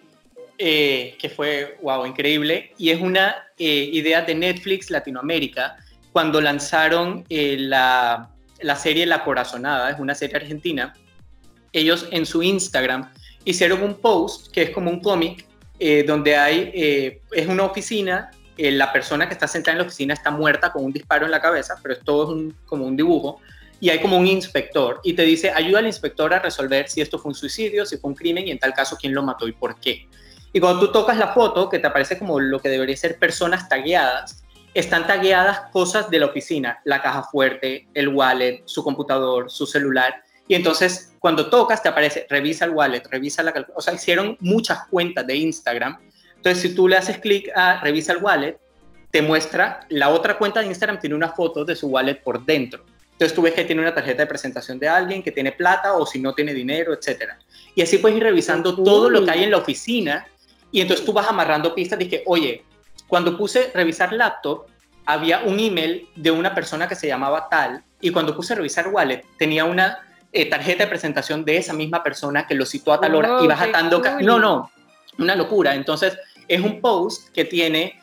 eh, 0.58 1.16
que 1.18 1.30
fue, 1.30 1.78
wow, 1.82 2.06
increíble. 2.06 2.74
Y 2.78 2.90
es 2.90 3.00
una 3.00 3.48
eh, 3.58 3.90
idea 3.94 4.22
de 4.24 4.36
Netflix 4.36 4.90
Latinoamérica 4.90 5.78
cuando 6.12 6.42
lanzaron 6.42 7.24
eh, 7.30 7.56
la, 7.58 8.32
la 8.60 8.76
serie 8.76 9.06
La 9.06 9.24
Corazonada, 9.24 9.92
es 9.92 9.98
una 9.98 10.14
serie 10.14 10.36
argentina 10.36 10.94
ellos 11.72 12.10
en 12.12 12.26
su 12.26 12.44
Instagram 12.44 13.10
hicieron 13.46 13.82
un 13.82 13.96
post 13.96 14.52
que 14.52 14.64
es 14.64 14.70
como 14.72 14.90
un 14.90 15.00
cómic 15.00 15.46
eh, 15.84 16.04
donde 16.04 16.36
hay, 16.36 16.72
eh, 16.76 17.22
es 17.32 17.48
una 17.48 17.64
oficina, 17.64 18.30
eh, 18.58 18.72
la 18.72 18.92
persona 18.92 19.28
que 19.28 19.34
está 19.34 19.48
sentada 19.48 19.74
en 19.74 19.78
la 19.80 19.86
oficina 19.86 20.14
está 20.14 20.32
muerta 20.32 20.72
con 20.72 20.84
un 20.84 20.94
disparo 20.94 21.26
en 21.26 21.32
la 21.32 21.42
cabeza, 21.42 21.76
pero 21.82 21.96
es 21.96 22.02
todo 22.02 22.38
como 22.66 22.86
un 22.86 22.96
dibujo, 22.96 23.40
y 23.80 23.90
hay 23.90 24.00
como 24.00 24.18
un 24.18 24.28
inspector 24.28 25.00
y 25.04 25.14
te 25.14 25.24
dice, 25.24 25.50
ayuda 25.50 25.80
al 25.80 25.88
inspector 25.88 26.34
a 26.34 26.40
resolver 26.40 26.88
si 26.88 27.02
esto 27.02 27.18
fue 27.18 27.30
un 27.30 27.36
suicidio, 27.36 27.86
si 27.86 27.98
fue 27.98 28.10
un 28.12 28.16
crimen 28.16 28.48
y 28.48 28.52
en 28.52 28.60
tal 28.60 28.74
caso 28.74 28.96
quién 29.00 29.14
lo 29.14 29.24
mató 29.24 29.48
y 29.48 29.54
por 29.54 29.80
qué. 29.80 30.08
Y 30.54 30.60
cuando 30.60 30.86
tú 30.86 30.92
tocas 30.92 31.18
la 31.18 31.30
foto, 31.30 31.68
que 31.68 31.80
te 31.80 31.88
aparece 31.88 32.20
como 32.20 32.40
lo 32.40 32.60
que 32.60 32.70
debería 32.70 32.96
ser 32.96 33.18
personas 33.18 33.68
tagueadas, 33.68 34.44
están 34.74 35.08
tagueadas 35.08 35.72
cosas 35.72 36.10
de 36.10 36.20
la 36.20 36.28
oficina, 36.28 36.80
la 36.86 37.02
caja 37.02 37.24
fuerte, 37.24 37.88
el 37.94 38.10
wallet, 38.10 38.62
su 38.66 38.84
computador, 38.84 39.50
su 39.50 39.66
celular, 39.66 40.24
y 40.52 40.56
entonces, 40.56 41.14
cuando 41.20 41.50
tocas, 41.50 41.82
te 41.82 41.88
aparece, 41.88 42.28
revisa 42.30 42.66
el 42.66 42.72
wallet, 42.72 43.04
revisa 43.10 43.42
la. 43.42 43.54
O 43.74 43.82
sea, 43.82 43.94
hicieron 43.94 44.36
muchas 44.42 44.86
cuentas 44.88 45.26
de 45.26 45.38
Instagram. 45.38 45.98
Entonces, 46.42 46.64
si 46.64 46.74
tú 46.74 46.88
le 46.88 46.98
haces 46.98 47.20
clic 47.20 47.52
a 47.56 47.80
revisa 47.82 48.14
el 48.14 48.18
wallet, 48.18 48.58
te 49.12 49.22
muestra 49.22 49.82
la 49.90 50.10
otra 50.10 50.40
cuenta 50.40 50.60
de 50.60 50.66
Instagram, 50.66 51.00
tiene 51.00 51.16
una 51.16 51.30
foto 51.30 51.64
de 51.64 51.76
su 51.76 51.86
wallet 51.86 52.16
por 52.16 52.44
dentro. 52.44 52.84
Entonces, 53.12 53.36
tú 53.36 53.44
ves 53.44 53.54
que 53.54 53.64
tiene 53.64 53.84
una 53.84 53.94
tarjeta 53.94 54.24
de 54.24 54.28
presentación 54.28 54.80
de 54.80 54.90
alguien, 54.90 55.22
que 55.22 55.32
tiene 55.32 55.52
plata 55.52 55.94
o 55.94 56.04
si 56.04 56.20
no 56.20 56.34
tiene 56.34 56.56
dinero, 56.56 56.94
etc. 56.94 57.34
Y 57.76 57.84
así 57.84 58.00
puedes 58.00 58.18
ir 58.18 58.24
revisando 58.24 58.76
todo 58.76 59.08
lo 59.08 59.24
que 59.24 59.30
hay 59.30 59.44
en 59.44 59.52
la 59.52 59.58
oficina. 59.58 60.26
Y 60.72 60.82
entonces 60.82 61.06
tú 61.06 61.14
vas 61.14 61.28
amarrando 61.28 61.76
pistas 61.76 62.00
de 62.00 62.10
que, 62.10 62.24
oye, 62.26 62.64
cuando 63.08 63.38
puse 63.38 63.70
revisar 63.76 64.12
laptop, 64.12 64.66
había 65.06 65.42
un 65.42 65.60
email 65.60 66.10
de 66.16 66.32
una 66.32 66.56
persona 66.56 66.88
que 66.88 66.96
se 66.96 67.06
llamaba 67.06 67.50
tal. 67.50 67.84
Y 68.00 68.10
cuando 68.10 68.36
puse 68.36 68.56
revisar 68.56 68.88
wallet, 68.88 69.24
tenía 69.38 69.66
una 69.66 70.00
eh, 70.32 70.50
tarjeta 70.50 70.86
de 70.86 70.90
presentación 70.90 71.46
de 71.46 71.58
esa 71.58 71.74
misma 71.74 72.02
persona 72.02 72.48
que 72.48 72.56
lo 72.56 72.66
citó 72.66 72.94
a 72.94 73.00
tal 73.00 73.14
hora 73.14 73.38
y 73.44 73.46
vas 73.46 73.62
atando... 73.62 74.02
No, 74.22 74.40
no, 74.40 74.72
una 75.18 75.36
locura. 75.36 75.76
Entonces, 75.76 76.18
es 76.56 76.62
un 76.62 76.82
post 76.82 77.30
que 77.30 77.46
tiene 77.46 78.00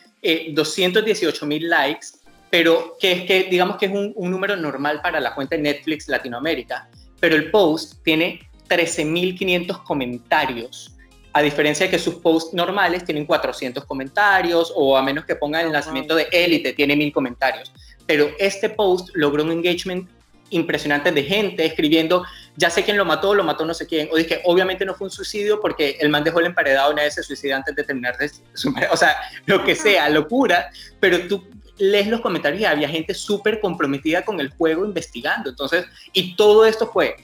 218 0.53 1.45
eh, 1.45 1.49
mil 1.49 1.69
likes, 1.69 2.07
pero 2.51 2.97
que 2.99 3.13
es 3.13 3.23
que, 3.25 3.45
digamos 3.45 3.77
que 3.77 3.87
es 3.87 3.93
un, 3.93 4.13
un, 4.17 4.31
número 4.31 4.57
normal 4.57 5.01
para 5.03 5.21
la 5.21 5.35
cuenta 5.35 5.57
de 5.57 5.63
Netflix 5.63 6.09
Latinoamérica, 6.09 6.89
pero 7.21 7.37
el 7.37 7.51
post 7.51 8.03
tiene 8.03 8.41
13.500 8.69 9.83
comentarios, 9.83 10.97
a 11.33 11.43
diferencia 11.43 11.87
de 11.87 11.91
que 11.91 11.99
sus 11.99 12.15
posts 12.17 12.55
normales 12.55 13.05
tienen 13.05 13.27
400 13.27 13.85
comentarios 13.85 14.73
o 14.75 14.97
a 14.97 15.03
menos 15.03 15.25
que 15.27 15.37
pongan 15.37 15.67
el 15.67 15.73
nacimiento 15.73 16.15
de 16.15 16.27
élite, 16.33 16.73
tiene 16.73 16.97
mil 16.97 17.13
comentarios. 17.13 17.73
Pero 18.07 18.31
este 18.39 18.71
post 18.71 19.11
logró 19.15 19.45
un 19.45 19.53
engagement 19.53 20.09
impresionantes 20.51 21.15
de 21.15 21.23
gente 21.23 21.67
escribiendo, 21.67 22.25
ya 22.59 22.71
sé 22.71 22.83
quién 22.83 22.97
lo 22.97 23.05
mató, 23.05 23.35
lo 23.35 23.45
mató 23.45 23.65
no 23.65 23.73
sé 23.73 23.87
quién. 23.87 24.09
O 24.13 24.17
dije, 24.17 24.43
obviamente 24.45 24.85
no 24.85 24.93
fue 24.93 25.07
un 25.07 25.13
suicidio 25.13 25.61
porque 25.61 25.97
el 26.01 26.09
man 26.09 26.25
dejó 26.25 26.41
el 26.41 26.47
emparedado 26.47 26.91
y 26.91 26.97
nadie 26.97 27.13
se 27.13 27.23
suicida 27.23 27.55
antes 27.55 27.77
de 27.77 27.85
terminar 27.85 28.19
de 28.19 28.29
su... 28.53 28.75
O 28.91 28.97
sea, 28.97 29.17
lo 29.47 29.65
que 29.65 29.77
sea, 29.77 30.09
locura. 30.09 30.69
Pero 30.99 31.29
tú 31.29 31.47
lees 31.77 32.09
los 32.09 32.21
comentarios 32.21 32.61
y 32.61 32.65
había 32.65 32.89
gente 32.89 33.15
súper 33.15 33.61
comprometida 33.61 34.25
con 34.25 34.41
el 34.41 34.51
juego 34.51 34.85
investigando. 34.85 35.51
Entonces, 35.51 35.87
y 36.13 36.35
todo 36.35 36.67
esto 36.67 36.91
fue 36.91 37.15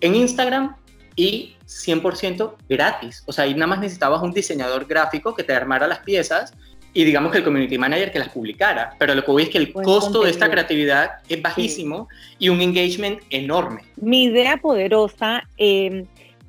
en 0.00 0.14
Instagram 0.14 0.74
y 1.14 1.56
100% 1.66 2.54
gratis. 2.66 3.22
O 3.26 3.34
sea, 3.34 3.44
ahí 3.44 3.52
nada 3.52 3.66
más 3.66 3.80
necesitabas 3.80 4.22
un 4.22 4.32
diseñador 4.32 4.86
gráfico 4.86 5.34
que 5.34 5.44
te 5.44 5.52
armara 5.52 5.86
las 5.86 5.98
piezas 5.98 6.54
y 6.92 7.04
digamos 7.04 7.32
que 7.32 7.38
el 7.38 7.44
community 7.44 7.78
manager 7.78 8.10
que 8.10 8.18
las 8.18 8.30
publicara. 8.30 8.94
Pero 8.98 9.14
lo 9.14 9.24
que 9.24 9.30
voy 9.30 9.42
es 9.44 9.48
que 9.48 9.58
el 9.58 9.72
costo 9.72 10.24
de 10.24 10.30
esta 10.30 10.50
creatividad 10.50 11.10
es 11.28 11.40
bajísimo 11.40 12.08
y 12.38 12.48
un 12.48 12.60
engagement 12.60 13.20
enorme. 13.30 13.82
Mi 13.96 14.24
idea 14.24 14.56
poderosa, 14.56 15.44
eh, 15.56 16.04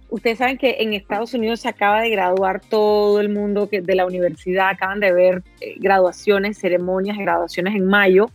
ustedes 0.09 0.39
saben 0.39 0.57
que 0.57 0.77
en 0.79 0.93
Estados 0.93 1.33
Unidos 1.33 1.59
se 1.59 1.69
acaba 1.69 2.01
de 2.01 2.09
graduar 2.09 2.59
todo 2.61 3.19
el 3.21 3.29
mundo 3.29 3.69
que, 3.69 3.81
de 3.81 3.95
la 3.95 4.05
universidad, 4.05 4.69
acaban 4.69 4.99
de 4.99 5.13
ver 5.13 5.43
eh, 5.59 5.75
graduaciones, 5.77 6.57
ceremonias, 6.57 7.17
graduaciones 7.17 7.75
en 7.75 7.85
mayo. 7.85 8.29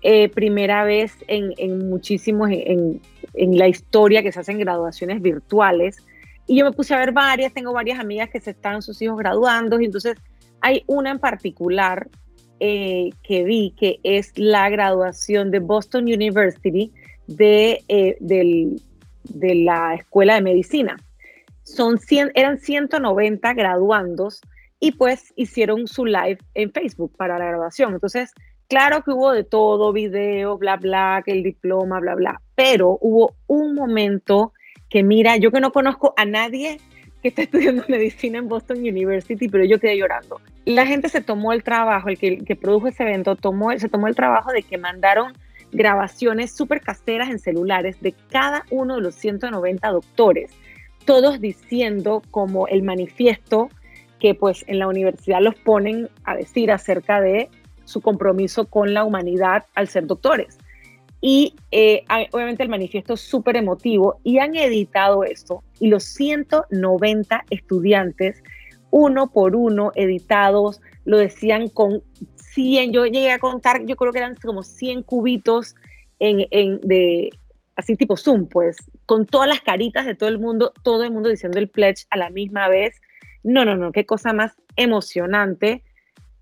Eh, 0.00 0.28
primera 0.28 0.84
vez 0.84 1.12
en, 1.26 1.54
en 1.56 1.88
muchísimos, 1.88 2.50
en, 2.52 3.00
en 3.34 3.58
la 3.58 3.66
historia 3.66 4.22
que 4.22 4.30
se 4.30 4.38
hacen 4.38 4.58
graduaciones 4.58 5.20
virtuales. 5.20 6.04
Y 6.46 6.56
yo 6.56 6.64
me 6.64 6.72
puse 6.72 6.94
a 6.94 6.98
ver 6.98 7.10
varias, 7.10 7.52
tengo 7.52 7.72
varias 7.72 7.98
amigas 7.98 8.30
que 8.30 8.38
se 8.40 8.52
están 8.52 8.80
sus 8.80 9.02
hijos 9.02 9.18
graduando, 9.18 9.80
y 9.80 9.86
entonces 9.86 10.14
hay 10.60 10.84
una 10.86 11.10
en 11.10 11.18
particular 11.18 12.08
eh, 12.60 13.10
que 13.22 13.44
vi 13.44 13.74
que 13.78 14.00
es 14.02 14.32
la 14.36 14.68
graduación 14.68 15.50
de 15.50 15.60
Boston 15.60 16.04
University 16.04 16.92
de, 17.28 17.84
eh, 17.88 18.16
de 18.20 19.54
la 19.54 19.94
Escuela 19.94 20.34
de 20.34 20.40
Medicina. 20.42 20.96
son 21.62 21.98
100, 21.98 22.32
eran 22.34 22.58
190 22.58 23.54
graduandos 23.54 24.40
y 24.80 24.92
pues 24.92 25.32
hicieron 25.36 25.86
su 25.86 26.04
live 26.04 26.38
en 26.54 26.72
Facebook 26.72 27.12
para 27.16 27.38
la 27.38 27.46
graduación. 27.46 27.94
Entonces, 27.94 28.32
claro 28.68 29.02
que 29.02 29.12
hubo 29.12 29.32
de 29.32 29.44
todo, 29.44 29.92
video, 29.92 30.56
bla, 30.58 30.76
bla, 30.76 31.22
que 31.24 31.32
el 31.32 31.42
diploma, 31.42 32.00
bla, 32.00 32.14
bla, 32.14 32.40
pero 32.54 32.98
hubo 33.00 33.34
un 33.46 33.74
momento 33.74 34.52
que 34.88 35.02
mira, 35.02 35.36
yo 35.36 35.50
que 35.50 35.60
no 35.60 35.72
conozco 35.72 36.14
a 36.16 36.24
nadie 36.24 36.78
que 37.22 37.28
está 37.28 37.42
estudiando 37.42 37.84
medicina 37.88 38.38
en 38.38 38.48
Boston 38.48 38.78
University, 38.78 39.48
pero 39.48 39.64
yo 39.64 39.78
quedé 39.78 39.96
llorando. 39.96 40.40
La 40.64 40.86
gente 40.86 41.08
se 41.08 41.20
tomó 41.20 41.52
el 41.52 41.62
trabajo, 41.62 42.08
el 42.08 42.18
que, 42.18 42.38
que 42.38 42.56
produjo 42.56 42.88
ese 42.88 43.02
evento, 43.02 43.36
tomó, 43.36 43.76
se 43.78 43.88
tomó 43.88 44.06
el 44.06 44.14
trabajo 44.14 44.52
de 44.52 44.62
que 44.62 44.78
mandaron 44.78 45.32
grabaciones 45.72 46.52
súper 46.52 46.80
caseras 46.80 47.30
en 47.30 47.38
celulares 47.38 48.00
de 48.00 48.14
cada 48.30 48.64
uno 48.70 48.96
de 48.96 49.02
los 49.02 49.14
190 49.14 49.88
doctores, 49.90 50.50
todos 51.04 51.40
diciendo 51.40 52.22
como 52.30 52.68
el 52.68 52.82
manifiesto 52.82 53.68
que 54.18 54.34
pues 54.34 54.64
en 54.66 54.78
la 54.78 54.88
universidad 54.88 55.40
los 55.40 55.54
ponen 55.54 56.08
a 56.24 56.34
decir 56.34 56.72
acerca 56.72 57.20
de 57.20 57.48
su 57.84 58.00
compromiso 58.00 58.66
con 58.66 58.92
la 58.92 59.04
humanidad 59.04 59.64
al 59.74 59.88
ser 59.88 60.06
doctores. 60.06 60.58
Y 61.20 61.54
eh, 61.72 62.04
obviamente 62.32 62.62
el 62.62 62.68
manifiesto 62.68 63.14
es 63.14 63.20
súper 63.20 63.56
emotivo 63.56 64.20
y 64.22 64.38
han 64.38 64.54
editado 64.54 65.24
esto 65.24 65.64
y 65.80 65.88
los 65.88 66.04
190 66.04 67.44
estudiantes, 67.50 68.42
uno 68.90 69.30
por 69.30 69.56
uno, 69.56 69.90
editados, 69.96 70.80
lo 71.04 71.18
decían 71.18 71.68
con 71.68 72.02
100, 72.36 72.92
yo 72.92 73.06
llegué 73.06 73.32
a 73.32 73.38
contar, 73.38 73.84
yo 73.84 73.96
creo 73.96 74.12
que 74.12 74.18
eran 74.18 74.36
como 74.36 74.62
100 74.62 75.02
cubitos 75.02 75.74
en, 76.20 76.46
en, 76.50 76.80
de, 76.82 77.30
así 77.76 77.96
tipo 77.96 78.16
Zoom, 78.16 78.46
pues, 78.46 78.76
con 79.06 79.26
todas 79.26 79.48
las 79.48 79.60
caritas 79.60 80.06
de 80.06 80.14
todo 80.14 80.28
el 80.28 80.38
mundo, 80.38 80.72
todo 80.82 81.04
el 81.04 81.10
mundo 81.10 81.28
diciendo 81.28 81.58
el 81.58 81.68
pledge 81.68 82.06
a 82.10 82.16
la 82.16 82.30
misma 82.30 82.68
vez. 82.68 83.00
No, 83.42 83.64
no, 83.64 83.76
no, 83.76 83.92
qué 83.92 84.04
cosa 84.04 84.32
más 84.32 84.52
emocionante 84.76 85.82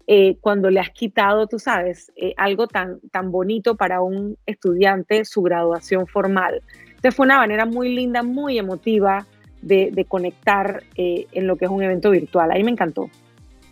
eh, 0.07 0.37
cuando 0.41 0.71
le 0.71 0.81
has 0.81 0.91
quitado, 0.91 1.47
tú 1.47 1.59
sabes, 1.59 2.13
eh, 2.17 2.33
algo 2.37 2.69
tan, 2.69 3.01
tan 3.11 3.33
bonito 3.33 3.77
para 3.77 4.01
un 4.01 4.37
estudiante, 4.47 5.25
su 5.25 5.43
graduación 5.43 6.07
formal. 6.07 6.63
Entonces 6.89 7.15
fue 7.15 7.27
una 7.27 7.39
manera 7.39 7.67
muy 7.67 7.95
linda, 7.95 8.23
muy 8.23 8.59
emotiva 8.59 9.27
de, 9.63 10.07
conectar 10.09 10.85
eh, 10.97 11.27
en 11.33 11.47
lo 11.47 11.57
que 11.57 11.65
es 11.65 11.71
un 11.71 11.83
evento 11.83 12.11
virtual. 12.11 12.53
Ahí 12.53 12.63
me 12.63 12.71
encantó. 12.71 13.11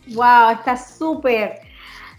Wow, 0.09 0.51
está 0.55 0.77
súper. 0.77 1.61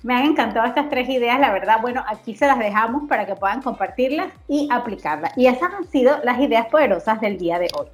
Me 0.02 0.16
han 0.16 0.26
encantado 0.26 0.66
estas 0.66 0.90
tres 0.90 1.10
ideas, 1.10 1.40
la 1.40 1.52
verdad. 1.52 1.80
Bueno, 1.82 2.04
aquí 2.08 2.36
se 2.36 2.48
las 2.48 2.60
dejamos 2.60 3.10
para 3.10 3.26
que 3.26 3.36
puedan 3.36 3.62
compartirlas 3.62 4.32
y 4.48 4.70
aplicarlas. 4.72 5.34
Y 5.36 5.48
esas 5.48 5.74
han 5.74 5.86
sido 5.88 6.20
las 6.24 6.40
ideas 6.40 6.68
poderosas 6.68 7.20
del 7.20 7.38
día 7.38 7.60
de 7.60 7.68
hoy. 7.78 7.88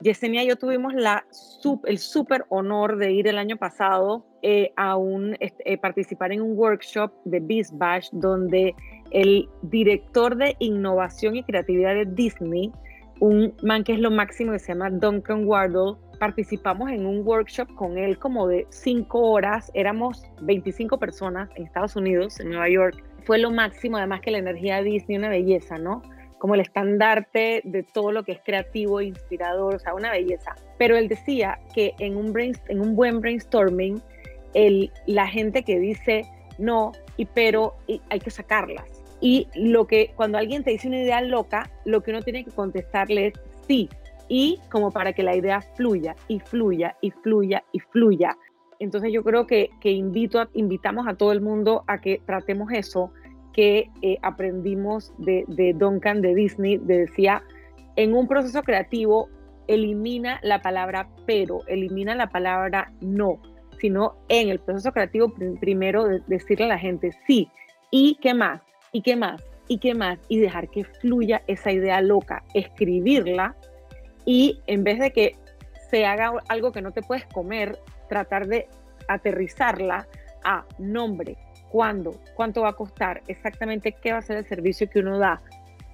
Yesenia 0.00 0.44
y 0.44 0.48
yo 0.48 0.56
tuvimos 0.56 0.92
el 1.84 1.98
súper 1.98 2.44
honor 2.48 2.98
de 2.98 3.12
ir 3.12 3.28
el 3.28 3.38
año 3.38 3.56
pasado 3.56 4.26
eh, 4.42 4.72
a 4.76 4.96
un, 4.96 5.36
este, 5.40 5.72
eh, 5.72 5.78
participar 5.78 6.32
en 6.32 6.42
un 6.42 6.56
workshop 6.56 7.10
de 7.24 7.40
BizBash 7.40 8.10
donde 8.12 8.74
el 9.10 9.48
director 9.62 10.36
de 10.36 10.54
innovación 10.58 11.36
y 11.36 11.42
creatividad 11.42 11.94
de 11.94 12.04
Disney, 12.04 12.70
un 13.20 13.54
man 13.62 13.84
que 13.84 13.94
es 13.94 13.98
lo 13.98 14.10
máximo 14.10 14.52
que 14.52 14.58
se 14.58 14.68
llama 14.68 14.90
Duncan 14.90 15.46
Wardle, 15.46 15.94
participamos 16.18 16.90
en 16.90 17.06
un 17.06 17.26
workshop 17.26 17.74
con 17.74 17.96
él 17.98 18.18
como 18.18 18.46
de 18.46 18.66
cinco 18.70 19.20
horas, 19.30 19.70
éramos 19.74 20.24
25 20.42 20.98
personas 20.98 21.48
en 21.56 21.64
Estados 21.64 21.96
Unidos, 21.96 22.38
en 22.40 22.50
Nueva 22.50 22.68
York, 22.68 23.02
fue 23.24 23.38
lo 23.38 23.50
máximo, 23.50 23.96
además 23.96 24.20
que 24.20 24.30
la 24.30 24.38
energía 24.38 24.76
de 24.76 24.84
Disney, 24.84 25.18
una 25.18 25.28
belleza, 25.28 25.78
¿no? 25.78 26.02
Como 26.38 26.54
el 26.54 26.60
estandarte 26.60 27.62
de 27.64 27.82
todo 27.82 28.12
lo 28.12 28.24
que 28.24 28.32
es 28.32 28.40
creativo, 28.44 29.00
inspirador, 29.00 29.76
o 29.76 29.78
sea, 29.78 29.94
una 29.94 30.10
belleza. 30.10 30.54
Pero 30.78 30.96
él 30.96 31.08
decía 31.08 31.58
que 31.74 31.94
en 31.98 32.16
un, 32.16 32.32
en 32.68 32.80
un 32.80 32.94
buen 32.94 33.20
brainstorming, 33.20 34.02
la 35.06 35.26
gente 35.26 35.62
que 35.62 35.78
dice 35.78 36.24
no, 36.58 36.92
y 37.16 37.26
pero 37.26 37.74
hay 38.08 38.20
que 38.20 38.30
sacarlas. 38.30 38.84
Y 39.20 39.48
lo 39.54 39.86
que 39.86 40.12
cuando 40.14 40.38
alguien 40.38 40.62
te 40.62 40.70
dice 40.70 40.88
una 40.88 41.00
idea 41.00 41.20
loca, 41.20 41.70
lo 41.84 42.02
que 42.02 42.10
uno 42.10 42.22
tiene 42.22 42.44
que 42.44 42.50
contestarle 42.50 43.28
es 43.28 43.34
sí, 43.66 43.88
y 44.28 44.58
como 44.70 44.90
para 44.90 45.12
que 45.12 45.22
la 45.22 45.36
idea 45.36 45.60
fluya 45.60 46.16
y 46.28 46.40
fluya 46.40 46.96
y 47.00 47.10
fluya 47.10 47.64
y 47.72 47.80
fluya. 47.80 48.36
Entonces 48.78 49.12
yo 49.12 49.22
creo 49.22 49.46
que, 49.46 49.70
invito 49.82 50.46
invitamos 50.54 51.06
a 51.06 51.14
todo 51.14 51.32
el 51.32 51.40
mundo 51.40 51.84
a 51.86 52.00
que 52.00 52.20
tratemos 52.26 52.70
eso, 52.72 53.12
que 53.56 53.90
eh, 54.02 54.18
aprendimos 54.20 55.14
de, 55.16 55.46
de 55.48 55.72
Duncan 55.72 56.20
de 56.20 56.34
Disney, 56.34 56.76
de 56.76 56.98
decía, 56.98 57.42
en 57.96 58.14
un 58.14 58.28
proceso 58.28 58.62
creativo, 58.62 59.30
elimina 59.66 60.38
la 60.42 60.60
palabra 60.60 61.08
pero, 61.24 61.66
elimina 61.66 62.14
la 62.14 62.28
palabra 62.28 62.92
no, 63.00 63.40
sino 63.80 64.14
en 64.28 64.50
el 64.50 64.60
proceso 64.60 64.92
creativo 64.92 65.32
primero 65.58 66.06
decirle 66.26 66.66
a 66.66 66.68
la 66.68 66.78
gente 66.78 67.12
sí, 67.26 67.48
y 67.90 68.18
qué 68.20 68.34
más, 68.34 68.60
y 68.92 69.00
qué 69.00 69.16
más, 69.16 69.42
y 69.68 69.78
qué 69.78 69.94
más, 69.94 70.18
y 70.28 70.38
dejar 70.38 70.68
que 70.68 70.84
fluya 70.84 71.42
esa 71.46 71.72
idea 71.72 72.02
loca, 72.02 72.44
escribirla 72.52 73.56
y 74.26 74.60
en 74.66 74.84
vez 74.84 74.98
de 74.98 75.12
que 75.12 75.34
se 75.90 76.04
haga 76.04 76.32
algo 76.48 76.72
que 76.72 76.82
no 76.82 76.92
te 76.92 77.00
puedes 77.00 77.24
comer, 77.26 77.78
tratar 78.10 78.48
de 78.48 78.68
aterrizarla 79.08 80.06
a 80.44 80.66
nombre, 80.78 81.38
cuándo, 81.76 82.18
cuánto 82.34 82.62
va 82.62 82.70
a 82.70 82.72
costar, 82.72 83.22
exactamente 83.28 83.92
qué 83.92 84.12
va 84.12 84.18
a 84.18 84.22
ser 84.22 84.38
el 84.38 84.46
servicio 84.46 84.88
que 84.88 85.00
uno 85.00 85.18
da, 85.18 85.42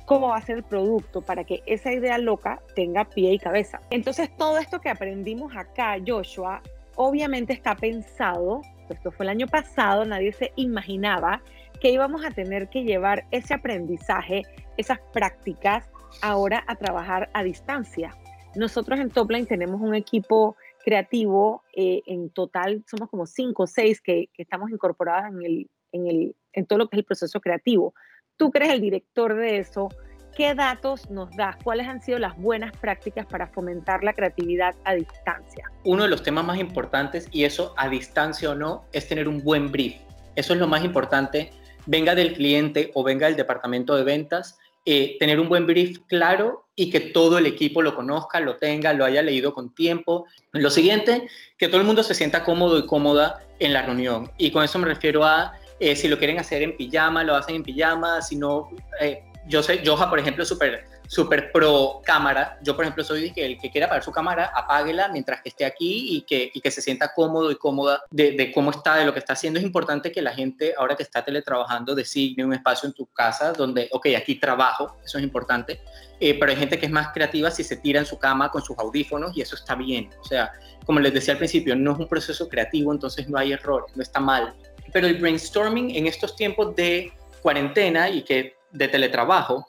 cómo 0.06 0.28
va 0.28 0.36
a 0.36 0.40
ser 0.40 0.58
el 0.58 0.62
producto 0.62 1.22
para 1.22 1.42
que 1.42 1.60
esa 1.66 1.92
idea 1.92 2.18
loca 2.18 2.62
tenga 2.76 3.04
pie 3.04 3.32
y 3.32 3.38
cabeza. 3.40 3.80
Entonces 3.90 4.30
todo 4.36 4.58
esto 4.58 4.80
que 4.80 4.90
aprendimos 4.90 5.56
acá, 5.56 5.96
Joshua, 6.06 6.62
obviamente 6.94 7.52
está 7.52 7.74
pensado, 7.74 8.62
esto 8.90 9.10
fue 9.10 9.26
el 9.26 9.30
año 9.30 9.48
pasado, 9.48 10.04
nadie 10.04 10.30
se 10.30 10.52
imaginaba 10.54 11.42
que 11.80 11.90
íbamos 11.90 12.24
a 12.24 12.30
tener 12.30 12.68
que 12.68 12.84
llevar 12.84 13.24
ese 13.32 13.54
aprendizaje, 13.54 14.42
esas 14.76 15.00
prácticas 15.12 15.90
ahora 16.20 16.62
a 16.68 16.76
trabajar 16.76 17.28
a 17.34 17.42
distancia. 17.42 18.14
Nosotros 18.54 19.00
en 19.00 19.10
Topline 19.10 19.46
tenemos 19.46 19.80
un 19.80 19.96
equipo 19.96 20.54
creativo, 20.84 21.62
eh, 21.74 22.02
en 22.06 22.30
total 22.30 22.84
somos 22.90 23.08
como 23.08 23.26
cinco 23.26 23.64
o 23.64 23.66
seis 23.66 24.00
que, 24.00 24.28
estamos 24.36 24.70
incorporadas 24.70 25.32
en, 25.32 25.42
el, 25.42 25.70
en, 25.92 26.06
el, 26.06 26.36
en 26.52 26.66
todo 26.66 26.78
lo 26.80 26.88
que 26.88 26.96
es 26.96 26.98
el 26.98 27.04
proceso 27.04 27.40
creativo. 27.40 27.94
Tú 28.36 28.50
que 28.50 28.58
eres 28.58 28.72
el 28.72 28.80
director 28.80 29.34
de 29.36 29.58
eso, 29.58 29.88
¿qué 30.36 30.54
datos 30.54 31.10
nos 31.10 31.30
das? 31.36 31.56
¿Cuáles 31.62 31.86
han 31.86 32.02
sido 32.02 32.18
las 32.18 32.36
buenas 32.36 32.76
prácticas 32.76 33.26
para 33.26 33.46
fomentar 33.46 34.02
la 34.02 34.12
creatividad 34.12 34.74
a 34.84 34.94
distancia? 34.94 35.70
Uno 35.84 36.04
de 36.04 36.08
los 36.08 36.22
temas 36.22 36.44
más 36.44 36.58
importantes, 36.58 37.28
y 37.30 37.44
eso 37.44 37.74
a 37.76 37.88
distancia 37.88 38.50
o 38.50 38.54
no, 38.54 38.84
es 38.92 39.08
tener 39.08 39.28
un 39.28 39.42
buen 39.42 39.70
brief. 39.70 39.96
Eso 40.34 40.54
es 40.54 40.58
lo 40.58 40.66
más 40.66 40.84
importante, 40.84 41.52
venga 41.86 42.14
del 42.14 42.32
cliente 42.34 42.90
o 42.94 43.02
venga 43.02 43.26
del 43.26 43.36
departamento 43.36 43.96
de 43.96 44.04
ventas, 44.04 44.58
eh, 44.84 45.16
tener 45.18 45.38
un 45.38 45.48
buen 45.48 45.66
brief 45.66 45.98
claro 46.08 46.66
y 46.74 46.90
que 46.90 47.00
todo 47.00 47.38
el 47.38 47.46
equipo 47.46 47.82
lo 47.82 47.94
conozca, 47.94 48.40
lo 48.40 48.56
tenga, 48.56 48.92
lo 48.92 49.04
haya 49.04 49.22
leído 49.22 49.54
con 49.54 49.74
tiempo. 49.74 50.26
Lo 50.52 50.70
siguiente, 50.70 51.28
que 51.58 51.68
todo 51.68 51.80
el 51.80 51.86
mundo 51.86 52.02
se 52.02 52.14
sienta 52.14 52.44
cómodo 52.44 52.78
y 52.78 52.86
cómoda 52.86 53.42
en 53.58 53.72
la 53.72 53.82
reunión. 53.82 54.30
Y 54.38 54.50
con 54.50 54.64
eso 54.64 54.78
me 54.78 54.86
refiero 54.86 55.24
a 55.24 55.52
eh, 55.78 55.96
si 55.96 56.08
lo 56.08 56.18
quieren 56.18 56.38
hacer 56.38 56.62
en 56.62 56.76
pijama, 56.76 57.24
lo 57.24 57.34
hacen 57.34 57.56
en 57.56 57.62
pijama, 57.62 58.22
si 58.22 58.36
no, 58.36 58.70
eh, 59.00 59.22
yo 59.48 59.62
sé, 59.62 59.82
Joja, 59.84 60.08
por 60.08 60.18
ejemplo, 60.18 60.44
es 60.44 60.48
súper 60.48 60.84
súper 61.06 61.52
pro 61.52 62.00
cámara. 62.04 62.58
Yo, 62.62 62.74
por 62.74 62.84
ejemplo, 62.84 63.04
soy 63.04 63.32
que 63.32 63.44
el 63.44 63.58
que 63.58 63.70
quiera 63.70 63.86
apagar 63.86 64.04
su 64.04 64.12
cámara, 64.12 64.52
apáguela 64.54 65.08
mientras 65.08 65.42
que 65.42 65.48
esté 65.50 65.64
aquí 65.64 66.16
y 66.16 66.22
que, 66.22 66.50
y 66.52 66.60
que 66.60 66.70
se 66.70 66.80
sienta 66.80 67.12
cómodo 67.14 67.50
y 67.50 67.56
cómoda 67.56 68.02
de, 68.10 68.32
de, 68.32 68.52
cómo 68.52 68.70
está, 68.70 68.96
de 68.96 69.04
lo 69.04 69.12
que 69.12 69.18
está 69.18 69.34
haciendo. 69.34 69.58
Es 69.58 69.64
importante 69.64 70.10
que 70.12 70.22
la 70.22 70.32
gente, 70.32 70.74
ahora 70.76 70.96
que 70.96 71.02
está 71.02 71.24
teletrabajando, 71.24 71.94
designe 71.94 72.44
un 72.44 72.54
espacio 72.54 72.86
en 72.86 72.94
tu 72.94 73.06
casa 73.06 73.52
donde, 73.52 73.88
ok, 73.92 74.08
aquí 74.16 74.36
trabajo, 74.36 74.96
eso 75.04 75.18
es 75.18 75.24
importante. 75.24 75.80
Eh, 76.20 76.38
pero 76.38 76.52
hay 76.52 76.56
gente 76.56 76.78
que 76.78 76.86
es 76.86 76.92
más 76.92 77.12
creativa 77.12 77.50
si 77.50 77.64
se 77.64 77.76
tira 77.76 77.98
en 77.98 78.06
su 78.06 78.18
cama 78.18 78.50
con 78.50 78.62
sus 78.62 78.78
audífonos 78.78 79.36
y 79.36 79.40
eso 79.40 79.56
está 79.56 79.74
bien. 79.74 80.10
O 80.20 80.24
sea, 80.24 80.52
como 80.86 81.00
les 81.00 81.12
decía 81.12 81.34
al 81.34 81.38
principio, 81.38 81.74
no 81.74 81.92
es 81.92 81.98
un 81.98 82.08
proceso 82.08 82.48
creativo, 82.48 82.92
entonces 82.92 83.28
no 83.28 83.38
hay 83.38 83.52
error, 83.52 83.86
no 83.94 84.02
está 84.02 84.20
mal. 84.20 84.54
Pero 84.92 85.06
el 85.06 85.18
brainstorming 85.18 85.96
en 85.96 86.06
estos 86.06 86.36
tiempos 86.36 86.76
de 86.76 87.12
cuarentena 87.42 88.08
y 88.08 88.22
que 88.22 88.56
de 88.70 88.88
teletrabajo, 88.88 89.66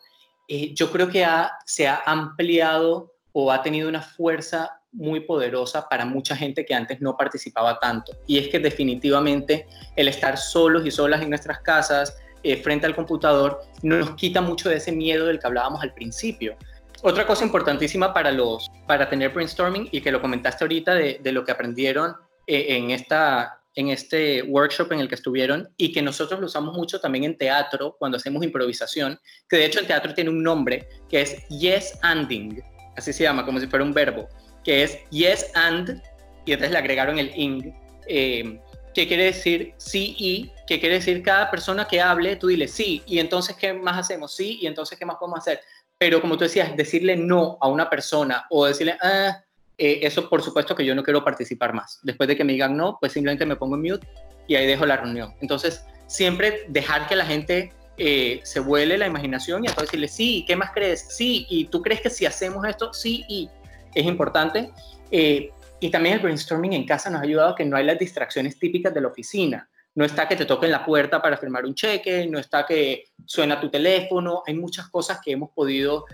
eh, 0.47 0.73
yo 0.73 0.91
creo 0.91 1.09
que 1.09 1.25
se 1.65 1.87
ha 1.87 2.01
ampliado 2.05 3.13
o 3.31 3.51
ha 3.51 3.61
tenido 3.61 3.89
una 3.89 4.01
fuerza 4.01 4.79
muy 4.91 5.21
poderosa 5.21 5.87
para 5.89 6.05
mucha 6.05 6.35
gente 6.35 6.65
que 6.65 6.75
antes 6.75 7.01
no 7.01 7.17
participaba 7.17 7.79
tanto. 7.79 8.13
Y 8.27 8.37
es 8.37 8.47
que 8.49 8.59
definitivamente 8.59 9.67
el 9.95 10.07
estar 10.07 10.37
solos 10.37 10.85
y 10.85 10.91
solas 10.91 11.21
en 11.21 11.29
nuestras 11.29 11.59
casas, 11.59 12.15
eh, 12.43 12.57
frente 12.57 12.85
al 12.85 12.95
computador, 12.95 13.61
nos 13.81 14.11
quita 14.11 14.41
mucho 14.41 14.69
de 14.69 14.75
ese 14.75 14.91
miedo 14.91 15.25
del 15.25 15.39
que 15.39 15.47
hablábamos 15.47 15.81
al 15.81 15.93
principio. 15.93 16.55
Otra 17.01 17.25
cosa 17.25 17.43
importantísima 17.43 18.13
para, 18.13 18.31
los, 18.31 18.69
para 18.87 19.09
tener 19.09 19.33
brainstorming 19.33 19.89
y 19.91 20.01
que 20.01 20.11
lo 20.11 20.21
comentaste 20.21 20.63
ahorita 20.63 20.93
de, 20.93 21.19
de 21.21 21.31
lo 21.31 21.43
que 21.43 21.51
aprendieron 21.51 22.15
eh, 22.45 22.77
en 22.77 22.91
esta 22.91 23.62
en 23.75 23.89
este 23.89 24.43
workshop 24.43 24.91
en 24.91 24.99
el 24.99 25.07
que 25.07 25.15
estuvieron 25.15 25.69
y 25.77 25.91
que 25.91 26.01
nosotros 26.01 26.39
lo 26.39 26.45
usamos 26.45 26.75
mucho 26.75 26.99
también 26.99 27.23
en 27.23 27.37
teatro 27.37 27.95
cuando 27.97 28.17
hacemos 28.17 28.43
improvisación, 28.43 29.19
que 29.49 29.57
de 29.57 29.65
hecho 29.65 29.79
el 29.79 29.87
teatro 29.87 30.13
tiene 30.13 30.29
un 30.29 30.43
nombre 30.43 30.87
que 31.09 31.21
es 31.21 31.47
yes 31.49 31.97
anding, 32.01 32.61
así 32.95 33.13
se 33.13 33.23
llama, 33.23 33.45
como 33.45 33.59
si 33.59 33.67
fuera 33.67 33.83
un 33.83 33.93
verbo. 33.93 34.27
que 34.63 34.83
es 34.83 34.97
yes 35.09 35.51
and, 35.55 36.01
y 36.45 36.53
entonces 36.53 36.71
le 36.71 36.77
agregaron 36.77 37.19
el 37.19 37.31
ing, 37.35 37.73
eh, 38.07 38.59
que 38.93 39.07
quiere 39.07 39.25
decir 39.25 39.73
sí 39.77 40.15
y, 40.17 40.51
que 40.67 40.79
quiere 40.79 40.95
decir 40.95 41.21
cada 41.23 41.49
persona 41.49 41.85
que 41.85 41.99
hable, 41.99 42.35
tú 42.35 42.47
dile 42.47 42.67
sí, 42.67 43.01
y 43.05 43.19
entonces 43.19 43.55
¿qué 43.55 43.73
más 43.73 43.97
hacemos? 43.97 44.35
Sí, 44.35 44.59
y 44.61 44.67
entonces 44.67 44.97
¿qué 44.97 45.05
más 45.05 45.17
podemos 45.17 45.39
hacer? 45.39 45.61
Pero 45.97 46.21
como 46.21 46.37
tú 46.37 46.43
decías, 46.43 46.75
decirle 46.75 47.15
no 47.15 47.57
a 47.59 47.67
una 47.67 47.89
persona 47.89 48.45
o 48.49 48.65
decirle, 48.65 48.97
ah, 49.01 49.42
eh, 49.77 49.99
eso 50.03 50.29
por 50.29 50.41
supuesto 50.43 50.75
que 50.75 50.85
yo 50.85 50.95
no 50.95 51.03
quiero 51.03 51.23
participar 51.23 51.73
más. 51.73 51.99
Después 52.03 52.27
de 52.27 52.35
que 52.35 52.43
me 52.43 52.53
digan 52.53 52.77
no, 52.77 52.97
pues 52.99 53.13
simplemente 53.13 53.45
me 53.45 53.55
pongo 53.55 53.75
en 53.75 53.81
mute 53.81 54.07
y 54.47 54.55
ahí 54.55 54.67
dejo 54.67 54.85
la 54.85 54.97
reunión. 54.97 55.33
Entonces, 55.41 55.85
siempre 56.07 56.65
dejar 56.67 57.07
que 57.07 57.15
la 57.15 57.25
gente 57.25 57.73
eh, 57.97 58.41
se 58.43 58.59
vuele 58.59 58.97
la 58.97 59.07
imaginación 59.07 59.63
y 59.63 59.67
entonces 59.67 59.91
decirle, 59.91 60.07
sí, 60.07 60.45
¿qué 60.47 60.55
más 60.55 60.71
crees? 60.71 61.07
Sí, 61.09 61.45
y 61.49 61.65
tú 61.65 61.81
crees 61.81 62.01
que 62.01 62.09
si 62.09 62.25
hacemos 62.25 62.65
esto, 62.67 62.93
sí, 62.93 63.23
y 63.27 63.49
es 63.93 64.05
importante. 64.05 64.71
Eh, 65.11 65.51
y 65.79 65.89
también 65.89 66.15
el 66.15 66.21
brainstorming 66.21 66.73
en 66.73 66.85
casa 66.85 67.09
nos 67.09 67.21
ha 67.21 67.23
ayudado 67.23 67.49
a 67.49 67.55
que 67.55 67.65
no 67.65 67.75
hay 67.75 67.85
las 67.85 67.99
distracciones 67.99 68.57
típicas 68.57 68.93
de 68.93 69.01
la 69.01 69.07
oficina. 69.09 69.69
No 69.95 70.05
está 70.05 70.27
que 70.27 70.35
te 70.35 70.45
toquen 70.45 70.71
la 70.71 70.85
puerta 70.85 71.21
para 71.21 71.37
firmar 71.37 71.65
un 71.65 71.75
cheque, 71.75 72.25
no 72.27 72.39
está 72.39 72.65
que 72.65 73.05
suena 73.25 73.59
tu 73.59 73.69
teléfono, 73.69 74.41
hay 74.47 74.55
muchas 74.55 74.87
cosas 74.87 75.19
que 75.23 75.31
hemos 75.31 75.51
podido 75.51 76.05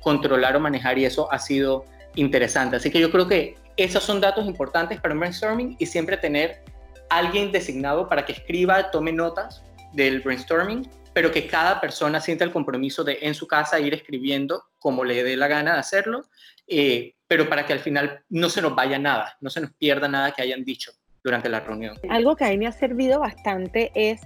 controlar 0.00 0.56
o 0.56 0.60
manejar 0.60 0.98
y 0.98 1.06
eso 1.06 1.32
ha 1.32 1.38
sido 1.38 1.86
interesante. 2.14 2.76
Así 2.76 2.90
que 2.90 3.00
yo 3.00 3.10
creo 3.10 3.28
que 3.28 3.56
esos 3.76 4.02
son 4.02 4.20
datos 4.20 4.46
importantes 4.46 5.00
para 5.00 5.14
un 5.14 5.20
brainstorming 5.20 5.76
y 5.78 5.86
siempre 5.86 6.16
tener 6.16 6.62
alguien 7.10 7.52
designado 7.52 8.08
para 8.08 8.24
que 8.24 8.32
escriba, 8.32 8.90
tome 8.90 9.12
notas 9.12 9.62
del 9.92 10.20
brainstorming, 10.20 10.88
pero 11.12 11.30
que 11.30 11.46
cada 11.46 11.80
persona 11.80 12.20
sienta 12.20 12.44
el 12.44 12.52
compromiso 12.52 13.04
de 13.04 13.18
en 13.22 13.34
su 13.34 13.46
casa 13.46 13.78
ir 13.78 13.94
escribiendo 13.94 14.64
como 14.78 15.04
le 15.04 15.22
dé 15.22 15.36
la 15.36 15.48
gana 15.48 15.74
de 15.74 15.78
hacerlo, 15.78 16.24
eh, 16.66 17.14
pero 17.26 17.48
para 17.48 17.64
que 17.66 17.72
al 17.72 17.80
final 17.80 18.22
no 18.28 18.50
se 18.50 18.60
nos 18.60 18.74
vaya 18.74 18.98
nada, 18.98 19.36
no 19.40 19.50
se 19.50 19.60
nos 19.60 19.72
pierda 19.72 20.08
nada 20.08 20.32
que 20.32 20.42
hayan 20.42 20.64
dicho 20.64 20.92
durante 21.22 21.48
la 21.48 21.60
reunión. 21.60 21.96
Algo 22.08 22.36
que 22.36 22.44
a 22.44 22.50
mí 22.50 22.58
me 22.58 22.66
ha 22.66 22.72
servido 22.72 23.20
bastante 23.20 23.90
es 23.94 24.20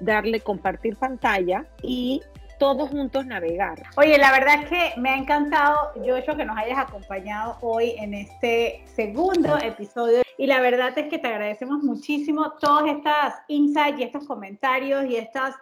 darle 0.00 0.40
compartir 0.40 0.96
pantalla 0.96 1.66
y 1.82 2.20
todos 2.58 2.90
juntos 2.90 3.26
navegar. 3.26 3.82
Oye, 3.96 4.18
la 4.18 4.32
verdad 4.32 4.62
es 4.62 4.68
que 4.68 5.00
me 5.00 5.10
ha 5.10 5.16
encantado, 5.16 5.92
Joshua, 5.96 6.36
que 6.36 6.44
nos 6.44 6.56
hayas 6.56 6.78
acompañado 6.78 7.58
hoy 7.60 7.94
en 7.98 8.14
este 8.14 8.84
segundo 8.94 9.58
episodio. 9.58 10.22
Y 10.38 10.46
la 10.46 10.60
verdad 10.60 10.96
es 10.96 11.08
que 11.08 11.18
te 11.18 11.28
agradecemos 11.28 11.82
muchísimo 11.82 12.52
todos 12.60 12.90
estos 12.90 13.34
insights 13.48 14.00
y 14.00 14.02
estos 14.02 14.26
comentarios 14.26 15.04
y 15.06 15.16
estas 15.16 15.54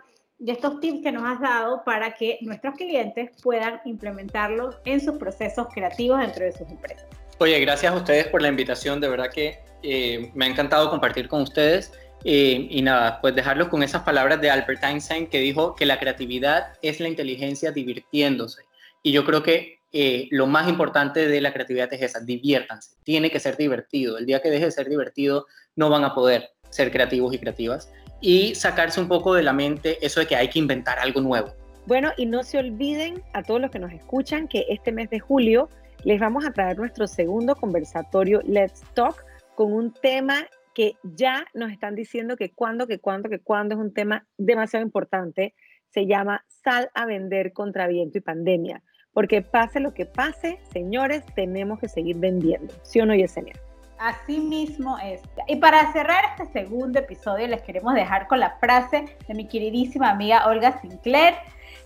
y 0.45 0.51
estos 0.51 0.81
tips 0.81 1.03
que 1.03 1.13
nos 1.13 1.23
has 1.23 1.41
dado 1.41 1.85
para 1.85 2.15
que 2.15 2.39
nuestros 2.41 2.75
clientes 2.75 3.31
puedan 3.43 3.81
implementarlos 3.85 4.77
en 4.85 5.01
sus 5.01 5.17
procesos 5.17 5.69
creativos 5.73 6.19
dentro 6.19 6.45
de 6.45 6.51
sus 6.51 6.69
empresas. 6.69 7.07
Oye, 7.39 7.61
gracias 7.61 7.93
a 7.93 7.97
ustedes 7.97 8.27
por 8.27 8.43
la 8.43 8.49
invitación, 8.49 9.01
de 9.01 9.09
verdad 9.09 9.31
que 9.33 9.61
eh, 9.85 10.33
me 10.35 10.47
ha 10.47 10.49
encantado 10.49 10.91
compartir 10.91 11.29
con 11.29 11.43
ustedes 11.43 11.93
eh, 12.25 12.67
y 12.71 12.83
nada, 12.83 13.21
pues 13.21 13.35
dejarlo 13.35 13.69
con 13.69 13.83
esas 13.83 14.03
palabras 14.03 14.41
de 14.41 14.51
Albert 14.51 14.85
Einstein 14.85 15.27
que 15.27 15.41
dijo 15.41 15.75
que 15.75 15.87
la 15.87 15.99
creatividad 15.99 16.75
es 16.83 17.01
la 17.01 17.09
inteligencia 17.09 17.73
divirtiéndose. 17.73 18.63
Y 19.03 19.13
yo 19.13 19.25
creo 19.25 19.43
que 19.43 19.81
eh, 19.93 20.29
lo 20.31 20.47
más 20.47 20.69
importante 20.69 21.27
de 21.27 21.41
la 21.41 21.53
creatividad 21.53 21.93
es 21.93 22.03
esa, 22.03 22.21
diviértanse. 22.21 22.93
Tiene 23.03 23.31
que 23.31 23.41
ser 23.41 23.57
divertido. 23.57 24.19
El 24.19 24.27
día 24.27 24.41
que 24.41 24.51
deje 24.51 24.67
de 24.67 24.71
ser 24.71 24.89
divertido, 24.89 25.47
no 25.77 25.91
van 25.91 26.05
a 26.05 26.15
poder 26.15 26.51
ser 26.71 26.91
creativos 26.91 27.35
y 27.35 27.39
creativas. 27.39 27.93
Y 28.21 28.55
sacarse 28.55 29.01
un 29.01 29.09
poco 29.09 29.35
de 29.35 29.43
la 29.43 29.53
mente 29.53 29.99
eso 30.01 30.21
de 30.21 30.27
que 30.27 30.37
hay 30.37 30.49
que 30.49 30.59
inventar 30.59 30.99
algo 30.99 31.21
nuevo. 31.21 31.53
Bueno, 31.87 32.13
y 32.17 32.27
no 32.27 32.45
se 32.45 32.59
olviden 32.59 33.23
a 33.33 33.43
todos 33.43 33.61
los 33.61 33.71
que 33.71 33.81
nos 33.81 33.93
escuchan 33.93 34.47
que 34.47 34.65
este 34.69 34.93
mes 34.93 35.11
de 35.11 35.19
julio 35.19 35.69
les 36.05 36.21
vamos 36.21 36.45
a 36.47 36.53
traer 36.53 36.79
nuestro 36.79 37.07
segundo 37.09 37.57
conversatorio 37.57 38.41
Let's 38.45 38.83
Talk 38.95 39.25
con 39.57 39.73
un 39.73 39.93
tema 39.93 40.47
que 40.75 40.97
ya 41.03 41.47
nos 41.55 41.71
están 41.71 41.95
diciendo 41.95 42.37
que 42.37 42.51
cuando, 42.51 42.87
que 42.87 42.99
cuando, 42.99 43.29
que 43.29 43.41
cuando 43.41 43.75
es 43.75 43.81
un 43.81 43.93
tema 43.93 44.27
demasiado 44.37 44.85
importante. 44.85 45.55
Se 45.89 46.07
llama 46.07 46.45
Sal 46.49 46.91
a 46.95 47.05
vender 47.05 47.53
contra 47.53 47.87
viento 47.87 48.19
y 48.19 48.23
pandemia. 48.23 48.83
Porque 49.13 49.43
pase 49.43 49.79
lo 49.79 49.93
que 49.93 50.07
pase, 50.07 50.59
señores, 50.73 51.23
tenemos 51.35 51.79
que 51.79 51.89
seguir 51.89 52.17
vendiendo. 52.17 52.73
¿Sí 52.83 52.99
o 53.01 53.05
no, 53.05 53.15
Yesenia? 53.15 53.55
Así 53.99 54.41
mismo 54.41 54.99
es. 54.99 55.23
Y 55.47 55.57
para 55.57 55.93
cerrar 55.93 56.25
este 56.31 56.53
segundo 56.53 56.99
episodio, 56.99 57.47
les 57.47 57.63
queremos 57.63 57.95
dejar 57.95 58.27
con 58.27 58.41
la 58.41 58.57
frase 58.59 59.17
de 59.29 59.35
mi 59.35 59.47
queridísima 59.47 60.11
amiga 60.11 60.49
Olga 60.49 60.81
Sinclair, 60.81 61.35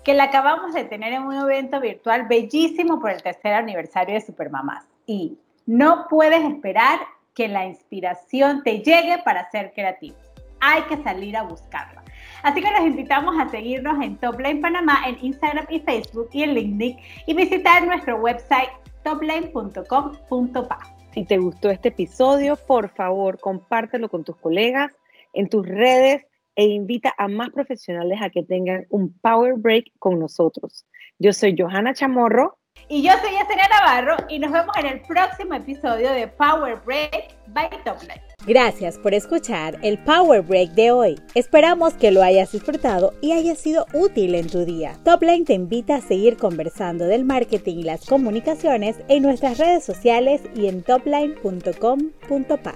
que 0.04 0.14
la 0.14 0.24
acabamos 0.24 0.72
de 0.72 0.84
tener 0.84 1.12
en 1.12 1.24
un 1.24 1.34
evento 1.34 1.80
virtual 1.80 2.26
bellísimo 2.28 3.00
por 3.00 3.10
el 3.10 3.22
tercer 3.22 3.52
aniversario 3.52 4.14
de 4.14 4.20
Supermamás. 4.20 4.86
Y 5.04 5.36
no 5.66 6.06
puedes 6.08 6.42
esperar 6.44 7.00
que 7.36 7.46
la 7.46 7.66
inspiración 7.66 8.62
te 8.64 8.78
llegue 8.78 9.18
para 9.24 9.48
ser 9.50 9.72
creativo. 9.74 10.16
Hay 10.60 10.82
que 10.84 10.96
salir 11.04 11.36
a 11.36 11.42
buscarla. 11.42 12.02
Así 12.42 12.62
que 12.62 12.70
los 12.70 12.80
invitamos 12.80 13.36
a 13.38 13.48
seguirnos 13.50 14.02
en 14.02 14.16
Topline 14.16 14.60
Panamá 14.62 15.02
en 15.06 15.18
Instagram 15.24 15.66
y 15.68 15.80
Facebook 15.80 16.30
y 16.32 16.42
en 16.42 16.54
LinkedIn 16.54 16.96
y 17.26 17.34
visitar 17.34 17.86
nuestro 17.86 18.16
website 18.16 18.70
topline.com.pa. 19.04 20.78
Si 21.12 21.24
te 21.24 21.38
gustó 21.38 21.70
este 21.70 21.88
episodio, 21.88 22.56
por 22.56 22.88
favor, 22.88 23.38
compártelo 23.38 24.08
con 24.08 24.24
tus 24.24 24.36
colegas 24.36 24.90
en 25.34 25.48
tus 25.48 25.66
redes 25.66 26.26
e 26.56 26.64
invita 26.64 27.14
a 27.18 27.28
más 27.28 27.50
profesionales 27.50 28.18
a 28.22 28.30
que 28.30 28.42
tengan 28.42 28.86
un 28.88 29.12
Power 29.20 29.54
Break 29.58 29.92
con 29.98 30.18
nosotros. 30.18 30.86
Yo 31.18 31.34
soy 31.34 31.54
Johanna 31.56 31.92
Chamorro 31.92 32.58
y 32.88 33.02
yo 33.02 33.12
soy 33.20 33.30
Yesenia 33.30 33.68
Navarro 33.68 34.16
y 34.28 34.38
nos 34.38 34.52
vemos 34.52 34.76
en 34.76 34.86
el 34.86 35.00
próximo 35.02 35.54
episodio 35.54 36.12
de 36.12 36.28
Power 36.28 36.80
Break 36.84 37.34
by 37.48 37.68
Topline. 37.84 38.20
Gracias 38.46 38.96
por 38.98 39.12
escuchar 39.12 39.76
el 39.82 39.98
Power 39.98 40.42
Break 40.42 40.70
de 40.72 40.92
hoy. 40.92 41.20
Esperamos 41.34 41.94
que 41.94 42.12
lo 42.12 42.22
hayas 42.22 42.52
disfrutado 42.52 43.14
y 43.20 43.32
haya 43.32 43.56
sido 43.56 43.86
útil 43.92 44.36
en 44.36 44.46
tu 44.46 44.64
día. 44.64 44.96
Topline 45.04 45.44
te 45.44 45.54
invita 45.54 45.96
a 45.96 46.00
seguir 46.00 46.36
conversando 46.36 47.06
del 47.06 47.24
marketing 47.24 47.78
y 47.78 47.82
las 47.82 48.06
comunicaciones 48.06 48.98
en 49.08 49.22
nuestras 49.22 49.58
redes 49.58 49.84
sociales 49.84 50.42
y 50.54 50.68
en 50.68 50.82
topline.com.pa. 50.82 52.74